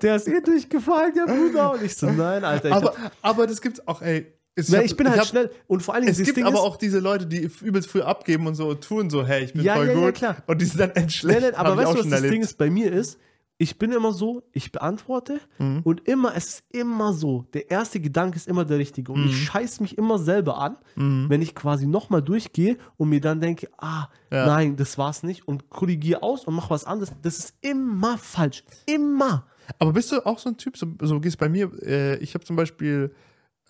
der 0.00 0.14
ist 0.14 0.28
eh 0.28 0.40
durchgefallen, 0.42 1.12
der 1.14 1.26
Bruder. 1.26 1.72
Und 1.72 1.82
ich 1.82 1.96
so, 1.96 2.08
nein, 2.08 2.44
Alter. 2.44 2.68
Ich, 2.68 2.74
aber, 2.74 2.94
hab, 2.96 3.12
aber 3.20 3.46
das 3.48 3.60
gibt's 3.60 3.84
auch, 3.88 4.00
ey. 4.00 4.32
Es, 4.58 4.74
hab- 4.74 4.84
ich 4.84 4.96
bin 4.96 5.08
halt 5.08 5.20
hab- 5.20 5.26
schnell. 5.26 5.50
Und 5.66 5.82
vor 5.82 5.94
allen 5.94 6.04
Dingen, 6.06 6.12
Es 6.18 6.22
gibt 6.24 6.36
Ding 6.36 6.44
aber 6.44 6.56
ist, 6.56 6.60
auch 6.62 6.76
diese 6.76 6.98
Leute, 6.98 7.26
die 7.26 7.48
übelst 7.62 7.88
früh 7.88 8.02
abgeben 8.02 8.46
und 8.46 8.54
so 8.54 8.74
tun 8.74 9.08
so, 9.10 9.26
hey, 9.26 9.44
ich 9.44 9.52
bin 9.52 9.62
Ja, 9.62 9.74
voll 9.76 9.86
ja, 9.86 9.92
ja, 9.94 10.06
gut. 10.06 10.14
klar. 10.14 10.36
Und 10.46 10.60
die 10.60 10.64
sind 10.66 10.80
dann 10.80 10.90
entschlecht. 10.90 11.40
Nein, 11.40 11.50
nein, 11.52 11.60
aber 11.60 11.70
ich 11.72 11.76
weißt 11.88 11.92
du, 11.94 11.98
was 12.00 12.08
das 12.08 12.20
Ding 12.22 12.30
erlebt. 12.30 12.44
ist 12.44 12.58
bei 12.58 12.70
mir 12.70 12.92
ist? 12.92 13.18
Ich 13.60 13.76
bin 13.76 13.90
immer 13.90 14.12
so, 14.12 14.44
ich 14.52 14.70
beantworte 14.70 15.40
Mhm. 15.58 15.80
und 15.82 16.06
immer, 16.08 16.32
es 16.36 16.46
ist 16.46 16.62
immer 16.70 17.12
so, 17.12 17.44
der 17.54 17.70
erste 17.72 17.98
Gedanke 17.98 18.36
ist 18.36 18.46
immer 18.46 18.64
der 18.64 18.78
richtige 18.78 19.10
und 19.10 19.22
Mhm. 19.24 19.28
ich 19.30 19.44
scheiß 19.46 19.80
mich 19.80 19.98
immer 19.98 20.18
selber 20.20 20.58
an, 20.58 20.76
Mhm. 20.94 21.26
wenn 21.28 21.42
ich 21.42 21.56
quasi 21.56 21.84
nochmal 21.88 22.22
durchgehe 22.22 22.78
und 22.98 23.08
mir 23.08 23.20
dann 23.20 23.40
denke, 23.40 23.68
ah, 23.78 24.06
Ja. 24.30 24.46
nein, 24.46 24.76
das 24.76 24.96
war's 24.96 25.24
nicht 25.24 25.48
und 25.48 25.70
korrigiere 25.70 26.22
aus 26.22 26.44
und 26.44 26.54
mach 26.54 26.70
was 26.70 26.84
anderes. 26.84 27.12
Das 27.22 27.36
ist 27.38 27.54
immer 27.60 28.16
falsch. 28.16 28.62
Immer. 28.86 29.46
Aber 29.80 29.92
bist 29.92 30.12
du 30.12 30.24
auch 30.24 30.38
so 30.38 30.50
ein 30.50 30.56
Typ, 30.56 30.76
so, 30.76 30.86
so 31.02 31.18
gehst 31.18 31.36
bei 31.38 31.48
mir, 31.48 31.68
äh, 31.82 32.16
ich 32.18 32.34
habe 32.34 32.44
zum 32.44 32.54
Beispiel, 32.54 33.12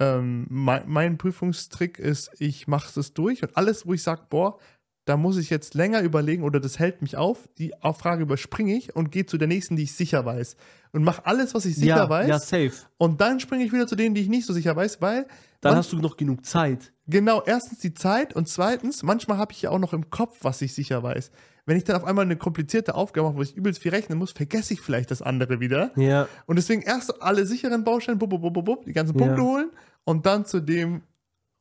ähm, 0.00 0.46
mein, 0.48 0.82
mein 0.86 1.18
Prüfungstrick 1.18 1.98
ist, 1.98 2.30
ich 2.38 2.68
mache 2.68 2.98
es 2.98 3.12
durch 3.14 3.42
und 3.42 3.56
alles, 3.56 3.86
wo 3.86 3.94
ich 3.94 4.02
sage, 4.02 4.22
boah, 4.30 4.58
da 5.08 5.16
muss 5.16 5.38
ich 5.38 5.48
jetzt 5.48 5.72
länger 5.72 6.02
überlegen 6.02 6.42
oder 6.42 6.60
das 6.60 6.78
hält 6.78 7.00
mich 7.00 7.16
auf. 7.16 7.48
Die 7.56 7.72
Frage 7.98 8.22
überspringe 8.22 8.76
ich 8.76 8.94
und 8.94 9.10
gehe 9.10 9.24
zu 9.24 9.38
der 9.38 9.48
nächsten, 9.48 9.74
die 9.74 9.84
ich 9.84 9.94
sicher 9.94 10.26
weiß. 10.26 10.56
Und 10.92 11.02
mache 11.02 11.24
alles, 11.24 11.54
was 11.54 11.64
ich 11.64 11.76
sicher 11.76 11.96
ja, 11.96 12.10
weiß. 12.10 12.28
ja, 12.28 12.38
safe. 12.38 12.72
Und 12.98 13.20
dann 13.20 13.40
springe 13.40 13.64
ich 13.64 13.72
wieder 13.72 13.86
zu 13.86 13.96
denen, 13.96 14.14
die 14.14 14.20
ich 14.20 14.28
nicht 14.28 14.44
so 14.44 14.52
sicher 14.52 14.76
weiß, 14.76 15.00
weil 15.00 15.26
Dann 15.62 15.76
hast 15.76 15.92
du 15.92 15.96
noch 15.96 16.18
genug 16.18 16.44
Zeit. 16.44 16.92
Genau, 17.06 17.42
erstens 17.44 17.78
die 17.78 17.94
Zeit 17.94 18.36
und 18.36 18.48
zweitens, 18.48 19.02
manchmal 19.02 19.38
habe 19.38 19.52
ich 19.52 19.62
ja 19.62 19.70
auch 19.70 19.78
noch 19.78 19.94
im 19.94 20.10
Kopf, 20.10 20.38
was 20.42 20.60
ich 20.60 20.74
sicher 20.74 21.02
weiß. 21.02 21.30
Wenn 21.64 21.78
ich 21.78 21.84
dann 21.84 21.96
auf 21.96 22.04
einmal 22.04 22.26
eine 22.26 22.36
komplizierte 22.36 22.94
Aufgabe 22.94 23.28
mache, 23.28 23.38
wo 23.38 23.42
ich 23.42 23.56
übelst 23.56 23.80
viel 23.80 23.92
rechnen 23.92 24.18
muss, 24.18 24.32
vergesse 24.32 24.74
ich 24.74 24.82
vielleicht 24.82 25.10
das 25.10 25.22
andere 25.22 25.58
wieder. 25.58 25.90
Ja. 25.96 26.28
Und 26.44 26.56
deswegen 26.56 26.82
erst 26.82 27.22
alle 27.22 27.46
sicheren 27.46 27.82
Bausteine, 27.82 28.18
bub, 28.18 28.28
bub, 28.28 28.52
bub, 28.52 28.64
bub, 28.64 28.84
die 28.84 28.92
ganzen 28.92 29.18
Ja. 29.18 29.24
Punkte 29.24 29.42
holen 29.42 29.70
und 30.08 30.26
dann 30.26 30.44
zu 30.46 30.60
dem, 30.60 31.02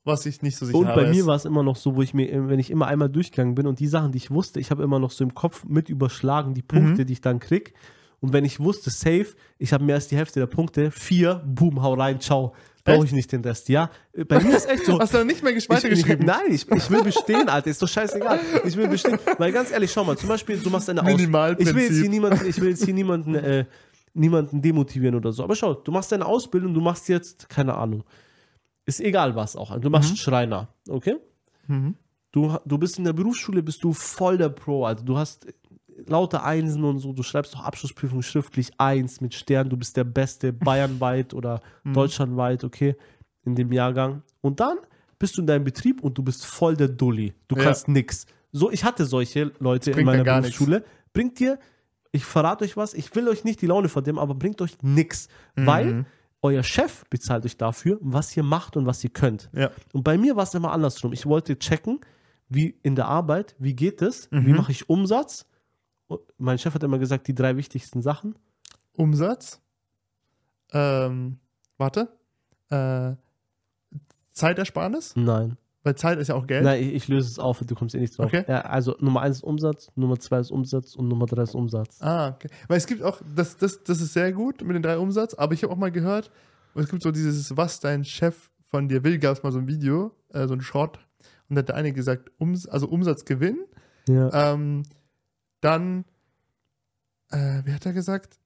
was 0.04 0.26
ich 0.26 0.42
nicht 0.42 0.56
so 0.58 0.66
sicher 0.66 0.78
Und 0.78 0.86
bei 0.88 1.04
weiß. 1.08 1.16
mir 1.16 1.26
war 1.26 1.36
es 1.36 1.46
immer 1.46 1.64
noch 1.64 1.76
so, 1.76 1.96
wo 1.96 2.02
ich 2.02 2.14
mir, 2.14 2.48
wenn 2.48 2.60
ich 2.60 2.72
immer 2.72 2.88
einmal 2.88 3.10
durchgegangen 3.10 3.56
bin 3.56 3.68
und 3.68 3.80
die 3.80 3.88
Sachen, 3.88 4.12
die 4.14 4.18
ich 4.20 4.32
wusste, 4.32 4.60
ich 4.60 4.72
habe 4.72 4.84
immer 4.84 5.00
noch 5.00 5.12
so 5.12 5.24
im 5.24 5.34
Kopf 5.36 5.66
mit 5.66 5.90
überschlagen, 5.90 6.54
die 6.54 6.62
Punkte, 6.62 7.02
Mhm. 7.02 7.06
die 7.08 7.14
ich 7.14 7.22
dann 7.22 7.40
krieg. 7.40 7.74
Und 8.20 8.32
wenn 8.34 8.46
ich 8.46 8.60
wusste, 8.60 8.90
safe, 8.90 9.28
ich 9.60 9.74
habe 9.74 9.84
mehr 9.84 9.96
als 9.96 10.08
die 10.08 10.16
Hälfte 10.18 10.40
der 10.40 10.48
Punkte, 10.48 10.92
vier, 10.92 11.44
boom, 11.46 11.82
hau 11.84 11.94
rein, 11.94 12.20
ciao. 12.22 12.54
Brauche 12.86 13.04
ich 13.06 13.12
nicht 13.12 13.30
den 13.34 13.42
Rest, 13.42 13.68
ja? 13.68 13.92
Bei 14.30 14.40
mir 14.42 14.56
ist 14.56 14.70
echt 14.70 14.86
so. 14.86 14.98
Hast 15.02 15.14
du 15.14 15.18
dann 15.18 15.28
nicht 15.28 15.44
mehr 15.44 15.54
Ich, 15.54 15.70
weitergeschrieben? 15.70 16.22
ich, 16.22 16.26
nein, 16.26 16.46
ich, 16.52 16.72
ich 16.72 16.90
will 16.90 17.04
bestehen, 17.04 17.50
Alter. 17.50 17.70
Ist 17.70 17.82
doch 17.82 17.88
scheißegal. 17.90 18.40
Ich 18.64 18.78
will 18.78 18.88
bestehen. 18.88 19.20
Weil 19.38 19.52
ganz 19.52 19.72
ehrlich, 19.72 19.92
schau 19.92 20.06
mal, 20.06 20.18
zum 20.18 20.30
Beispiel, 20.30 20.58
du 20.58 20.70
machst 20.70 20.90
eine 20.90 21.02
Aus 21.02 21.08
Minimalprinzip. 21.08 21.76
Ich 21.76 21.82
will 21.82 21.90
jetzt 21.90 22.00
hier 22.00 22.10
niemanden, 22.10 22.46
ich 22.48 22.62
will 22.62 22.70
jetzt 22.70 22.86
hier 22.86 22.94
niemanden, 22.94 23.36
äh, 23.36 23.66
niemanden 24.14 24.62
demotivieren 24.62 25.16
oder 25.16 25.34
so. 25.34 25.44
Aber 25.44 25.54
schau, 25.54 25.74
du 25.74 25.92
machst 25.92 26.14
deine 26.14 26.26
Ausbildung, 26.26 26.74
du 26.74 26.80
machst 26.80 27.10
jetzt, 27.10 27.50
keine 27.50 27.76
Ahnung. 27.76 28.04
Ist 28.88 29.00
egal 29.02 29.36
was 29.36 29.56
auch. 29.56 29.78
Du 29.80 29.90
machst 29.90 30.18
Schreiner, 30.18 30.70
okay? 30.90 31.18
Mhm. 31.68 31.96
Du, 32.32 32.58
du 32.66 32.78
bist 32.78 32.98
in 32.98 33.04
der 33.04 33.14
Berufsschule, 33.14 33.62
bist 33.62 33.84
du 33.84 33.94
voll 33.94 34.38
der 34.38 34.50
Pro. 34.50 34.86
Also 34.86 35.04
du 35.04 35.18
hast 35.18 35.46
lauter 36.06 36.44
Einsen 36.44 36.84
und 36.84 37.00
so. 37.00 37.12
Du 37.14 37.22
schreibst 37.24 37.54
doch 37.54 37.64
Abschlussprüfung 37.64 38.22
schriftlich 38.22 38.72
eins 38.80 39.22
mit 39.22 39.34
Stern. 39.34 39.70
Du 39.70 39.78
bist 39.78 39.98
der 39.98 40.04
Beste 40.06 40.54
bayernweit 40.54 41.34
oder 41.34 41.62
deutschlandweit, 41.94 42.64
okay, 42.64 42.96
in 43.44 43.56
dem 43.56 43.72
Jahrgang. 43.72 44.24
Und 44.42 44.60
dann 44.60 44.78
bist 45.20 45.36
du 45.38 45.42
in 45.42 45.48
deinem 45.48 45.64
Betrieb 45.66 46.02
und 46.02 46.18
du 46.18 46.24
bist 46.24 46.46
voll 46.46 46.78
der 46.78 46.88
Dulli. 46.90 47.34
Du 47.50 47.56
Ja. 47.58 47.64
kannst 47.64 47.88
nix. 47.88 48.26
So, 48.54 48.72
ich 48.72 48.84
hatte 48.86 49.06
solche 49.06 49.52
Leute 49.60 49.92
in 49.92 50.06
meiner 50.06 50.24
gar 50.24 50.40
nix. 50.42 50.56
Berufsschule. 50.58 50.86
Bringt 51.12 51.40
dir, 51.40 51.60
ich 52.14 52.24
verrate 52.24 52.64
euch 52.64 52.78
was, 52.78 52.94
ich 52.94 53.14
will 53.16 53.28
euch 53.28 53.44
nicht 53.44 53.62
die 53.62 53.68
Laune 53.68 53.90
verderben, 53.90 54.20
aber 54.20 54.34
bringt 54.36 54.62
euch 54.62 54.78
nix. 54.82 55.28
Mhm. 55.56 55.66
Weil 55.66 56.06
euer 56.42 56.64
Chef 56.64 57.04
bezahlt 57.10 57.46
euch 57.46 57.58
dafür, 57.58 57.98
was 58.02 58.36
ihr 58.38 58.44
macht 58.44 58.78
und 58.78 58.86
was 58.86 59.04
ihr 59.04 59.10
könnt. 59.10 59.50
Ja. 59.54 59.72
Und 59.94 60.04
bei 60.04 60.18
mir 60.18 60.36
war 60.36 60.44
es 60.44 60.54
immer 60.54 60.72
andersrum. 60.72 61.12
Ich 61.14 61.26
wollte 61.26 61.58
checken, 61.60 62.00
wie 62.50 62.78
in 62.84 62.96
der 62.96 63.08
Arbeit, 63.08 63.56
wie 63.60 63.76
geht 63.76 64.02
es, 64.02 64.30
Mhm. 64.32 64.46
wie 64.46 64.54
mache 64.54 64.72
ich 64.72 64.90
Umsatz. 64.90 65.46
Und 66.08 66.22
mein 66.38 66.58
Chef 66.58 66.74
hat 66.74 66.84
immer 66.84 67.00
gesagt, 67.00 67.28
die 67.28 67.36
drei 67.36 67.58
wichtigsten 67.58 68.02
Sachen. 68.02 68.36
Umsatz. 68.94 69.62
Ähm, 70.72 71.40
warte. 71.78 72.10
Äh, 72.70 73.16
Zeitersparnis, 74.32 75.16
Nein. 75.16 75.58
Weil 75.88 75.96
Zeit 75.96 76.20
ist 76.20 76.28
ja 76.28 76.36
auch 76.36 76.46
Geld. 76.46 76.64
Nein, 76.66 76.84
ich, 76.84 76.94
ich 76.94 77.08
löse 77.08 77.30
es 77.30 77.40
auf 77.40 77.62
und 77.62 77.72
du 77.72 77.76
kommst 77.76 77.96
eh 77.96 78.00
nicht 78.00 78.18
drauf. 78.18 78.26
Okay. 78.28 78.44
Ja, 78.48 78.62
also 78.62 78.96
Nummer 79.00 79.22
eins 79.22 79.38
ist 79.38 79.44
Umsatz, 79.44 79.90
Nummer 79.96 80.20
zwei 80.20 80.40
ist 80.40 80.52
Umsatz 80.52 80.96
und 80.96 81.08
Nummer 81.08 81.26
drei 81.26 81.44
ist 81.44 81.56
Umsatz. 81.56 82.02
Ah, 82.02 82.30
okay. 82.36 82.50
Weil 82.68 82.78
es 82.78 82.86
gibt 82.88 83.02
auch, 83.04 83.22
das, 83.36 83.56
das, 83.58 83.82
das 83.84 84.02
ist 84.02 84.12
sehr 84.14 84.34
gut 84.34 84.62
mit 84.64 84.76
den 84.76 84.84
drei 84.84 84.98
Umsatz, 84.98 85.34
aber 85.34 85.54
ich 85.54 85.64
habe 85.64 85.72
auch 85.74 85.78
mal 85.78 85.92
gehört, 85.92 86.30
es 86.76 86.90
gibt 86.90 87.02
so 87.02 87.12
dieses, 87.12 87.56
was 87.56 87.80
dein 87.80 88.04
Chef 88.04 88.50
von 88.66 88.90
dir 88.90 89.04
will, 89.04 89.18
gab 89.18 89.36
es 89.38 89.44
mal 89.44 89.52
so 89.52 89.60
ein 89.60 89.68
Video, 89.68 90.12
äh, 90.34 90.46
so 90.48 90.54
ein 90.54 90.62
Short, 90.62 91.00
und 91.50 91.56
da 91.56 91.60
hat 91.60 91.70
der 91.70 91.76
eine 91.76 91.94
gesagt, 91.94 92.30
Ums, 92.40 92.68
also 92.68 92.88
Umsatzgewinn, 92.90 93.58
Ja. 94.10 94.54
ähm, 94.54 94.84
dann, 95.62 96.04
äh, 97.32 97.62
wie 97.64 97.74
hat 97.74 97.86
er 97.86 97.94
gesagt? 97.94 98.38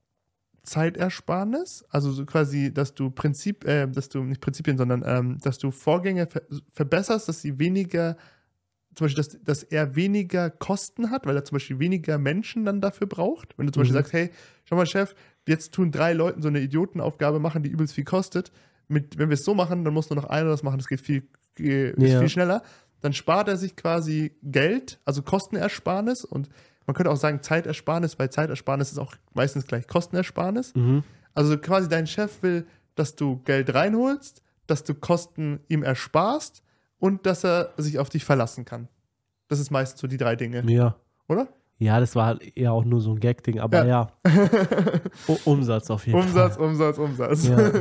Zeitersparnis, 0.62 1.84
also 1.90 2.12
so 2.12 2.24
quasi, 2.24 2.72
dass 2.72 2.94
du 2.94 3.10
Prinzip, 3.10 3.64
äh, 3.64 3.86
dass 3.88 4.08
du 4.08 4.22
nicht 4.22 4.40
Prinzipien, 4.40 4.76
sondern 4.78 5.02
ähm, 5.06 5.38
dass 5.42 5.58
du 5.58 5.70
Vorgänge 5.70 6.26
ver 6.26 6.42
verbesserst, 6.72 7.28
dass 7.28 7.40
sie 7.40 7.58
weniger, 7.58 8.16
zum 8.94 9.06
Beispiel, 9.06 9.24
dass, 9.24 9.42
dass 9.42 9.62
er 9.62 9.96
weniger 9.96 10.50
Kosten 10.50 11.10
hat, 11.10 11.26
weil 11.26 11.36
er 11.36 11.44
zum 11.44 11.56
Beispiel 11.56 11.78
weniger 11.78 12.18
Menschen 12.18 12.64
dann 12.64 12.80
dafür 12.80 13.06
braucht. 13.06 13.56
Wenn 13.58 13.66
du 13.66 13.72
zum 13.72 13.80
Beispiel 13.82 13.94
Mhm. 13.96 13.98
sagst, 14.02 14.12
hey, 14.12 14.30
schau 14.64 14.76
mal, 14.76 14.86
Chef, 14.86 15.14
jetzt 15.48 15.72
tun 15.72 15.90
drei 15.90 16.12
Leuten 16.12 16.42
so 16.42 16.48
eine 16.48 16.60
Idiotenaufgabe 16.60 17.38
machen, 17.40 17.62
die 17.62 17.70
übelst 17.70 17.94
viel 17.94 18.04
kostet. 18.04 18.52
Mit, 18.88 19.18
wenn 19.18 19.30
wir 19.30 19.34
es 19.34 19.44
so 19.44 19.54
machen, 19.54 19.84
dann 19.84 19.94
muss 19.94 20.10
nur 20.10 20.16
noch 20.16 20.28
einer 20.28 20.50
das 20.50 20.62
machen, 20.62 20.78
das 20.78 20.88
geht 20.88 21.00
viel, 21.00 21.26
äh, 21.58 21.94
Ja. 22.00 22.18
viel 22.20 22.28
schneller. 22.28 22.62
Dann 23.00 23.12
spart 23.14 23.48
er 23.48 23.56
sich 23.56 23.74
quasi 23.74 24.36
Geld, 24.42 25.00
also 25.04 25.22
Kostenersparnis 25.22 26.24
und 26.24 26.48
man 26.86 26.94
könnte 26.94 27.10
auch 27.10 27.16
sagen 27.16 27.42
Zeitersparnis, 27.42 28.18
weil 28.18 28.30
Zeitersparnis 28.30 28.92
ist 28.92 28.98
auch 28.98 29.14
meistens 29.34 29.66
gleich 29.66 29.86
Kostenersparnis. 29.86 30.74
Mhm. 30.74 31.02
Also 31.34 31.56
quasi 31.58 31.88
dein 31.88 32.06
Chef 32.06 32.42
will, 32.42 32.66
dass 32.94 33.14
du 33.16 33.40
Geld 33.44 33.72
reinholst, 33.74 34.42
dass 34.66 34.84
du 34.84 34.94
Kosten 34.94 35.60
ihm 35.68 35.82
ersparst 35.82 36.62
und 36.98 37.24
dass 37.26 37.44
er 37.44 37.72
sich 37.76 37.98
auf 37.98 38.08
dich 38.10 38.24
verlassen 38.24 38.64
kann. 38.64 38.88
Das 39.48 39.58
ist 39.58 39.70
meistens 39.70 40.00
so 40.00 40.06
die 40.06 40.16
drei 40.18 40.36
Dinge, 40.36 40.62
Ja. 40.70 40.96
oder? 41.28 41.48
Ja, 41.78 41.98
das 41.98 42.14
war 42.14 42.26
halt 42.26 42.56
eher 42.56 42.72
auch 42.72 42.84
nur 42.84 43.00
so 43.00 43.10
ein 43.12 43.18
Gag-Ding, 43.18 43.58
aber 43.58 43.84
ja. 43.84 44.12
U- 45.28 45.36
Umsatz 45.44 45.90
auf 45.90 46.06
jeden 46.06 46.18
Umsatz, 46.20 46.54
Fall. 46.56 46.64
Umsatz, 46.66 46.98
Umsatz. 46.98 47.48
Ja. 47.48 47.58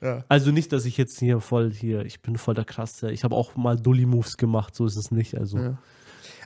Ja. 0.00 0.22
Also 0.28 0.50
nicht, 0.50 0.70
dass 0.72 0.84
ich 0.84 0.98
jetzt 0.98 1.18
hier 1.18 1.40
voll 1.40 1.72
hier, 1.72 2.04
ich 2.04 2.20
bin 2.20 2.36
voll 2.36 2.52
der 2.52 2.66
Krasse. 2.66 3.10
Ich 3.10 3.24
habe 3.24 3.34
auch 3.34 3.56
mal 3.56 3.76
Dully-Moves 3.76 4.36
gemacht, 4.36 4.74
so 4.74 4.84
ist 4.84 4.96
es 4.96 5.10
nicht. 5.10 5.34
Also 5.38 5.56
Ja. 5.56 5.78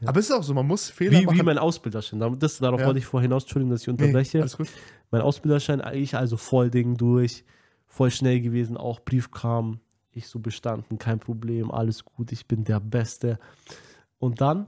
Aber 0.05 0.21
es 0.21 0.27
ist 0.31 0.33
auch 0.37 0.43
so, 0.43 0.55
man 0.55 0.67
muss 0.67 0.91
Fehler 0.91 1.19
wie, 1.19 1.27
machen. 1.27 1.39
wie 1.39 1.43
mein 1.43 1.59
Ausbilderschein. 1.59 2.39
Das, 2.39 2.59
darauf 2.59 2.81
Ja. 2.81 2.87
wollte 2.87 2.99
ich 3.01 3.07
vorhin 3.07 3.31
hinaus, 3.31 3.43
Entschuldigung, 3.45 3.71
dass 3.73 3.83
ich 3.83 3.87
nee, 3.89 3.93
unterbreche. 3.93 4.41
alles 4.41 4.57
gut. 4.57 4.69
mein 5.11 5.21
Ausbilderschein, 5.23 5.83
ich 5.95 6.15
also 6.17 6.37
voll 6.37 6.71
Ding 6.71 6.97
durch, 6.97 7.45
voll 7.87 8.11
schnell 8.11 8.41
gewesen, 8.41 8.77
auch 8.77 9.01
Brief 9.01 9.31
kam, 9.31 9.81
ich 10.13 10.29
so 10.29 10.39
bestanden, 10.39 10.99
kein 10.99 11.19
Problem, 11.19 11.71
alles 11.71 12.05
gut, 12.05 12.33
ich 12.33 12.47
bin 12.47 12.65
der 12.65 12.81
Beste. 12.81 13.39
Und 14.19 14.41
dann, 14.41 14.67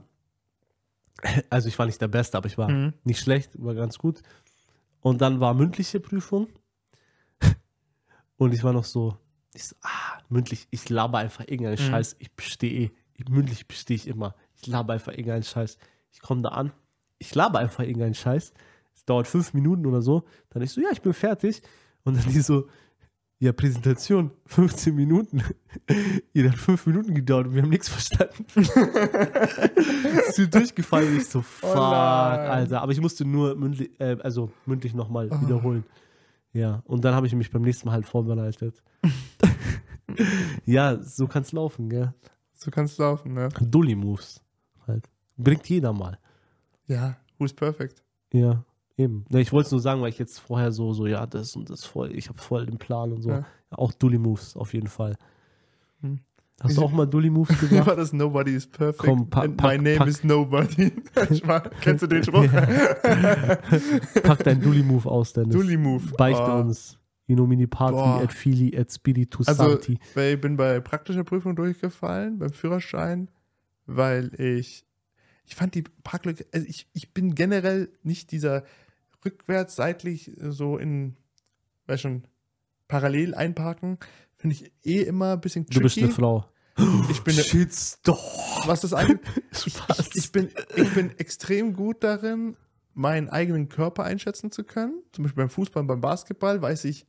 also 1.49 1.67
ich 1.67 1.77
war 1.79 1.85
nicht 1.85 2.01
der 2.01 2.07
Beste, 2.07 2.37
aber 2.37 2.47
ich 2.47 2.57
war 2.57 2.69
Mhm. 2.69 2.93
nicht 3.03 3.19
schlecht, 3.19 3.51
war 3.63 3.75
ganz 3.75 3.97
gut. 3.97 4.21
Und 5.01 5.21
dann 5.21 5.39
war 5.39 5.53
mündliche 5.53 5.99
Prüfung 5.99 6.47
und 8.37 8.53
ich 8.53 8.63
war 8.63 8.73
noch 8.73 8.85
so, 8.85 9.17
ich 9.53 9.65
so, 9.65 9.75
ah, 9.81 10.19
mündlich, 10.29 10.67
ich 10.71 10.89
laber 10.89 11.17
einfach 11.19 11.41
irgendeinen 11.47 11.73
Mhm. 11.73 11.89
Scheiß, 11.91 12.15
ich 12.19 12.31
bestehe, 12.33 12.91
ich, 13.15 13.27
mündlich 13.29 13.67
bestehe 13.67 13.95
ich 13.95 14.07
immer, 14.07 14.35
ich 14.61 14.67
laber 14.67 14.93
einfach 14.93 15.11
irgendeinen 15.11 15.43
Scheiß. 15.43 15.77
Ich 16.11 16.21
komme 16.21 16.41
da 16.41 16.49
an, 16.49 16.71
ich 17.17 17.33
laber 17.35 17.59
einfach 17.59 17.83
irgendeinen 17.83 18.15
Scheiß, 18.15 18.53
es 18.95 19.05
dauert 19.05 19.27
fünf 19.27 19.53
Minuten 19.53 19.85
oder 19.85 20.01
so, 20.01 20.23
dann 20.49 20.61
ich 20.61 20.71
so, 20.71 20.81
ja, 20.81 20.89
ich 20.91 21.01
bin 21.01 21.13
fertig. 21.13 21.61
Und 22.03 22.17
dann 22.17 22.31
die 22.31 22.41
so, 22.41 22.67
ja, 23.39 23.51
Präsentation, 23.53 24.31
15 24.45 24.93
Minuten. 24.93 25.43
Ihr 26.33 26.51
hat 26.51 26.57
fünf 26.57 26.85
Minuten 26.85 27.13
gedauert 27.13 27.47
und 27.47 27.55
wir 27.55 27.63
haben 27.63 27.69
nichts 27.69 27.89
verstanden. 27.89 28.45
Ist 28.55 30.35
so 30.35 30.45
durchgefallen. 30.45 31.17
Ich 31.17 31.27
so, 31.27 31.41
fuck, 31.41 31.73
nein. 31.73 32.49
Alter. 32.49 32.81
Aber 32.81 32.91
ich 32.91 33.01
musste 33.01 33.25
nur 33.25 33.55
mündlich, 33.55 33.89
äh, 33.99 34.17
also 34.21 34.51
mündlich 34.65 34.93
nochmal 34.93 35.29
wiederholen. 35.41 35.83
Ja, 36.53 36.83
und 36.85 37.05
dann 37.05 37.15
habe 37.15 37.27
ich 37.27 37.33
mich 37.33 37.49
beim 37.49 37.61
nächsten 37.61 37.87
Mal 37.87 37.93
halt 37.93 38.05
vorbereitet. 38.05 38.83
ja, 40.65 41.01
so 41.01 41.27
kann 41.27 41.43
es 41.43 41.51
laufen, 41.51 41.89
gell? 41.89 42.13
So 42.53 42.69
kannst 42.69 42.99
du 42.99 43.03
laufen, 43.03 43.33
ne? 43.33 43.49
Dully-Moves 43.59 44.41
halt. 44.87 45.09
Bringt 45.37 45.67
jeder 45.69 45.93
mal. 45.93 46.17
Ja, 46.87 47.17
who's 47.39 47.53
perfect? 47.53 48.03
Ja, 48.33 48.63
eben. 48.97 49.25
Ja, 49.29 49.39
ich 49.39 49.51
wollte 49.51 49.67
es 49.67 49.71
nur 49.71 49.81
sagen, 49.81 50.01
weil 50.01 50.09
ich 50.09 50.19
jetzt 50.19 50.39
vorher 50.39 50.71
so, 50.71 50.93
so, 50.93 51.07
ja, 51.07 51.25
das 51.25 51.55
und 51.55 51.69
das 51.69 51.85
voll, 51.85 52.11
ich 52.15 52.29
habe 52.29 52.37
voll 52.39 52.65
den 52.65 52.77
Plan 52.77 53.11
und 53.11 53.21
so. 53.21 53.29
Ja. 53.29 53.45
Auch 53.71 53.91
Dully-Moves 53.93 54.55
auf 54.57 54.73
jeden 54.73 54.87
Fall. 54.87 55.15
Hm. 56.01 56.19
Hast 56.61 56.77
du 56.77 56.83
auch 56.83 56.91
mal 56.91 57.07
Dully-Moves 57.07 57.59
Wie 57.61 57.67
gemacht? 57.69 57.87
war 57.87 57.95
das 57.95 58.13
Nobody 58.13 58.51
is 58.55 58.67
perfect? 58.67 58.99
Komm, 58.99 59.27
and 59.31 59.57
pack- 59.57 59.61
my 59.61 59.77
name 59.83 59.97
pack- 59.97 60.07
is 60.07 60.23
Nobody. 60.23 60.91
Kennst 61.81 62.03
du 62.03 62.07
den 62.07 62.23
Spruch? 62.23 62.45
Pack 64.23 64.43
dein 64.43 64.61
Dully-Move 64.61 65.09
aus, 65.09 65.33
Dennis. 65.33 65.55
Dully 65.55 65.77
Move. 65.77 66.03
Beichte 66.17 66.43
Oh. 66.43 66.59
uns. 66.59 66.97
Inomini 67.27 67.65
Party, 67.65 67.93
Boah. 67.93 68.21
et 68.23 68.33
Fili, 68.33 68.73
et 68.73 68.91
Spiritus 68.91 69.47
Also, 69.47 69.69
Sancti. 69.69 69.97
weil 70.15 70.33
ich 70.35 70.41
bin 70.41 70.57
bei 70.57 70.81
praktischer 70.81 71.23
Prüfung 71.23 71.55
durchgefallen, 71.55 72.37
beim 72.39 72.51
Führerschein, 72.51 73.29
weil 73.85 74.31
ich, 74.39 74.85
ich 75.45 75.55
fand 75.55 75.75
die 75.75 75.83
Parklücke, 76.03 76.45
also 76.53 76.65
ich, 76.67 76.87
ich 76.93 77.13
bin 77.13 77.35
generell 77.35 77.89
nicht 78.03 78.31
dieser 78.31 78.63
rückwärts, 79.25 79.75
seitlich 79.75 80.31
so 80.37 80.77
in, 80.77 81.15
weiß 81.87 82.01
schon, 82.01 82.23
parallel 82.87 83.35
einparken, 83.35 83.97
finde 84.37 84.55
ich 84.55 84.71
eh 84.83 85.01
immer 85.03 85.33
ein 85.33 85.41
bisschen 85.41 85.65
tricky. 85.65 85.79
Du 85.79 85.83
bist 85.83 85.97
eine 85.97 86.09
Frau. 86.09 86.45
Ich 87.09 87.21
bin, 87.21 87.33
eine- 87.35 87.43
Shitstorm. 87.43 88.17
was 88.65 88.81
das 88.81 88.93
angeht, 88.93 89.19
Spaß. 89.51 89.99
ich, 89.99 90.15
ich, 90.15 90.31
bin, 90.31 90.49
ich 90.75 90.93
bin 90.93 91.11
extrem 91.19 91.73
gut 91.73 92.03
darin, 92.03 92.55
meinen 92.93 93.29
eigenen 93.29 93.69
Körper 93.69 94.03
einschätzen 94.03 94.51
zu 94.51 94.63
können. 94.63 95.01
Zum 95.11 95.23
Beispiel 95.23 95.43
beim 95.43 95.49
Fußball, 95.49 95.83
beim 95.83 96.01
Basketball 96.01 96.61
weiß 96.61 96.85
ich, 96.85 97.05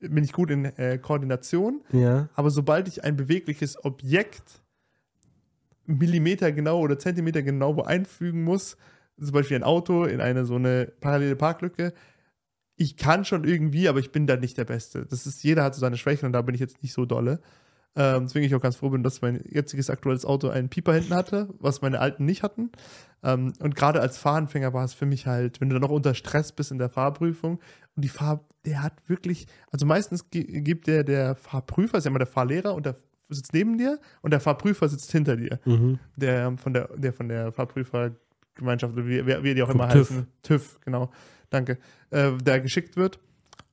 bin 0.00 0.24
ich 0.24 0.32
gut 0.32 0.50
in 0.50 0.64
äh, 0.64 0.98
Koordination. 0.98 1.82
ja. 1.92 2.28
Aber 2.34 2.50
sobald 2.50 2.88
ich 2.88 3.04
ein 3.04 3.16
bewegliches 3.16 3.82
Objekt 3.84 4.61
Millimeter 5.86 6.52
genau 6.52 6.80
oder 6.80 6.98
Zentimeter 6.98 7.42
genau 7.42 7.76
wo 7.76 7.82
einfügen 7.82 8.44
muss. 8.44 8.76
Zum 9.18 9.32
Beispiel 9.32 9.56
ein 9.56 9.62
Auto 9.62 10.04
in 10.04 10.20
eine 10.20 10.44
so 10.44 10.56
eine 10.56 10.92
parallele 11.00 11.36
Parklücke. 11.36 11.92
Ich 12.76 12.96
kann 12.96 13.24
schon 13.24 13.44
irgendwie, 13.44 13.88
aber 13.88 14.00
ich 14.00 14.10
bin 14.10 14.26
da 14.26 14.36
nicht 14.36 14.58
der 14.58 14.64
Beste. 14.64 15.06
Das 15.06 15.26
ist, 15.26 15.44
jeder 15.44 15.62
hat 15.62 15.74
so 15.74 15.80
seine 15.80 15.96
Schwächen 15.96 16.26
und 16.26 16.32
da 16.32 16.42
bin 16.42 16.54
ich 16.54 16.60
jetzt 16.60 16.82
nicht 16.82 16.92
so 16.92 17.04
dolle. 17.04 17.40
Ähm, 17.94 18.24
deswegen 18.24 18.46
ich 18.46 18.54
auch 18.54 18.60
ganz 18.60 18.76
froh 18.76 18.88
bin, 18.88 19.02
dass 19.02 19.20
mein 19.20 19.42
jetziges 19.46 19.90
aktuelles 19.90 20.24
Auto 20.24 20.48
einen 20.48 20.70
Pieper 20.70 20.94
hinten 20.94 21.14
hatte, 21.14 21.48
was 21.58 21.82
meine 21.82 22.00
alten 22.00 22.24
nicht 22.24 22.42
hatten. 22.42 22.70
Ähm, 23.22 23.52
und 23.60 23.76
gerade 23.76 24.00
als 24.00 24.16
Fahranfänger 24.16 24.72
war 24.72 24.84
es 24.84 24.94
für 24.94 25.04
mich 25.04 25.26
halt, 25.26 25.60
wenn 25.60 25.68
du 25.68 25.74
dann 25.74 25.82
noch 25.82 25.90
unter 25.90 26.14
Stress 26.14 26.52
bist 26.52 26.70
in 26.70 26.78
der 26.78 26.88
Fahrprüfung 26.88 27.60
und 27.94 28.04
die 28.04 28.08
Fahr, 28.08 28.46
der 28.64 28.82
hat 28.82 28.94
wirklich, 29.08 29.46
also 29.70 29.84
meistens 29.84 30.30
gibt 30.30 30.86
der, 30.86 31.04
der 31.04 31.34
Fahrprüfer, 31.34 31.98
ist 31.98 32.04
ja 32.04 32.10
immer 32.10 32.18
der 32.18 32.26
Fahrlehrer 32.26 32.74
und 32.74 32.86
der 32.86 32.96
sitzt 33.32 33.52
neben 33.52 33.78
dir 33.78 33.98
und 34.20 34.32
der 34.32 34.40
Fahrprüfer 34.40 34.88
sitzt 34.88 35.10
hinter 35.12 35.36
dir. 35.36 35.58
Mhm. 35.64 35.98
Der 36.16 36.56
von 36.56 36.72
der, 36.72 36.88
der 36.96 37.12
von 37.12 37.28
der 37.28 37.52
Fahrprüfergemeinschaft, 37.52 38.96
wie, 38.96 39.26
wie, 39.26 39.54
die 39.54 39.62
auch 39.62 39.68
Vom 39.68 39.80
immer 39.80 39.88
TÜV. 39.88 40.10
heißen. 40.10 40.26
TÜV, 40.42 40.80
genau. 40.80 41.10
Danke. 41.50 41.78
Äh, 42.10 42.32
der 42.38 42.60
geschickt 42.60 42.96
wird. 42.96 43.18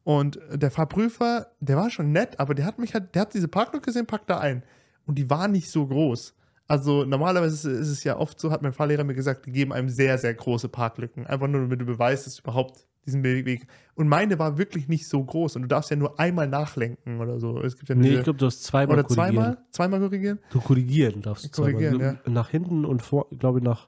Und 0.03 0.39
der 0.51 0.72
Fahrprüfer, 0.72 1.51
der 1.60 1.78
war 1.78 1.89
schon 1.89 2.12
nett, 2.12 2.39
aber 2.39 2.55
der 2.55 2.66
hat 2.66 2.80
mich 2.80 2.93
halt, 2.93 3.14
der 3.14 3.24
hat 3.24 3.34
diese 3.34 3.47
Parklücke 3.47 3.86
gesehen, 3.86 4.05
packt 4.05 4.30
da 4.30 4.39
ein. 4.39 4.64
Und 5.05 5.16
die 5.16 5.30
war 5.30 5.47
nicht 5.47 5.70
so 5.70 5.86
groß. 5.86 6.34
Also 6.68 7.03
normalerweise 7.03 7.55
ist, 7.55 7.80
ist 7.80 7.89
es 7.89 8.03
ja 8.03 8.18
oft 8.18 8.39
so, 8.39 8.51
hat 8.51 8.62
mein 8.62 8.74
Fahrlehrer 8.74 9.03
mir 9.03 9.16
gesagt, 9.16 9.45
die 9.45 9.51
geben 9.51 9.74
einem 9.74 9.89
sehr, 9.89 10.18
sehr 10.18 10.34
große 10.34 10.70
Parklücken. 10.70 11.26
Einfach 11.26 11.47
nur, 11.47 11.62
damit 11.62 11.82
du 11.82 11.86
beweist, 11.86 12.28
dass 12.28 12.36
du 12.36 12.43
überhaupt 12.43 12.86
diesen 13.06 13.24
Weg. 13.24 13.68
Und 13.95 14.08
meine 14.08 14.38
war 14.39 14.58
wirklich 14.58 14.88
nicht 14.88 15.08
so 15.08 15.24
groß. 15.24 15.56
Und 15.56 15.64
du 15.64 15.68
darfst 15.68 15.89
ja 15.89 15.95
nur 15.95 16.20
einmal 16.20 16.47
nachlenken 16.47 17.20
oder 17.20 17.39
so. 17.39 17.62
Es 17.62 17.76
gibt 17.76 17.89
ja 17.89 17.95
Nee, 17.95 18.16
ich 18.18 18.24
glaube, 18.24 18.38
du 18.39 18.45
hast 18.45 18.64
zweimal 18.64 18.95
oder 19.00 19.04
korrigieren. 19.04 19.36
zweimal, 19.36 19.58
zweimal 19.72 20.00
korrigieren. 20.00 20.39
Du 20.52 20.62
korrigieren 20.62 21.22
darfst 21.22 21.45
du 21.45 21.50
Korrigieren, 21.50 21.95
zweimal. 22.00 22.22
Du- 22.24 22.32
Nach 22.32 22.50
hinten 22.50 22.86
und 22.86 23.02
vor, 23.02 23.28
glaube 23.38 23.60
ich, 23.60 23.64
nach 23.66 23.88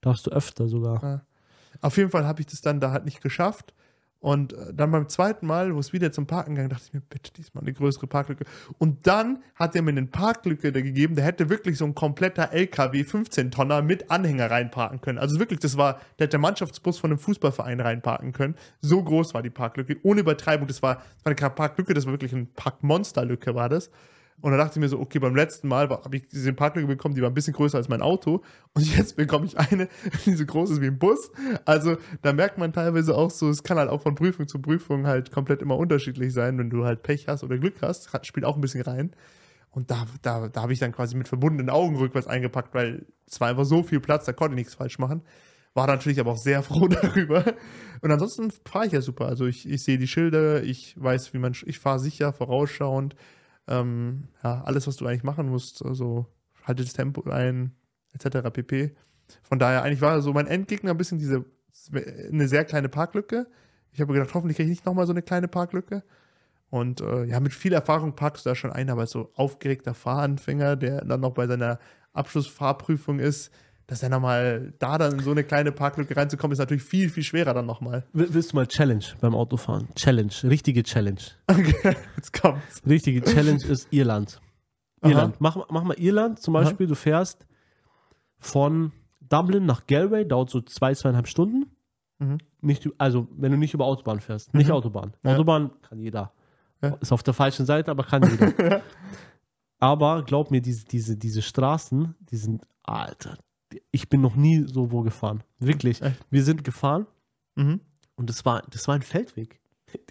darfst 0.00 0.26
du 0.26 0.30
öfter 0.30 0.68
sogar. 0.68 1.24
Auf 1.80 1.96
jeden 1.96 2.10
Fall 2.10 2.24
habe 2.26 2.40
ich 2.40 2.46
das 2.46 2.60
dann 2.60 2.80
da 2.80 2.90
halt 2.92 3.04
nicht 3.04 3.20
geschafft. 3.22 3.74
Und 4.24 4.54
äh, 4.54 4.72
dann 4.72 4.90
beim 4.90 5.06
zweiten 5.10 5.46
Mal, 5.46 5.74
wo 5.74 5.78
es 5.78 5.92
wieder 5.92 6.10
zum 6.10 6.26
Parken 6.26 6.54
ging, 6.54 6.70
dachte 6.70 6.84
ich 6.86 6.94
mir, 6.94 7.02
bitte 7.02 7.30
diesmal 7.34 7.62
eine 7.62 7.74
größere 7.74 8.06
Parklücke. 8.06 8.46
Und 8.78 9.06
dann 9.06 9.42
hat 9.54 9.76
er 9.76 9.82
mir 9.82 9.90
eine 9.90 10.06
Parklücke 10.06 10.72
gegeben, 10.72 11.14
der 11.14 11.26
hätte 11.26 11.50
wirklich 11.50 11.76
so 11.76 11.84
ein 11.84 11.94
kompletter 11.94 12.50
LKW 12.50 13.02
15-Tonner 13.02 13.82
mit 13.82 14.10
Anhänger 14.10 14.50
reinparken 14.50 15.02
können. 15.02 15.18
Also 15.18 15.38
wirklich, 15.38 15.60
das 15.60 15.76
war, 15.76 16.00
der 16.18 16.24
hätte 16.24 16.28
der 16.28 16.40
Mannschaftsbus 16.40 16.98
von 16.98 17.10
einem 17.10 17.18
Fußballverein 17.18 17.80
reinparken 17.80 18.32
können. 18.32 18.54
So 18.80 19.02
groß 19.02 19.34
war 19.34 19.42
die 19.42 19.50
Parklücke, 19.50 19.98
ohne 20.02 20.22
Übertreibung. 20.22 20.68
Das 20.68 20.82
war, 20.82 21.02
das 21.16 21.26
war 21.26 21.34
keine 21.34 21.50
Parklücke, 21.50 21.92
das 21.92 22.06
war 22.06 22.14
wirklich 22.14 22.32
eine 22.32 22.46
Parkmonsterlücke, 22.46 23.54
war 23.54 23.68
das. 23.68 23.90
Und 24.40 24.50
dann 24.50 24.58
dachte 24.58 24.78
ich 24.78 24.80
mir 24.80 24.88
so, 24.88 25.00
okay, 25.00 25.18
beim 25.18 25.34
letzten 25.34 25.68
Mal 25.68 25.88
habe 25.88 26.16
ich 26.16 26.26
diese 26.28 26.52
Parklücke 26.52 26.86
bekommen, 26.86 27.14
die 27.14 27.22
war 27.22 27.30
ein 27.30 27.34
bisschen 27.34 27.54
größer 27.54 27.78
als 27.78 27.88
mein 27.88 28.02
Auto. 28.02 28.42
Und 28.74 28.96
jetzt 28.96 29.16
bekomme 29.16 29.46
ich 29.46 29.58
eine, 29.58 29.88
die 30.26 30.34
so 30.34 30.44
groß 30.44 30.70
ist 30.70 30.80
wie 30.80 30.88
ein 30.88 30.98
Bus. 30.98 31.30
Also 31.64 31.96
da 32.22 32.32
merkt 32.32 32.58
man 32.58 32.72
teilweise 32.72 33.16
auch 33.16 33.30
so, 33.30 33.48
es 33.48 33.62
kann 33.62 33.78
halt 33.78 33.88
auch 33.88 34.02
von 34.02 34.14
Prüfung 34.14 34.46
zu 34.46 34.60
Prüfung 34.60 35.06
halt 35.06 35.30
komplett 35.30 35.62
immer 35.62 35.78
unterschiedlich 35.78 36.34
sein, 36.34 36.58
wenn 36.58 36.68
du 36.68 36.84
halt 36.84 37.02
Pech 37.02 37.26
hast 37.28 37.42
oder 37.42 37.56
Glück 37.58 37.76
hast. 37.80 38.10
Spielt 38.26 38.44
auch 38.44 38.56
ein 38.56 38.60
bisschen 38.60 38.82
rein. 38.82 39.12
Und 39.70 39.90
da, 39.90 40.06
da, 40.22 40.48
da 40.48 40.62
habe 40.62 40.72
ich 40.72 40.78
dann 40.78 40.92
quasi 40.92 41.16
mit 41.16 41.26
verbundenen 41.26 41.68
Augen 41.68 41.96
rückwärts 41.96 42.28
eingepackt, 42.28 42.74
weil 42.74 43.06
es 43.26 43.40
war 43.40 43.48
einfach 43.48 43.64
so 43.64 43.82
viel 43.82 43.98
Platz, 43.98 44.24
da 44.24 44.32
konnte 44.32 44.54
ich 44.54 44.58
nichts 44.58 44.74
falsch 44.74 44.98
machen. 44.98 45.22
War 45.74 45.88
natürlich 45.88 46.20
aber 46.20 46.32
auch 46.32 46.38
sehr 46.38 46.62
froh 46.64 46.86
darüber. 46.86 47.44
Und 48.00 48.10
ansonsten 48.10 48.52
fahre 48.64 48.86
ich 48.86 48.92
ja 48.92 49.00
super. 49.00 49.26
Also 49.26 49.46
ich, 49.46 49.68
ich 49.68 49.82
sehe 49.82 49.98
die 49.98 50.06
Schilder, 50.06 50.62
ich 50.62 50.94
weiß, 51.02 51.34
wie 51.34 51.38
man, 51.38 51.56
ich 51.66 51.78
fahre 51.80 51.98
sicher, 51.98 52.32
vorausschauend. 52.32 53.16
Ähm, 53.66 54.28
ja, 54.42 54.62
alles, 54.64 54.86
was 54.86 54.96
du 54.96 55.06
eigentlich 55.06 55.22
machen 55.24 55.48
musst, 55.48 55.84
also 55.84 56.26
halte 56.64 56.82
das 56.82 56.92
Tempo 56.92 57.28
ein, 57.30 57.74
etc. 58.12 58.50
pp. 58.52 58.94
Von 59.42 59.58
daher, 59.58 59.82
eigentlich 59.82 60.00
war 60.00 60.20
so 60.20 60.32
mein 60.32 60.46
Endgegner 60.46 60.90
ein 60.90 60.96
bisschen 60.96 61.18
diese, 61.18 61.44
eine 61.92 62.48
sehr 62.48 62.64
kleine 62.64 62.88
Parklücke. 62.88 63.46
Ich 63.92 64.00
habe 64.00 64.12
gedacht, 64.12 64.34
hoffentlich 64.34 64.56
kriege 64.56 64.70
ich 64.70 64.78
nicht 64.78 64.86
nochmal 64.86 65.06
so 65.06 65.12
eine 65.12 65.22
kleine 65.22 65.48
Parklücke. 65.48 66.02
Und 66.70 67.00
äh, 67.00 67.24
ja, 67.24 67.40
mit 67.40 67.54
viel 67.54 67.72
Erfahrung 67.72 68.16
parkst 68.16 68.44
du 68.44 68.50
da 68.50 68.54
schon 68.54 68.72
ein, 68.72 68.90
aber 68.90 69.06
so 69.06 69.30
aufgeregter 69.34 69.94
Fahranfänger, 69.94 70.76
der 70.76 71.04
dann 71.04 71.20
noch 71.20 71.32
bei 71.32 71.46
seiner 71.46 71.78
Abschlussfahrprüfung 72.12 73.20
ist, 73.20 73.52
dass 73.86 74.02
er 74.02 74.08
nochmal 74.08 74.72
da 74.78 74.96
dann 74.98 75.12
in 75.14 75.20
so 75.20 75.30
eine 75.30 75.44
kleine 75.44 75.70
Parklücke 75.72 76.16
reinzukommen, 76.16 76.52
ist 76.52 76.58
natürlich 76.58 76.82
viel, 76.82 77.10
viel 77.10 77.22
schwerer 77.22 77.52
dann 77.54 77.66
nochmal. 77.66 78.04
Will- 78.12 78.32
Willst 78.32 78.52
du 78.52 78.56
mal 78.56 78.66
Challenge 78.66 79.04
beim 79.20 79.34
Autofahren? 79.34 79.88
Challenge, 79.94 80.32
richtige 80.44 80.82
Challenge. 80.82 81.20
Okay, 81.48 81.96
jetzt 82.16 82.32
kommt's. 82.32 82.80
Richtige 82.86 83.22
Challenge 83.22 83.62
ist 83.64 83.88
Irland. 83.92 84.40
Aha. 85.02 85.10
Irland. 85.10 85.36
Mach, 85.40 85.56
mach 85.70 85.84
mal 85.84 85.98
Irland. 85.98 86.40
Zum 86.40 86.56
Aha. 86.56 86.64
Beispiel, 86.64 86.86
du 86.86 86.94
fährst 86.94 87.46
von 88.38 88.92
Dublin 89.20 89.66
nach 89.66 89.86
Galway, 89.86 90.24
dauert 90.26 90.50
so 90.50 90.60
zwei, 90.62 90.94
zweieinhalb 90.94 91.28
Stunden. 91.28 91.66
Mhm. 92.18 92.38
Nicht, 92.62 92.88
also, 92.98 93.28
wenn 93.36 93.52
du 93.52 93.58
nicht 93.58 93.74
über 93.74 93.84
Autobahn 93.84 94.20
fährst. 94.20 94.54
Nicht 94.54 94.68
Mhm. 94.68 94.72
Autobahn. 94.74 95.12
Ja. 95.24 95.34
Autobahn 95.34 95.70
kann 95.82 95.98
jeder. 95.98 96.32
Ja. 96.82 96.90
Ist 97.00 97.12
auf 97.12 97.22
der 97.22 97.34
falschen 97.34 97.66
Seite, 97.66 97.90
aber 97.90 98.04
kann 98.04 98.22
jeder. 98.22 98.80
aber 99.78 100.22
glaub 100.22 100.50
mir, 100.50 100.60
diese, 100.60 100.84
diese, 100.86 101.16
diese 101.16 101.42
Straßen, 101.42 102.14
die 102.20 102.36
sind, 102.36 102.62
Alter, 102.82 103.38
ich 103.90 104.08
bin 104.08 104.20
noch 104.20 104.36
nie 104.36 104.64
so 104.66 104.90
wo 104.92 105.02
gefahren. 105.02 105.42
Wirklich. 105.58 106.02
Echt? 106.02 106.18
Wir 106.30 106.42
sind 106.44 106.64
gefahren 106.64 107.06
Mhm. 107.56 107.80
und 108.16 108.28
das 108.30 108.44
war, 108.44 108.62
das 108.70 108.86
war 108.88 108.94
ein 108.96 109.02
Feldweg. 109.02 109.60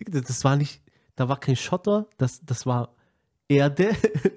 Das 0.07 0.43
war 0.45 0.55
nicht, 0.55 0.81
da 1.15 1.27
war 1.29 1.39
kein 1.39 1.55
Schotter, 1.57 2.07
das, 2.17 2.41
das 2.45 2.65
war 2.65 2.95
Erde. 3.49 3.89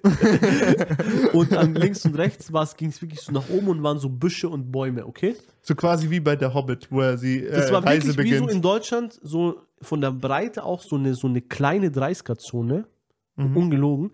und 1.32 1.52
an 1.56 1.74
links 1.74 2.04
und 2.04 2.14
rechts 2.16 2.50
ging 2.76 2.88
es 2.90 3.00
wirklich 3.00 3.20
so 3.20 3.32
nach 3.32 3.48
oben 3.48 3.68
und 3.68 3.82
waren 3.82 3.98
so 3.98 4.08
Büsche 4.08 4.48
und 4.48 4.70
Bäume, 4.72 5.06
okay? 5.06 5.36
So 5.62 5.74
quasi 5.74 6.10
wie 6.10 6.20
bei 6.20 6.36
der 6.36 6.52
Hobbit, 6.54 6.90
wo 6.90 7.00
er 7.00 7.16
sie 7.18 7.44
äh, 7.44 7.52
Das 7.52 7.72
war 7.72 7.84
Reise 7.84 8.08
wirklich 8.08 8.32
wie 8.32 8.36
so 8.38 8.44
beginnt. 8.44 8.50
in 8.56 8.62
Deutschland, 8.62 9.18
so 9.22 9.60
von 9.80 10.00
der 10.00 10.10
Breite 10.12 10.64
auch 10.64 10.82
so 10.82 10.96
eine, 10.96 11.14
so 11.14 11.26
eine 11.28 11.40
kleine 11.42 11.88
30er-Zone, 11.90 12.86
Mhm. 13.38 13.54
ungelogen. 13.56 14.12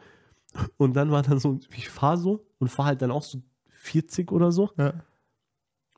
Und 0.76 0.94
dann 0.96 1.10
war 1.12 1.22
dann 1.22 1.38
so, 1.38 1.58
ich 1.76 1.88
fahre 1.88 2.18
so 2.18 2.44
und 2.58 2.68
fahre 2.68 2.88
halt 2.88 3.02
dann 3.02 3.12
auch 3.12 3.22
so 3.22 3.38
40 3.82 4.30
oder 4.32 4.52
so. 4.52 4.70
ja. 4.78 4.94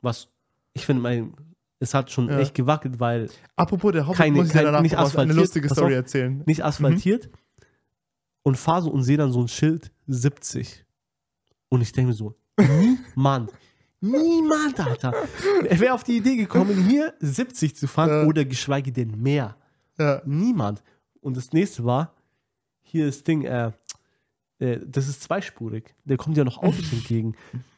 Was, 0.01 0.27
ich 0.73 0.85
finde, 0.85 1.01
mein, 1.01 1.33
es 1.79 1.93
hat 1.93 2.11
schon 2.11 2.27
Ja. 2.29 2.39
echt 2.39 2.53
gewackelt, 2.53 2.99
weil 2.99 3.29
Apropos 3.55 3.91
der 3.91 4.05
Hobbit, 4.05 4.17
Keine- 4.17 4.35
muss 4.37 4.47
ich 4.47 4.53
kein- 4.53 4.65
danach 4.65 4.81
nicht 4.81 4.91
was- 4.93 4.99
eine 4.99 5.07
asphaltiert. 5.07 5.37
lustige 5.37 5.69
Story 5.69 5.93
auf. 5.93 5.97
erzählen. 5.99 6.43
nicht 6.45 6.63
asphaltiert 6.63 7.29
und 8.43 8.57
fahre 8.57 8.83
so 8.83 8.91
und 8.91 9.03
sehe 9.03 9.17
dann 9.17 9.31
so 9.31 9.41
ein 9.41 9.47
Schild 9.47 9.91
70. 10.07 10.85
Und 11.69 11.81
ich 11.81 11.91
denke 11.91 12.09
mir 12.09 12.13
so, 12.13 12.35
niemand, 12.57 13.51
niemand, 14.01 14.79
Alter. 14.79 15.13
Wer 15.69 15.93
auf 15.95 16.03
die 16.03 16.17
Idee 16.17 16.35
gekommen, 16.35 16.87
hier 16.87 17.13
70 17.19 17.75
zu 17.75 17.87
fahren 17.87 18.09
Ja. 18.09 18.23
oder 18.25 18.45
geschweige 18.45 18.91
denn 18.91 19.21
mehr? 19.21 19.55
Ja. 19.97 20.21
Niemand. 20.25 20.83
Und 21.21 21.35
das 21.37 21.51
nächste 21.53 21.83
war, 21.85 22.13
hier 22.83 23.07
ist 23.07 23.27
Ding, 23.27 23.43
äh, 23.43 23.71
äh, 24.59 24.79
das 24.85 25.07
ist 25.07 25.23
zweispurig. 25.23 25.95
Da 26.05 26.15
kommt 26.17 26.37
ja 26.37 26.43
noch 26.43 26.57
Autos 26.61 26.91
entgegen. 26.93 27.35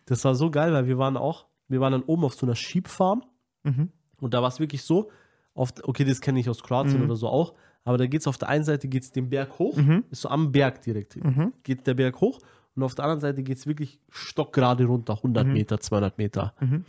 Das 0.07 0.25
war 0.25 0.33
so 0.35 0.49
geil, 0.49 0.73
weil 0.73 0.87
wir 0.87 0.97
waren 0.97 1.15
auch, 1.15 1.45
wir 1.67 1.79
waren 1.79 1.91
dann 1.91 2.03
oben 2.03 2.23
auf 2.25 2.33
so 2.33 2.45
einer 2.45 2.55
Sheep-Farm 2.55 3.23
Mhm. 3.63 3.91
und 4.19 4.33
da 4.33 4.41
war 4.41 4.49
es 4.49 4.59
wirklich 4.59 4.81
so, 4.81 5.11
auf, 5.53 5.73
okay, 5.83 6.03
das 6.05 6.19
kenne 6.21 6.39
ich 6.39 6.49
aus 6.49 6.63
Kroatien 6.63 6.97
Mhm. 6.99 7.05
oder 7.05 7.15
so 7.15 7.27
auch, 7.27 7.53
aber 7.83 7.97
da 7.97 8.07
geht 8.07 8.21
es 8.21 8.27
auf 8.27 8.37
der 8.37 8.49
einen 8.49 8.63
Seite 8.63 8.87
geht's 8.87 9.11
den 9.11 9.29
Berg 9.29 9.59
hoch, 9.59 9.75
Mhm. 9.77 10.03
ist 10.09 10.21
so 10.21 10.29
am 10.29 10.51
Berg 10.51 10.81
direkt. 10.81 11.15
Mhm. 11.23 11.53
Geht 11.63 11.85
der 11.87 11.93
Berg 11.93 12.19
hoch 12.21 12.39
und 12.75 12.83
auf 12.83 12.95
der 12.95 13.05
anderen 13.05 13.21
Seite 13.21 13.43
geht 13.43 13.57
es 13.57 13.67
wirklich 13.67 13.99
stockgerade 14.09 14.85
runter, 14.85 15.21
100 15.21 15.45
Mhm. 15.47 15.53
Meter, 15.53 15.79
200 15.79 16.17
Meter. 16.17 16.53
Mhm. 16.59 16.85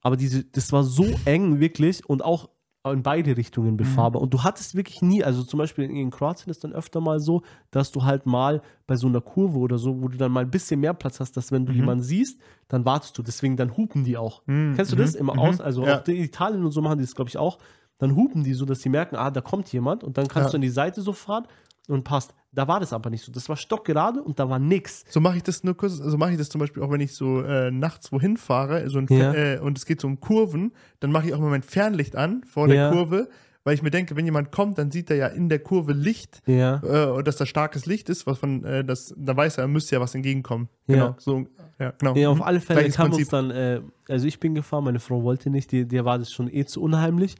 Aber 0.00 0.16
diese, 0.16 0.44
das 0.44 0.72
war 0.72 0.84
so 0.84 1.04
eng 1.24 1.58
wirklich 1.60 2.08
und 2.08 2.24
auch 2.24 2.48
in 2.92 3.02
beide 3.02 3.36
Richtungen 3.36 3.76
befahrbar. 3.76 4.20
Und 4.22 4.32
du 4.34 4.42
hattest 4.42 4.74
wirklich 4.74 5.02
nie, 5.02 5.22
also 5.24 5.42
zum 5.42 5.58
Beispiel 5.58 5.84
in 5.84 6.10
Kroatien 6.10 6.50
ist 6.50 6.64
dann 6.64 6.72
öfter 6.72 7.00
mal 7.00 7.20
so, 7.20 7.42
dass 7.70 7.92
du 7.92 8.04
halt 8.04 8.26
mal 8.26 8.62
bei 8.86 8.96
so 8.96 9.06
einer 9.06 9.20
Kurve 9.20 9.58
oder 9.58 9.78
so, 9.78 10.02
wo 10.02 10.08
du 10.08 10.16
dann 10.16 10.32
mal 10.32 10.40
ein 10.44 10.50
bisschen 10.50 10.80
mehr 10.80 10.94
Platz 10.94 11.20
hast, 11.20 11.36
dass 11.36 11.52
wenn 11.52 11.66
du 11.66 11.72
Mhm. 11.72 11.78
jemanden 11.78 12.04
siehst, 12.04 12.40
dann 12.68 12.84
wartest 12.84 13.16
du. 13.18 13.22
Deswegen 13.22 13.56
dann 13.56 13.76
hupen 13.76 14.04
die 14.04 14.16
auch. 14.16 14.42
Mhm. 14.46 14.74
Kennst 14.76 14.92
du 14.92 14.96
das? 14.96 15.14
Mhm. 15.14 15.20
Immer 15.20 15.34
Mhm. 15.34 15.40
aus, 15.40 15.60
also 15.60 15.84
Ja. 15.86 16.00
auch 16.00 16.08
in 16.08 16.16
Italien 16.16 16.64
und 16.64 16.70
so 16.72 16.80
machen 16.82 16.98
die 16.98 17.04
das, 17.04 17.14
glaube 17.14 17.28
ich, 17.28 17.38
auch. 17.38 17.58
Dann 17.98 18.14
hupen 18.14 18.44
die 18.44 18.52
so, 18.54 18.64
dass 18.66 18.80
sie 18.80 18.88
merken, 18.90 19.16
ah, 19.16 19.30
da 19.30 19.40
kommt 19.40 19.72
jemand 19.72 20.04
und 20.04 20.18
dann 20.18 20.28
kannst 20.28 20.48
Ja. 20.48 20.50
du 20.52 20.56
an 20.58 20.62
die 20.62 20.68
Seite 20.68 21.00
so 21.00 21.12
fahren 21.12 21.46
und 21.88 22.04
passt. 22.04 22.34
Da 22.52 22.66
war 22.66 22.80
das 22.80 22.92
aber 22.92 23.10
nicht 23.10 23.22
so. 23.22 23.30
Das 23.32 23.48
war 23.48 23.56
stockgerade 23.56 24.22
und 24.22 24.38
da 24.38 24.48
war 24.48 24.58
nix. 24.58 25.04
So 25.10 25.20
mache 25.20 25.36
ich 25.36 25.42
das 25.42 25.62
nur 25.62 25.76
kurz, 25.76 25.94
so 25.96 26.16
mache 26.16 26.32
ich 26.32 26.38
das 26.38 26.48
zum 26.48 26.58
Beispiel 26.60 26.82
auch, 26.82 26.90
wenn 26.90 27.00
ich 27.00 27.12
so 27.14 27.42
äh, 27.42 27.70
nachts 27.70 28.10
wohin 28.12 28.36
fahre 28.36 28.88
so 28.88 29.00
Ja. 29.00 29.34
Äh, 29.34 29.58
und 29.60 29.76
es 29.78 29.84
geht 29.86 30.00
so 30.00 30.06
um 30.06 30.20
Kurven, 30.20 30.72
dann 31.00 31.12
mache 31.12 31.26
ich 31.28 31.34
auch 31.34 31.38
mal 31.40 31.50
mein 31.50 31.62
Fernlicht 31.62 32.16
an 32.16 32.42
vor 32.44 32.66
der 32.66 32.76
Ja. 32.76 32.90
Kurve, 32.90 33.28
weil 33.64 33.74
ich 33.74 33.82
mir 33.82 33.90
denke, 33.90 34.16
wenn 34.16 34.24
jemand 34.24 34.52
kommt, 34.52 34.78
dann 34.78 34.90
sieht 34.90 35.10
er 35.10 35.16
ja 35.16 35.26
in 35.26 35.48
der 35.48 35.58
Kurve 35.58 35.92
Licht, 35.92 36.40
Ja. 36.46 36.80
äh, 36.82 37.10
und 37.10 37.26
dass 37.28 37.36
da 37.36 37.44
starkes 37.46 37.84
Licht 37.84 38.08
ist, 38.08 38.26
was 38.26 38.38
von, 38.38 38.64
äh, 38.64 38.84
das, 38.84 39.12
da 39.18 39.36
weiß 39.36 39.58
er, 39.58 39.64
er 39.64 39.68
müsste 39.68 39.96
ja 39.96 40.00
was 40.00 40.14
entgegenkommen. 40.14 40.68
Ja. 40.86 40.94
Genau, 40.94 41.14
so, 41.18 41.46
ja, 41.78 41.90
genau. 41.98 42.14
Ja, 42.14 42.30
auf 42.30 42.42
alle 42.42 42.60
Fälle 42.60 42.80
Gleiches 42.80 42.96
kam 42.96 43.12
uns 43.12 43.28
dann, 43.28 43.50
äh, 43.50 43.82
also 44.08 44.26
ich 44.26 44.40
bin 44.40 44.54
gefahren, 44.54 44.84
meine 44.84 45.00
Frau 45.00 45.22
wollte 45.24 45.50
nicht, 45.50 45.72
die, 45.72 45.86
der 45.86 46.04
war 46.04 46.18
das 46.18 46.32
schon 46.32 46.48
eh 46.52 46.64
zu 46.64 46.80
unheimlich. 46.80 47.34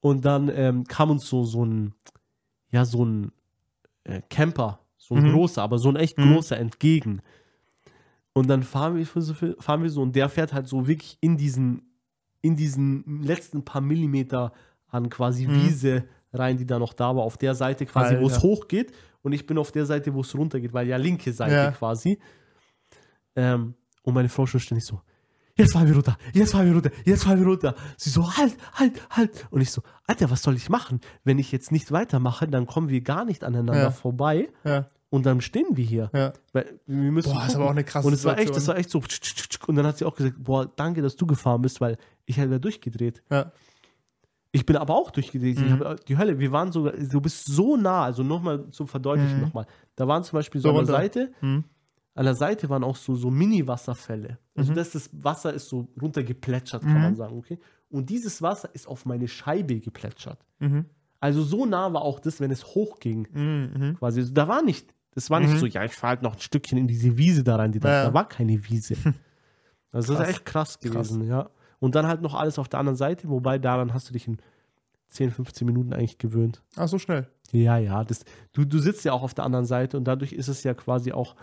Und 0.00 0.24
dann 0.24 0.50
ähm, 0.54 0.84
kam 0.84 1.10
uns 1.10 1.26
so, 1.28 1.44
so 1.44 1.64
ein, 1.64 1.92
ja, 2.70 2.84
so 2.84 3.04
ein 3.04 3.32
äh, 4.06 4.22
Camper, 4.30 4.80
so 4.96 5.14
ein 5.14 5.24
Mhm. 5.24 5.32
großer, 5.32 5.62
aber 5.62 5.78
so 5.78 5.88
ein 5.88 5.96
echt 5.96 6.18
Mhm. 6.18 6.32
großer 6.32 6.56
entgegen. 6.58 7.20
Und 8.32 8.48
dann 8.48 8.62
fahren 8.62 8.96
wir, 8.96 9.04
so, 9.06 9.34
fahren 9.60 9.82
wir 9.82 9.90
so 9.90 10.02
und 10.02 10.14
der 10.14 10.28
fährt 10.28 10.52
halt 10.52 10.68
so 10.68 10.86
wirklich 10.86 11.16
in 11.20 11.36
diesen, 11.36 11.82
in 12.42 12.54
diesen 12.56 13.22
letzten 13.22 13.64
paar 13.64 13.80
Millimeter 13.80 14.52
an 14.88 15.08
quasi 15.08 15.46
Mhm. 15.46 15.54
Wiese 15.54 16.04
rein, 16.32 16.56
die 16.58 16.66
da 16.66 16.78
noch 16.78 16.92
da 16.92 17.16
war, 17.16 17.22
auf 17.24 17.38
der 17.38 17.54
Seite 17.54 17.86
quasi, 17.86 18.18
wo 18.18 18.26
es 18.26 18.34
Alter. 18.34 18.46
hoch 18.46 18.68
geht 18.68 18.92
und 19.22 19.32
ich 19.32 19.46
bin 19.46 19.56
auf 19.58 19.72
der 19.72 19.86
Seite, 19.86 20.12
wo 20.12 20.20
es 20.20 20.34
runter 20.34 20.60
geht, 20.60 20.72
weil 20.74 20.86
ja 20.86 20.98
linke 20.98 21.32
Seite 21.32 21.52
Ja. 21.54 21.70
quasi. 21.72 22.18
Ähm, 23.34 23.74
und 24.02 24.14
meine 24.14 24.28
Frau 24.28 24.46
schon 24.46 24.60
ständig 24.60 24.84
so, 24.84 25.00
jetzt 25.56 25.72
fahren 25.72 25.86
wir 25.88 25.94
runter, 25.94 26.16
jetzt 26.32 26.52
fahren 26.52 26.66
wir 26.66 26.74
runter, 26.74 26.90
jetzt 27.04 27.24
fahren 27.24 27.40
wir 27.40 27.46
runter. 27.46 27.74
Sie 27.96 28.10
so, 28.10 28.30
halt, 28.36 28.56
halt, 28.74 28.92
halt. 29.10 29.46
Und 29.50 29.60
ich 29.60 29.70
so, 29.70 29.82
Alter, 30.06 30.30
was 30.30 30.42
soll 30.42 30.54
ich 30.56 30.68
machen? 30.68 31.00
Wenn 31.24 31.38
ich 31.38 31.52
jetzt 31.52 31.72
nicht 31.72 31.92
weitermache, 31.92 32.46
dann 32.48 32.66
kommen 32.66 32.88
wir 32.88 33.00
gar 33.00 33.24
nicht 33.24 33.42
aneinander 33.44 33.82
Ja. 33.84 33.90
vorbei 33.90 34.48
Ja, 34.64 34.88
und 35.10 35.24
dann 35.26 35.40
stehen 35.40 35.66
wir 35.76 35.84
hier. 35.84 36.10
ja. 36.14 36.32
Weil 36.52 36.78
wir 36.86 37.12
müssen 37.12 37.32
Boah, 37.32 37.46
ist 37.46 37.54
aber 37.56 37.66
auch 37.66 37.70
eine 37.70 37.84
krasse 37.84 38.06
Und 38.06 38.12
es 38.14 38.24
war 38.24 38.38
echt, 38.38 38.54
das 38.54 38.66
war 38.68 38.76
echt 38.76 38.90
so. 38.90 39.02
Und 39.66 39.76
dann 39.76 39.86
hat 39.86 39.98
sie 39.98 40.04
auch 40.04 40.14
gesagt, 40.14 40.36
boah, 40.38 40.66
danke, 40.76 41.02
dass 41.02 41.16
du 41.16 41.26
gefahren 41.26 41.62
bist, 41.62 41.80
weil 41.80 41.96
ich 42.26 42.36
hätte 42.36 42.50
da 42.50 42.58
durchgedreht. 42.58 43.22
ja. 43.30 43.52
Ich 44.52 44.64
bin 44.64 44.76
aber 44.76 44.94
auch 44.94 45.10
durchgedreht. 45.10 45.58
Mhm. 45.58 45.84
die 46.08 46.16
Hölle, 46.16 46.38
wir 46.38 46.50
waren 46.50 46.72
sogar, 46.72 46.94
du 46.94 47.20
bist 47.20 47.44
so 47.44 47.76
nah, 47.76 48.04
also 48.04 48.22
nochmal 48.22 48.70
zum 48.70 48.88
Verdeutlichen 48.88 49.36
Mhm. 49.36 49.42
nochmal. 49.42 49.66
Da 49.96 50.08
waren 50.08 50.24
zum 50.24 50.38
Beispiel 50.38 50.62
so, 50.62 50.70
So 50.70 50.76
runter. 50.76 50.92
Seite, 50.92 51.32
Mhm. 51.42 51.64
An 52.16 52.24
der 52.24 52.34
Seite 52.34 52.68
waren 52.68 52.82
auch 52.82 52.96
so, 52.96 53.14
so 53.14 53.30
Mini-Wasserfälle. 53.30 54.38
Also 54.56 54.72
Mhm. 54.72 54.76
das, 54.76 54.90
das 54.92 55.10
Wasser 55.12 55.52
ist 55.54 55.68
so 55.68 55.86
runtergeplätschert, 56.00 56.82
kann 56.82 56.94
Mhm. 56.94 57.02
man 57.02 57.16
sagen, 57.16 57.38
okay? 57.38 57.58
Und 57.90 58.10
dieses 58.10 58.42
Wasser 58.42 58.70
ist 58.74 58.88
auf 58.88 59.04
meine 59.06 59.28
Scheibe 59.28 59.78
geplätschert. 59.80 60.44
Mhm. 60.58 60.86
Also 61.20 61.42
so 61.42 61.64
nah 61.66 61.92
war 61.92 62.02
auch 62.02 62.18
das, 62.20 62.40
wenn 62.40 62.50
es 62.50 62.64
hochging. 62.66 63.28
Mhm. 63.32 63.96
Quasi. 63.98 64.20
Also 64.20 64.32
da 64.32 64.48
war 64.48 64.62
nicht, 64.62 64.92
das 65.12 65.30
war 65.30 65.40
nicht 65.40 65.52
Mhm. 65.54 65.58
so, 65.58 65.66
ja, 65.66 65.84
ich 65.84 65.92
fahre 65.92 66.10
halt 66.10 66.22
noch 66.22 66.34
ein 66.34 66.40
Stückchen 66.40 66.78
in 66.78 66.88
diese 66.88 67.16
Wiese 67.16 67.44
da 67.44 67.56
rein. 67.56 67.72
Die 67.72 67.78
da, 67.80 67.88
Ja. 67.90 68.04
da 68.06 68.14
war 68.14 68.28
keine 68.28 68.68
Wiese. 68.68 68.96
Also 69.92 70.12
das 70.12 70.18
Krass. 70.20 70.28
ist 70.28 70.34
echt 70.36 70.44
krass 70.46 70.80
gewesen, 70.80 71.22
ja. 71.26 71.48
Und 71.78 71.94
dann 71.94 72.06
halt 72.06 72.20
noch 72.20 72.34
alles 72.34 72.58
auf 72.58 72.68
der 72.68 72.80
anderen 72.80 72.96
Seite, 72.96 73.28
wobei 73.30 73.58
daran 73.58 73.94
hast 73.94 74.08
du 74.08 74.12
dich 74.12 74.26
in 74.28 74.36
10, 75.08 75.30
15 75.30 75.64
Minuten 75.66 75.94
eigentlich 75.94 76.18
gewöhnt. 76.18 76.62
Ah, 76.74 76.86
so 76.86 76.98
schnell. 76.98 77.28
Ja, 77.52 77.78
ja, 77.78 78.04
das, 78.04 78.24
du, 78.52 78.64
du 78.66 78.78
sitzt 78.78 79.04
ja 79.06 79.12
auch 79.12 79.22
auf 79.22 79.32
der 79.32 79.44
anderen 79.44 79.64
Seite 79.64 79.96
und 79.96 80.04
dadurch 80.04 80.32
ist 80.32 80.48
es 80.48 80.64
ja 80.64 80.74
quasi 80.74 81.12
auch, 81.12 81.34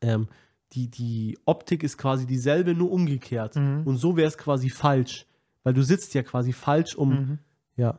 ähm, 0.00 0.28
die, 0.72 0.88
die 0.90 1.38
Optik 1.44 1.82
ist 1.82 1.96
quasi 1.98 2.26
dieselbe, 2.26 2.74
nur 2.74 2.90
umgekehrt. 2.90 3.56
Mhm. 3.56 3.82
Und 3.84 3.96
so 3.96 4.16
wäre 4.16 4.28
es 4.28 4.36
quasi 4.38 4.68
falsch, 4.70 5.26
weil 5.62 5.72
du 5.74 5.82
sitzt 5.82 6.14
ja 6.14 6.22
quasi 6.22 6.52
falsch 6.52 6.94
um, 6.94 7.08
Mhm. 7.10 7.38
ja. 7.76 7.98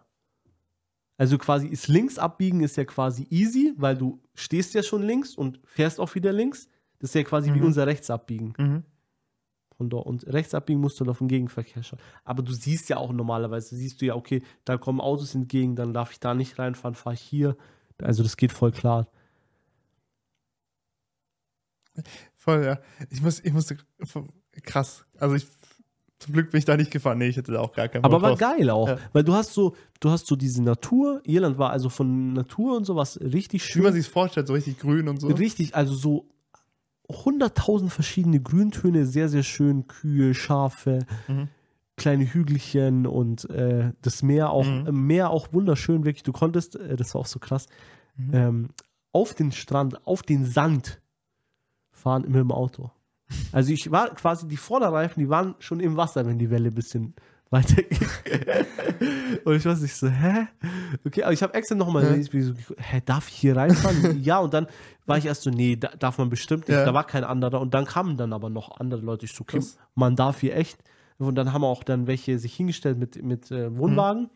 Also 1.18 1.38
quasi 1.38 1.68
ist 1.68 1.88
links 1.90 2.18
abbiegen 2.18 2.62
ist 2.62 2.78
ja 2.78 2.86
quasi 2.86 3.28
easy, 3.30 3.74
weil 3.76 3.98
du 3.98 4.20
stehst 4.36 4.74
ja 4.74 4.84
schon 4.84 5.04
links 5.04 5.36
und 5.36 5.60
fährst 5.66 6.00
auch 6.00 6.16
wieder 6.16 6.32
links. 6.32 6.70
Das 7.00 7.10
ist 7.10 7.14
ja 7.16 7.24
quasi 7.24 7.54
wie 7.54 7.60
Mhm. 7.60 7.66
unser 7.66 7.88
rechts 7.88 8.10
abbiegen. 8.10 8.54
Mhm. 8.58 8.84
Von 9.76 9.90
dort. 9.90 10.06
Und 10.06 10.28
rechts 10.28 10.54
abbiegen 10.54 10.80
musst 10.80 11.00
du 11.00 11.04
dann 11.04 11.12
auf 11.12 11.18
den 11.20 11.28
Gegenverkehr 11.28 11.84
schauen. 11.84 12.00
Aber 12.24 12.42
du 12.44 12.54
siehst 12.54 12.88
ja 12.90 12.98
auch 12.98 13.12
normalerweise, 13.12 13.76
siehst 13.76 14.02
du 14.02 14.06
ja, 14.06 14.16
okay, 14.16 14.42
da 14.64 14.78
kommen 14.78 15.02
Autos 15.02 15.36
entgegen, 15.36 15.76
dann 15.76 15.94
darf 15.94 16.12
ich 16.12 16.20
da 16.22 16.34
nicht 16.34 16.58
reinfahren, 16.60 16.96
fahre 16.96 17.16
ich 17.16 17.22
hier. 17.22 17.58
Also 18.02 18.24
das 18.24 18.38
geht 18.38 18.52
voll 18.54 18.72
klar. 18.72 19.08
Voll, 22.36 22.64
ja. 22.66 22.80
Ich 23.10 23.22
muss, 23.22 23.40
ich 23.44 23.54
musste, 23.54 23.78
krass. 24.64 25.06
Also 25.18 25.36
ich, 25.36 25.48
zum 26.20 26.34
Glück 26.34 26.52
bin 26.52 26.60
ich 26.60 26.66
da 26.66 26.76
nicht 26.78 26.92
gefahren. 26.92 27.18
Nee, 27.18 27.28
ich 27.28 27.38
hätte 27.38 27.52
da 27.54 27.60
auch 27.62 27.74
gar 27.74 27.88
keinen 27.88 28.02
Bock 28.02 28.12
Aber 28.14 28.22
war 28.22 28.30
drauf. 28.32 28.40
geil 28.40 28.70
auch, 28.70 28.88
Ja. 28.90 28.98
weil 29.14 29.24
du 29.24 29.34
hast 29.34 29.54
so, 29.54 29.76
du 30.00 30.10
hast 30.10 30.28
so 30.28 30.36
diese 30.36 30.62
Natur. 30.64 31.22
Irland 31.26 31.58
war 31.58 31.70
also 31.72 31.90
von 31.90 32.34
Natur 32.34 32.76
und 32.78 32.86
sowas 32.86 33.20
richtig 33.22 33.64
Wie 33.66 33.72
schön. 33.72 33.84
man 33.84 33.94
sich 33.94 34.08
vorstellt, 34.08 34.48
so 34.48 34.54
richtig 34.54 34.80
grün 34.80 35.08
und 35.08 35.20
so. 35.22 35.28
Richtig, 35.28 35.76
also 35.76 35.94
so 35.94 36.26
100.000 37.10 37.90
verschiedene 37.90 38.40
Grüntöne, 38.42 39.06
sehr, 39.06 39.30
sehr 39.30 39.44
schön. 39.44 39.88
Kühe, 39.88 40.34
Schafe, 40.34 41.00
Mhm. 41.28 41.48
kleine 41.98 42.26
Hügelchen 42.32 43.08
und 43.08 43.50
äh, 43.50 43.92
das 44.02 44.22
Meer 44.22 44.52
auch, 44.52 44.66
Mhm. 44.66 45.08
Meer 45.08 45.30
auch 45.32 45.52
wunderschön, 45.52 46.06
wirklich. 46.06 46.24
Du 46.24 46.32
konntest, 46.32 46.76
äh, 46.76 46.96
das 46.96 47.14
war 47.14 47.22
auch 47.22 47.26
so 47.26 47.40
krass, 47.40 47.66
Mhm. 48.16 48.30
ähm, 48.34 48.68
auf 49.12 49.34
den 49.34 49.52
Strand, 49.52 50.06
auf 50.06 50.22
den 50.22 50.46
Sand 50.46 51.02
fahren 52.00 52.24
mit 52.28 52.36
dem 52.36 52.52
Auto. 52.52 52.92
Also 53.52 53.72
ich 53.72 53.92
war 53.92 54.10
quasi, 54.16 54.48
die 54.48 54.58
Vorderreifen, 54.58 55.22
die 55.22 55.30
waren 55.30 55.56
schon 55.60 55.80
im 55.80 55.98
Wasser, 55.98 56.26
wenn 56.26 56.40
die 56.40 56.50
Welle 56.50 56.70
ein 56.70 56.76
bisschen 56.76 57.14
weiter 57.52 57.82
ging. 57.84 58.00
und 59.46 59.56
ich 59.56 59.66
war 59.66 59.76
nicht 59.76 59.96
so, 59.96 60.08
hä? 60.08 60.48
Okay, 61.06 61.24
aber 61.24 61.34
ich 61.34 61.44
habe 61.44 61.54
extra 61.54 61.76
nochmal, 61.76 62.04
Ja. 62.20 62.42
so, 62.42 62.54
hä, 62.78 63.02
darf 63.06 63.28
ich 63.30 63.36
hier 63.36 63.56
reinfahren? 63.56 64.20
ja, 64.24 64.40
und 64.40 64.54
dann 64.54 64.68
war 65.06 65.18
ich 65.18 65.26
erst 65.26 65.44
so, 65.44 65.50
nee, 65.50 65.76
da, 65.76 65.90
darf 65.90 66.18
man 66.18 66.30
bestimmt 66.30 66.68
nicht. 66.68 66.78
Ja. 66.78 66.86
Da 66.86 66.94
war 66.94 67.06
kein 67.06 67.24
anderer. 67.24 67.60
Und 67.62 67.74
dann 67.74 67.86
kamen 67.86 68.18
dann 68.18 68.34
aber 68.34 68.50
noch 68.50 68.80
andere 68.80 69.02
Leute. 69.02 69.26
Ich 69.26 69.34
so, 69.34 69.42
okay, 69.42 69.58
Krass. 69.58 69.78
man 69.96 70.16
darf 70.16 70.40
hier 70.40 70.56
echt. 70.56 70.80
Und 71.18 71.36
dann 71.36 71.52
haben 71.54 71.64
auch 71.64 71.84
dann 71.84 72.08
welche 72.08 72.40
sich 72.40 72.56
hingestellt 72.56 72.98
mit, 72.98 73.22
mit 73.22 73.52
äh, 73.52 73.76
Wohnwagen. 73.78 74.30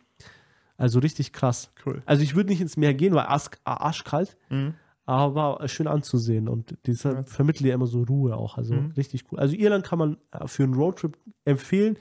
Also 0.76 1.00
richtig 1.00 1.32
krass. 1.34 1.72
Cool. 1.86 2.02
Also 2.06 2.24
ich 2.24 2.36
würde 2.36 2.50
nicht 2.50 2.60
ins 2.62 2.78
Meer 2.78 2.94
gehen, 2.94 3.14
weil 3.14 3.26
arschkalt, 3.64 4.36
Mhm. 4.50 4.74
Aber 5.06 5.62
äh, 5.62 5.68
schön 5.68 5.88
anzusehen 5.88 6.48
und 6.48 6.78
das 6.84 7.04
Ja. 7.04 7.24
vermittelt 7.24 7.68
ja 7.68 7.76
immer 7.76 7.88
so 7.88 8.04
Ruhe 8.04 8.36
auch. 8.38 8.58
Also 8.58 8.74
Mhm. 8.76 8.92
richtig 8.98 9.26
cool. 9.32 9.40
Also 9.40 9.56
Irland 9.56 9.86
kann 9.86 10.00
man 10.00 10.18
äh, 10.32 10.48
für 10.48 10.64
einen 10.64 10.74
Roadtrip 10.74 11.18
empfehlen. 11.46 11.98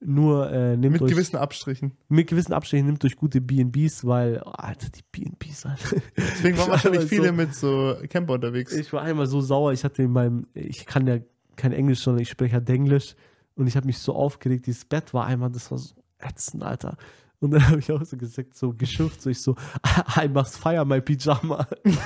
Nur 0.00 0.48
äh, 0.52 0.76
nehmt 0.76 0.92
Mit 0.92 1.02
euch 1.02 1.10
gewissen 1.10 1.34
Abstrichen. 1.36 1.90
mit 2.08 2.28
gewissen 2.28 2.52
Abstrichen 2.52 2.86
nimmt 2.86 3.04
euch 3.04 3.16
gute 3.16 3.40
B&Bs, 3.40 4.06
weil 4.06 4.40
oh, 4.46 4.50
Alter 4.50 4.90
die 4.90 5.02
B&Bs. 5.10 5.66
Alter. 5.66 5.96
Deswegen 6.16 6.56
waren 6.56 6.66
war 6.68 6.72
wahrscheinlich 6.74 7.04
viele 7.06 7.26
so- 7.28 7.32
mit 7.32 7.54
so 7.54 7.96
Camper 8.08 8.34
unterwegs. 8.34 8.72
Ich 8.76 8.92
war 8.92 9.02
einmal 9.02 9.26
so 9.26 9.40
sauer. 9.40 9.72
Ich 9.72 9.82
hatte 9.82 10.04
in 10.04 10.12
meinem 10.12 10.46
ich 10.54 10.86
kann 10.86 11.06
ja 11.08 11.18
kein 11.56 11.72
Englisch, 11.72 11.98
sondern 11.98 12.22
ich 12.22 12.28
spreche 12.30 12.54
halt 12.54 12.70
Englisch 12.70 13.16
und 13.56 13.66
ich 13.66 13.76
habe 13.76 13.86
mich 13.86 13.98
so 13.98 14.14
aufgeregt. 14.14 14.66
Dieses 14.68 14.84
Bett 14.84 15.12
war 15.12 15.26
einmal, 15.26 15.50
das 15.50 15.68
war 15.72 15.78
so 15.78 15.94
ätzend, 16.20 16.62
Alter. 16.62 16.96
Und 17.40 17.52
dann 17.52 17.64
habe 17.68 17.78
ich 17.78 17.90
auch 17.92 18.02
so 18.04 18.16
gesagt, 18.16 18.56
so 18.56 18.72
geschimpft, 18.72 19.22
so 19.22 19.30
ich 19.30 19.40
so, 19.40 19.54
I 20.20 20.26
must 20.28 20.58
fire 20.58 20.84
my 20.84 21.00
pyjama. 21.00 21.66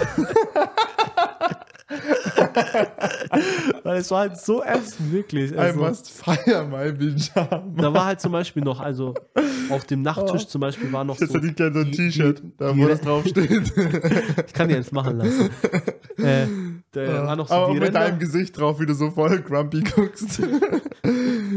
Weil 3.83 3.99
es 3.99 4.11
war 4.11 4.20
halt 4.20 4.37
so 4.39 4.62
ätzend, 4.62 5.12
wirklich. 5.12 5.53
I 5.53 5.57
Also, 5.59 5.80
must 5.80 6.11
fire 6.11 6.66
my 6.66 6.93
Pyjama. 6.93 7.64
da 7.76 7.95
war 7.95 8.05
halt 8.07 8.20
zum 8.20 8.33
Beispiel 8.33 8.62
noch, 8.62 8.80
also 8.80 9.14
auf 9.70 9.85
dem 9.85 10.03
Nachttisch 10.03 10.47
zum 10.47 10.61
Beispiel 10.61 10.93
war 10.93 11.05
noch 11.05 11.18
Jetzt 11.20 11.33
so, 11.33 11.39
hätte 11.39 11.49
ich 11.49 11.57
gerne 11.57 11.74
so 11.74 11.80
ein 11.80 11.93
T-Shirt, 11.93 12.43
da 12.59 12.76
wo 12.76 12.87
das 12.87 13.01
draufsteht. 13.01 13.51
ich 14.47 14.53
kann 14.53 14.68
dir 14.68 14.76
jetzt 14.76 14.93
machen 14.93 15.18
lassen. 15.18 15.51
äh, 16.18 16.47
da 16.93 17.26
war 17.26 17.37
noch 17.37 17.49
so 17.49 17.55
Aber 17.55 17.66
die 17.68 17.74
mit 17.74 17.85
Ränder. 17.89 18.01
deinem 18.01 18.18
Gesicht 18.18 18.59
drauf, 18.59 18.80
wie 18.80 18.87
du 18.87 18.95
so 18.95 19.11
voll 19.11 19.41
grumpy 19.41 19.83
guckst. 19.83 20.41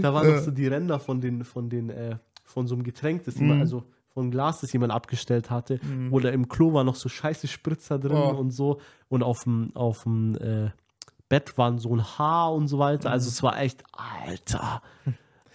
Da 0.02 0.14
waren 0.14 0.32
noch 0.36 0.42
so 0.42 0.52
die 0.52 0.68
Ränder 0.68 1.00
von 1.00 1.22
den, 1.22 1.44
von 1.44 1.70
den, 1.70 1.90
äh, 1.90 2.16
von 2.56 2.66
so 2.68 2.74
einem 2.74 2.84
Getränk, 2.84 3.24
das 3.26 3.36
jemand, 3.36 3.58
Mhm. 3.58 3.62
also 3.62 3.84
von 4.14 4.32
Glas, 4.32 4.62
das 4.62 4.72
jemand 4.74 4.92
abgestellt 4.94 5.50
hatte. 5.52 5.80
Oder 6.10 6.32
im 6.34 6.48
Klo 6.48 6.74
war 6.74 6.84
noch 6.86 6.96
so 6.96 7.10
scheiße 7.10 7.48
Spritzer 7.48 8.00
drin 8.00 8.18
Oh. 8.18 8.30
und 8.38 8.50
so. 8.52 8.80
Und 9.10 9.22
auf 9.24 9.44
dem, 9.44 9.72
auf 9.76 10.04
dem 10.04 10.36
äh, 10.38 10.72
Bett 11.30 11.58
waren 11.58 11.78
so 11.80 11.94
ein 11.94 12.02
Haar 12.18 12.54
und 12.54 12.68
so 12.70 12.80
weiter. 12.80 13.12
Also 13.12 13.28
es 13.28 13.44
war 13.44 13.60
echt, 13.62 13.84
Alter. 13.92 14.82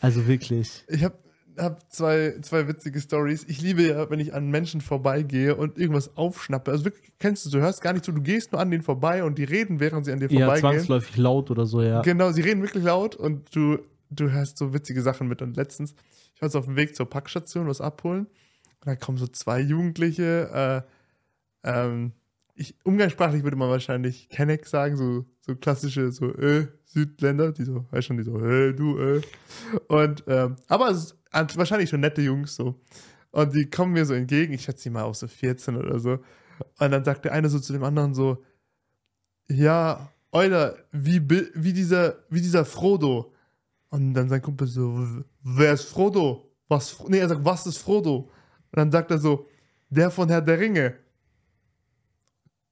Also 0.01 0.27
wirklich. 0.27 0.85
Ich 0.89 1.03
habe 1.05 1.15
hab 1.57 1.91
zwei, 1.93 2.37
zwei 2.43 2.69
witzige 2.69 3.01
Stories. 3.01 3.45
Ich 3.49 3.61
liebe 3.63 3.83
ja, 3.83 4.11
wenn 4.11 4.21
ich 4.21 4.35
an 4.35 4.49
Menschen 4.51 4.81
vorbeigehe 4.83 5.57
und 5.57 5.79
irgendwas 5.79 6.17
aufschnappe. 6.19 6.71
Also 6.71 6.85
wirklich, 6.85 7.13
kennst 7.19 7.47
du, 7.47 7.51
du 7.51 7.61
hörst 7.61 7.81
gar 7.83 7.93
nicht 7.95 8.05
zu, 8.05 8.13
du 8.13 8.21
gehst 8.23 8.53
nur 8.53 8.61
an 8.61 8.71
denen 8.71 8.83
vorbei 8.83 9.25
und 9.25 9.39
die 9.39 9.45
reden, 9.45 9.81
während 9.81 10.05
sie 10.05 10.13
an 10.13 10.21
dir 10.21 10.31
Ja, 10.31 10.47
vorbeigehen. 10.47 10.61
zwangsläufig 10.75 11.17
laut 11.17 11.51
oder 11.51 11.65
so, 11.67 11.81
ja. 11.83 12.03
Genau, 12.03 12.31
sie 12.33 12.43
reden 12.43 12.61
wirklich 12.63 12.85
laut 12.85 13.17
und 13.17 13.55
du, 13.57 13.79
du 14.11 14.31
hörst 14.31 14.59
so 14.59 14.75
witzige 14.75 15.03
Sachen 15.03 15.29
mit. 15.29 15.43
Und 15.43 15.57
letztens, 15.57 15.95
ich 16.35 16.43
war 16.43 16.51
so 16.51 16.59
auf 16.59 16.67
dem 16.67 16.77
Weg 16.77 16.95
zur 16.97 17.09
Packstation, 17.09 17.67
was 17.67 17.81
abholen. 17.81 18.27
Und 18.27 18.87
da 18.87 18.97
kommen 18.97 19.19
so 19.19 19.27
zwei 19.27 19.61
Jugendliche, 19.61 20.85
äh, 21.65 21.69
ähm, 21.69 22.13
ich, 22.55 22.75
umgangssprachlich 22.85 23.43
würde 23.43 23.57
man 23.57 23.71
wahrscheinlich 23.71 24.29
Kenneck 24.29 24.67
sagen, 24.67 24.97
so, 24.97 25.25
so 25.41 25.57
klassische, 25.57 26.13
so, 26.13 26.35
äh, 26.35 26.67
Südländer, 26.85 27.53
die 27.53 27.65
so, 27.65 27.87
weißt 27.91 28.09
schon, 28.09 28.19
die 28.19 28.25
so, 28.25 28.39
äh, 28.45 28.75
du, 28.75 28.99
äh. 28.99 29.23
Und, 29.89 30.25
ähm, 30.27 30.57
aber 30.69 30.91
es 30.91 31.05
ist 31.05 31.17
wahrscheinlich 31.57 31.89
schon 31.89 32.01
nette 32.01 32.21
Jungs 32.21 32.57
so. 32.57 32.81
Und 33.31 33.55
die 33.55 33.71
kommen 33.71 33.93
mir 33.93 34.05
so 34.05 34.15
entgegen, 34.15 34.53
ich 34.53 34.63
schätze 34.63 34.85
die 34.85 34.91
mal 34.91 35.05
auf 35.05 35.17
so 35.17 35.29
14 35.29 35.77
oder 35.77 36.01
so. 36.01 36.19
Und 36.79 36.91
dann 36.91 37.05
sagt 37.05 37.25
der 37.25 37.33
eine 37.33 37.49
so 37.49 37.59
zu 37.61 37.73
dem 37.73 37.85
anderen 37.85 38.13
so, 38.13 38.43
ja, 39.49 40.11
Euler, 40.33 40.77
wie, 40.93 41.29
wie, 41.55 41.73
dieser, 41.73 42.19
wie 42.29 42.41
dieser 42.41 42.65
Frodo. 42.65 43.33
Und 43.91 44.15
dann 44.15 44.29
sein 44.29 44.41
Kumpel 44.43 44.67
so, 44.67 44.97
"W- 44.97 45.23
wer 45.43 45.73
ist 45.73 45.85
Frodo? 45.85 46.51
Was, 46.69 46.91
Fro-" 46.91 47.09
nee, 47.09 47.19
er 47.19 47.29
sagt, 47.29 47.45
was 47.45 47.67
ist 47.67 47.79
Frodo? 47.79 48.17
Und 48.19 48.29
dann 48.79 48.91
sagt 48.93 49.11
er 49.11 49.19
so, 49.19 49.47
der 49.89 50.11
von 50.11 50.29
Herr 50.29 50.41
der 50.41 50.59
Ringe. 50.61 50.95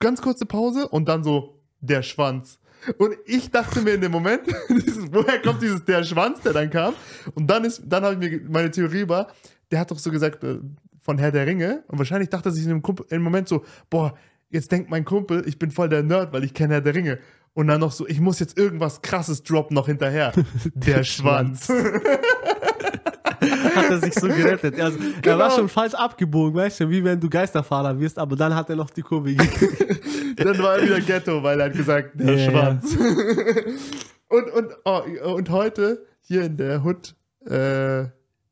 Ganz 0.01 0.23
kurze 0.23 0.47
Pause 0.47 0.89
und 0.89 1.09
dann 1.09 1.25
so, 1.25 1.61
der 1.81 2.03
Schwanz. 2.03 2.59
Und 2.99 3.17
ich 3.27 3.51
dachte 3.51 3.81
mir 3.81 3.95
in 3.95 4.01
dem 4.01 4.13
Moment, 4.13 4.43
dieses, 4.69 5.13
woher 5.13 5.43
kommt 5.43 5.61
dieses 5.63 5.85
der 5.85 6.05
Schwanz, 6.05 6.41
der 6.41 6.53
dann 6.53 6.71
kam? 6.71 6.95
Und 7.35 7.49
dann 7.49 7.65
ist, 7.65 7.83
dann 7.85 8.05
habe 8.05 8.15
ich 8.15 8.21
mir 8.31 8.41
meine 8.49 8.71
Theorie 8.71 9.09
war, 9.09 9.29
der 9.71 9.81
hat 9.81 9.91
doch 9.91 9.99
so 9.99 10.11
gesagt, 10.13 10.45
äh, 10.45 10.61
von 11.01 11.19
Herr 11.19 11.33
der 11.33 11.47
Ringe. 11.47 11.83
Und 11.89 11.99
wahrscheinlich 11.99 12.29
dachte 12.31 12.53
sich 12.53 12.63
in 12.63 12.69
dem, 12.71 12.83
Kumpel, 12.83 13.07
dem 13.11 13.23
Moment 13.23 13.49
so, 13.49 13.65
boah, 13.91 14.17
jetzt 14.51 14.71
denkt 14.71 14.89
mein 14.91 15.05
Kumpel, 15.05 15.43
ich 15.49 15.59
bin 15.59 15.71
voll 15.73 15.89
der 15.89 16.03
Nerd, 16.05 16.33
weil 16.33 16.45
ich 16.45 16.55
kenne 16.55 16.75
Herr 16.75 16.81
der 16.81 16.95
Ringe. 16.95 17.19
Und 17.55 17.67
dann 17.69 17.81
noch 17.81 17.93
so, 17.93 18.07
ich 18.07 18.21
muss 18.21 18.39
jetzt 18.39 18.57
irgendwas 18.57 19.03
krasses 19.03 19.43
droppen 19.43 19.75
noch 19.75 19.87
hinterher. 19.87 20.33
Der 20.75 21.03
Schwanz. 21.05 21.69
hat 21.69 23.91
er 23.91 23.99
sich 23.99 24.15
so 24.15 24.29
gerettet. 24.29 24.79
Also, 24.81 24.99
Er 24.99 25.21
Genau. 25.23 25.39
war 25.39 25.51
schon 25.51 25.69
falsch 25.69 25.95
abgebogen, 25.95 26.55
weißt 26.55 26.81
du, 26.81 26.91
wie 26.91 27.03
wenn 27.05 27.21
du 27.21 27.29
Geisterfahrer 27.29 27.99
wirst, 27.99 28.19
aber 28.19 28.37
dann 28.37 28.55
hat 28.55 28.71
er 28.71 28.77
noch 28.77 28.91
die 28.91 29.03
Kurve 29.03 29.35
gekriegt. 29.35 30.39
Dann 30.39 30.59
war 30.59 30.79
er 30.79 30.85
wieder 30.85 31.01
Ghetto, 31.01 31.43
weil 31.43 31.61
er 31.61 31.67
hat 31.67 31.73
gesagt, 31.75 32.13
der 32.21 32.37
Ja, 32.37 32.51
Schwanz. 32.51 32.97
und, 34.29 34.51
und, 34.53 34.73
oh, 34.85 35.03
und 35.35 35.51
heute, 35.51 36.05
hier 36.21 36.45
in 36.45 36.57
der 36.57 36.83
Hut, 36.85 37.15
äh, 37.47 38.05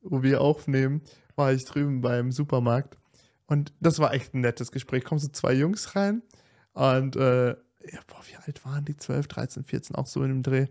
wo 0.03 0.22
wir 0.22 0.40
aufnehmen, 0.40 1.03
war 1.36 1.53
ich 1.53 1.64
drüben 1.64 2.01
beim 2.01 2.32
Supermarkt. 2.32 2.97
Und 3.47 3.72
das 3.80 3.99
war 3.99 4.14
echt 4.14 4.34
ein 4.34 4.40
nettes 4.40 4.72
Gespräch. 4.72 5.05
Kommen 5.05 5.18
so 5.20 5.28
zwei 5.28 5.53
Jungs 5.53 5.94
rein 5.94 6.22
und 6.72 7.14
äh, 7.16 7.55
ja, 7.93 8.01
boah, 8.07 8.20
wie 8.28 8.37
alt 8.37 8.64
waren 8.64 8.84
die? 8.84 8.97
12, 8.97 9.28
13, 9.28 9.64
14, 9.64 9.97
auch 9.97 10.07
so 10.07 10.22
in 10.22 10.28
dem 10.28 10.43
Dreh. 10.43 10.66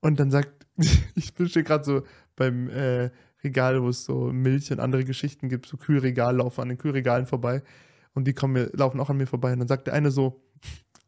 Und 0.00 0.20
dann 0.20 0.30
sagt, 0.30 0.66
ich 1.14 1.34
bin 1.34 1.48
schon 1.48 1.64
gerade 1.64 1.84
so 1.84 2.02
beim 2.36 2.68
äh, 2.70 3.10
Regal, 3.42 3.82
wo 3.82 3.88
es 3.88 4.04
so 4.04 4.32
Milch 4.32 4.70
und 4.70 4.80
andere 4.80 5.04
Geschichten 5.04 5.48
gibt, 5.48 5.66
so 5.66 5.76
Kühlregal, 5.76 6.36
laufe 6.36 6.60
an 6.62 6.68
den 6.68 6.78
Kühlregalen 6.78 7.26
vorbei 7.26 7.62
und 8.14 8.26
die 8.26 8.34
kommen 8.34 8.54
mir, 8.54 8.70
laufen 8.72 9.00
auch 9.00 9.10
an 9.10 9.16
mir 9.16 9.26
vorbei 9.26 9.52
und 9.52 9.60
dann 9.60 9.68
sagt 9.68 9.86
der 9.86 9.94
eine 9.94 10.10
so, 10.10 10.42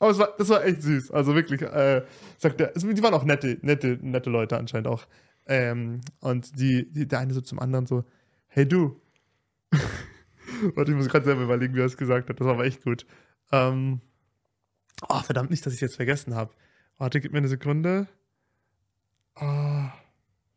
oh, 0.00 0.08
das 0.08 0.18
war, 0.18 0.34
das 0.38 0.48
war 0.48 0.64
echt 0.64 0.82
süß, 0.82 1.10
also 1.10 1.34
wirklich, 1.34 1.62
äh, 1.62 2.04
sagt 2.38 2.60
der, 2.60 2.74
also 2.74 2.90
die 2.90 3.02
waren 3.02 3.14
auch 3.14 3.24
nette, 3.24 3.58
nette, 3.62 3.98
nette 4.00 4.30
Leute 4.30 4.56
anscheinend 4.56 4.88
auch. 4.88 5.06
Ähm, 5.46 6.00
und 6.20 6.58
die, 6.58 6.90
die, 6.90 7.06
der 7.06 7.18
eine 7.18 7.34
so 7.34 7.40
zum 7.40 7.58
anderen 7.58 7.86
so, 7.86 8.04
hey 8.46 8.66
du. 8.66 9.00
Warte, 10.74 10.92
ich 10.92 10.96
muss 10.96 11.08
gerade 11.08 11.24
selber 11.24 11.42
überlegen, 11.42 11.74
wie 11.74 11.80
er 11.80 11.86
es 11.86 11.96
gesagt 11.96 12.28
hat, 12.28 12.38
das 12.38 12.46
war 12.46 12.54
aber 12.54 12.64
echt 12.64 12.84
gut. 12.84 13.06
Ähm, 13.50 14.00
oh, 15.08 15.20
verdammt 15.22 15.50
nicht, 15.50 15.64
dass 15.64 15.72
ich 15.72 15.78
es 15.78 15.80
jetzt 15.82 15.96
vergessen 15.96 16.34
habe. 16.34 16.52
Warte, 16.98 17.20
gib 17.20 17.32
mir 17.32 17.38
eine 17.38 17.48
Sekunde. 17.48 18.06
Oh, 19.40 19.84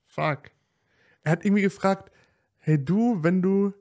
fuck. 0.06 0.52
Er 1.24 1.32
hat 1.32 1.46
irgendwie 1.46 1.62
gefragt, 1.64 2.12
hey 2.58 2.84
du, 2.84 3.24
wenn 3.24 3.42
du 3.42 3.74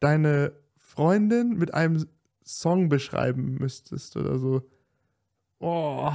deine 0.00 0.52
Freundin 0.78 1.56
mit 1.58 1.74
einem 1.74 2.06
Song 2.44 2.88
beschreiben 2.88 3.56
müsstest 3.58 4.16
oder 4.16 4.38
so. 4.38 4.62
Oh, 5.58 6.12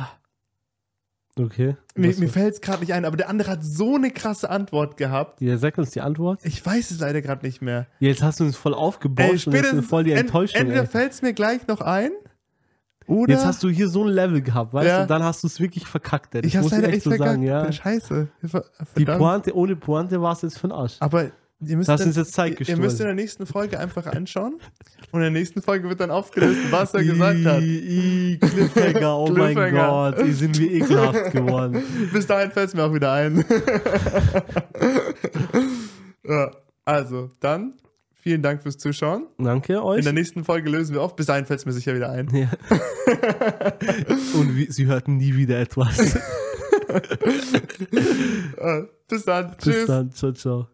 Okay. 1.37 1.77
mir, 1.95 2.13
mir 2.17 2.27
fällt 2.27 2.55
es 2.55 2.61
gerade 2.61 2.81
nicht 2.81 2.91
ein, 2.93 3.05
aber 3.05 3.15
der 3.15 3.29
andere 3.29 3.51
hat 3.51 3.63
so 3.63 3.95
eine 3.95 4.11
krasse 4.11 4.49
Antwort 4.49 4.97
gehabt. 4.97 5.39
ja, 5.41 5.57
sag 5.57 5.77
uns 5.77 5.91
die 5.91 6.01
Antwort. 6.01 6.43
Ich 6.43 6.65
weiß 6.65 6.91
es 6.91 6.99
leider 6.99 7.21
gerade 7.21 7.45
nicht 7.45 7.61
mehr. 7.61 7.87
Jetzt 7.99 8.21
hast 8.21 8.39
du 8.41 8.43
uns 8.43 8.57
voll 8.57 8.73
und 8.73 9.53
jetzt 9.53 9.73
ist 9.73 9.85
voll 9.89 10.03
die 10.03 10.11
en- 10.11 10.17
Enttäuschung. 10.19 10.59
entweder 10.59 10.81
ey. 10.81 10.87
fällt 10.87 11.13
es 11.13 11.21
mir 11.21 11.33
gleich 11.33 11.65
noch 11.67 11.79
ein, 11.79 12.11
oder 13.09 13.33
Jetzt 13.33 13.45
hast 13.45 13.63
du 13.63 13.69
hier 13.69 13.89
so 13.89 14.03
ein 14.03 14.09
Level 14.09 14.41
gehabt, 14.41 14.73
weißt 14.73 14.87
Ja. 14.87 15.01
du, 15.01 15.07
dann 15.07 15.23
hast 15.23 15.43
du 15.43 15.47
es 15.47 15.59
wirklich 15.59 15.85
verkackt. 15.85 16.35
Ey. 16.35 16.41
Das 16.41 16.53
ich 16.53 16.61
muss 16.61 16.71
leider 16.71 16.89
echt 16.89 17.01
so 17.03 17.09
verkackt. 17.09 17.29
sagen, 17.31 17.43
ja. 17.43 17.71
Scheiße. 17.71 18.27
Ver- 18.45 18.65
Die 18.97 19.03
verdammt. 19.05 19.19
Pointe, 19.19 19.55
ohne 19.55 19.75
Pointe 19.75 20.21
war 20.21 20.33
es 20.33 20.41
jetzt 20.43 20.57
für 20.59 20.67
den 20.67 20.73
Arsch. 20.73 20.95
Aber 20.99 21.25
ihr 21.61 21.75
müsst, 21.77 21.89
Das 21.89 22.01
dann- 22.01 22.11
jetzt 22.13 22.33
Zeit 22.33 22.59
ihr 22.69 22.77
müsst 22.77 22.99
in 22.99 23.05
der 23.07 23.15
nächsten 23.15 23.45
Folge 23.45 23.79
einfach 23.79 24.05
anschauen. 24.05 24.55
Und 25.11 25.19
in 25.19 25.21
der 25.21 25.31
nächsten 25.31 25.61
Folge 25.61 25.89
wird 25.89 25.99
dann 25.99 26.11
aufgelöst, 26.11 26.59
was 26.71 26.93
er 26.93 27.03
gesagt 27.03 27.43
hat. 27.45 27.61
I, 27.61 28.33
I, 28.33 28.37
Cliffhanger, 28.39 29.17
oh 29.17 29.27
mein. 29.31 29.55
Gott, 29.73 30.21
hier 30.23 30.33
sind 30.35 30.57
wir 30.59 30.71
ekelhaft 30.71 31.31
geworden. 31.31 31.81
Bis 32.13 32.27
dahin 32.27 32.51
fällt 32.51 32.69
es 32.69 32.75
mir 32.75 32.83
auch 32.83 32.93
wieder 32.93 33.11
ein. 33.11 33.43
ja, 36.23 36.51
also, 36.85 37.29
dann 37.39 37.73
vielen 38.21 38.41
Dank 38.41 38.63
fürs 38.63 38.77
Zuschauen. 38.77 39.27
Danke 39.37 39.73
In 39.73 39.79
euch. 39.79 40.03
der 40.03 40.13
nächsten 40.13 40.43
Folge 40.43 40.69
lösen 40.69 40.93
wir 40.95 41.01
auf. 41.01 41.15
Bis 41.15 41.25
dahin 41.27 41.45
fällt 41.45 41.59
es 41.59 41.65
mir 41.65 41.71
sicher 41.73 41.95
wieder 41.95 42.09
ein. 42.11 42.29
Ja. 42.33 42.49
Und 44.39 44.55
wie, 44.55 44.71
sie 44.71 44.85
hörten 44.85 45.17
nie 45.17 45.35
wieder 45.35 45.59
etwas. 45.59 46.17
Äh, 48.57 48.81
bis 49.07 49.25
dann. 49.25 49.51
Bis 49.51 49.57
Tschüss. 49.75 49.85
dann, 49.85 50.11
ciao, 50.11 50.31
ciao. 50.31 50.67